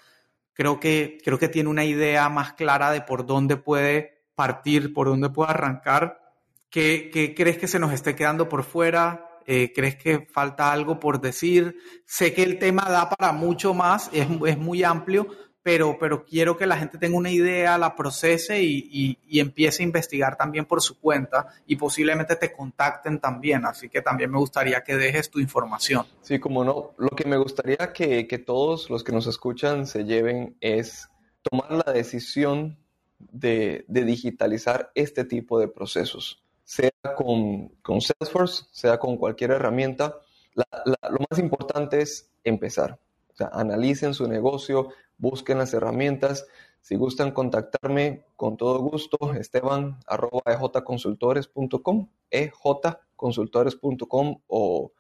creo 0.53 0.79
que, 0.79 1.19
creo 1.23 1.37
que 1.37 1.49
tiene 1.49 1.69
una 1.69 1.85
idea 1.85 2.27
más 2.29 2.53
clara 2.53 2.91
de 2.91 3.01
por 3.01 3.25
dónde 3.25 3.57
puede 3.57 4.23
partir, 4.35 4.93
por 4.93 5.07
dónde 5.07 5.29
puede 5.29 5.51
arrancar 5.51 6.24
¿Qué, 6.69 7.33
crees 7.35 7.57
que 7.57 7.67
se 7.67 7.79
nos 7.79 7.93
esté 7.93 8.15
quedando 8.15 8.49
por 8.49 8.63
fuera? 8.63 9.39
Eh, 9.47 9.71
¿Crees 9.73 9.95
que 9.95 10.27
falta 10.31 10.71
algo 10.71 10.99
por 10.99 11.21
decir? 11.21 11.77
Sé 12.05 12.33
que 12.33 12.43
el 12.43 12.59
tema 12.59 12.85
da 12.89 13.09
para 13.09 13.31
mucho 13.31 13.73
más, 13.73 14.09
es, 14.11 14.57
muy 14.57 14.83
amplio, 14.83 15.27
pero, 15.61 15.97
quiero 16.29 16.57
que 16.57 16.67
la 16.67 16.77
gente 16.77 16.99
tenga 16.99 17.17
una 17.17 17.31
idea, 17.31 17.77
la 17.79 17.95
procese 17.95 18.61
y, 18.61 19.17
empiece 19.31 19.81
a 19.81 19.85
investigar 19.85 20.37
también 20.37 20.65
por 20.65 20.79
su 20.79 20.99
cuenta 20.99 21.47
y 21.65 21.75
posiblemente 21.75 22.35
te 22.35 22.53
contacten 22.53 23.19
también. 23.19 23.65
Así 23.65 23.89
que 23.89 24.01
también 24.01 24.29
me 24.29 24.37
gustaría 24.37 24.83
que 24.83 24.95
dejes 24.95 25.31
tu 25.31 25.39
información. 25.39 26.05
Sí, 26.21 26.39
como 26.39 26.63
no. 26.63 26.91
Lo 26.99 27.09
que 27.09 27.25
me 27.25 27.37
gustaría 27.37 27.93
que, 27.93 28.43
todos 28.45 28.91
los 28.91 29.03
que 29.03 29.11
nos 29.11 29.25
escuchan 29.25 29.87
se 29.87 30.03
lleven 30.03 30.55
es 30.61 31.09
tomar 31.41 31.71
la 31.71 31.91
decisión 31.91 32.77
de, 33.17 33.85
de 33.87 34.03
digitalizar 34.03 34.91
este 34.93 35.23
tipo 35.25 35.59
de 35.59 35.67
procesos 35.67 36.44
sea 36.65 36.91
con, 37.15 37.69
con 37.81 38.01
Salesforce, 38.01 38.65
sea 38.71 38.99
con 38.99 39.17
cualquier 39.17 39.51
herramienta, 39.51 40.19
lo 40.55 41.17
más 41.29 41.39
importante 41.39 42.01
es 42.01 42.29
empezar. 42.43 42.99
O 43.33 43.35
sea, 43.35 43.49
analicen 43.53 44.13
su 44.13 44.27
negocio, 44.27 44.89
busquen 45.17 45.59
las 45.59 45.73
herramientas. 45.73 46.45
Si 46.81 46.95
gustan 46.95 47.31
contactarme, 47.31 48.25
con 48.35 48.57
todo 48.57 48.79
gusto, 48.79 49.33
esteban 49.33 49.99
arroba 50.07 50.41
ejconsultores.com, 50.45 52.09
ejconsultores.com 52.29 54.41
o 54.47 54.91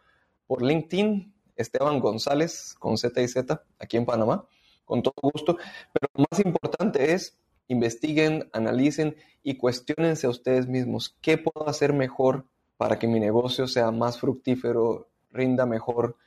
por 0.47 0.61
LinkedIn, 0.61 1.33
Esteban 1.55 1.99
González 1.99 2.75
con 2.79 2.97
Z 2.97 3.21
y 3.21 3.27
Z, 3.27 3.63
aquí 3.79 3.97
en 3.97 4.05
Panamá, 4.05 4.45
con 4.83 5.01
todo 5.01 5.15
gusto. 5.21 5.57
Pero 5.93 6.09
lo 6.15 6.25
más 6.29 6.45
importante 6.45 7.13
es 7.13 7.37
investiguen, 7.67 8.49
analicen 8.53 9.15
y 9.43 9.57
cuestionense 9.57 10.27
a 10.27 10.29
ustedes 10.29 10.67
mismos 10.67 11.15
qué 11.21 11.37
puedo 11.37 11.67
hacer 11.67 11.93
mejor 11.93 12.45
para 12.77 12.99
que 12.99 13.07
mi 13.07 13.19
negocio 13.19 13.67
sea 13.67 13.91
más 13.91 14.19
fructífero, 14.19 15.07
rinda 15.31 15.65
mejor, 15.65 16.17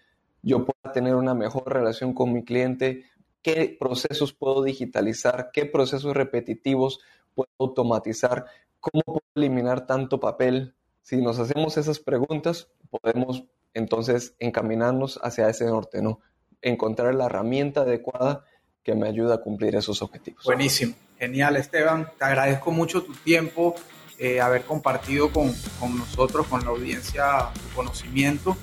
yo 0.43 0.65
pueda 0.65 0.93
tener 0.93 1.15
una 1.15 1.35
mejor 1.35 1.73
relación 1.73 2.15
con 2.15 2.33
mi 2.33 2.45
cliente, 2.45 3.05
qué 3.43 3.77
procesos 3.79 4.33
puedo 4.33 4.63
digitalizar, 4.63 5.51
qué 5.53 5.67
procesos 5.67 6.15
repetitivos 6.15 7.01
puedo 7.35 7.51
automatizar, 7.59 8.47
cómo 8.81 9.03
puedo 9.05 9.23
eliminar 9.35 9.87
tanto 9.87 10.21
papel. 10.21 10.75
Si 11.03 11.21
nos 11.21 11.39
hacemos 11.39 11.77
esas 11.77 11.99
preguntas, 11.99 12.69
podemos 12.91 13.45
entonces 13.75 14.35
encaminarnos 14.39 15.21
hacia 15.23 15.49
ese 15.49 15.67
norte, 15.67 16.03
¿no? 16.03 16.21
Encontrar 16.63 17.15
la 17.15 17.27
herramienta 17.27 17.83
adecuada 17.83 18.45
que 18.83 18.95
me 18.95 19.09
ayuda 19.09 19.37
a 19.37 19.41
cumplir 19.41 19.77
esos 19.77 20.03
objetivos. 20.03 20.45
Buenísimo. 20.45 20.95
Genial, 21.19 21.57
Esteban. 21.57 22.11
Te 22.19 22.25
agradezco 22.25 22.71
mucho 22.71 23.03
tu 23.03 23.13
tiempo, 23.15 23.75
eh, 24.19 24.41
haber 24.41 24.65
compartido 24.65 25.31
con, 25.31 25.55
con, 25.81 25.99
nosotros, 25.99 26.47
con 26.47 26.65
la 26.65 26.71
audiencia, 26.71 27.51
tu 27.55 27.77
conocimiento 27.77 28.57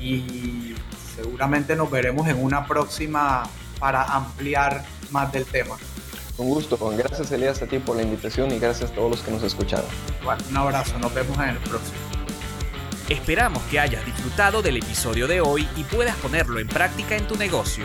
y 0.00 0.74
seguramente 1.14 1.76
nos 1.76 1.90
veremos 1.90 2.26
en 2.28 2.42
una 2.42 2.66
próxima 2.66 3.44
para 3.78 4.02
ampliar 4.02 4.84
más 5.10 5.32
del 5.32 5.44
tema. 5.44 5.76
Con 6.36 6.48
gusto, 6.48 6.76
Juan. 6.76 6.96
Gracias, 6.96 7.30
Elías, 7.30 7.62
a 7.62 7.66
ti 7.66 7.78
por 7.78 7.96
la 7.96 8.02
invitación 8.02 8.50
y 8.52 8.58
gracias 8.58 8.90
a 8.90 8.94
todos 8.94 9.10
los 9.10 9.20
que 9.20 9.30
nos 9.30 9.42
escucharon. 9.42 9.86
un 10.50 10.56
abrazo. 10.56 10.98
Nos 10.98 11.12
vemos 11.14 11.36
en 11.38 11.50
el 11.50 11.58
próximo. 11.58 11.98
Esperamos 13.08 13.62
que 13.64 13.78
hayas 13.78 14.04
disfrutado 14.06 14.62
del 14.62 14.78
episodio 14.78 15.26
de 15.26 15.40
hoy 15.40 15.68
y 15.76 15.84
puedas 15.84 16.16
ponerlo 16.16 16.58
en 16.58 16.68
práctica 16.68 17.16
en 17.16 17.26
tu 17.26 17.36
negocio. 17.36 17.84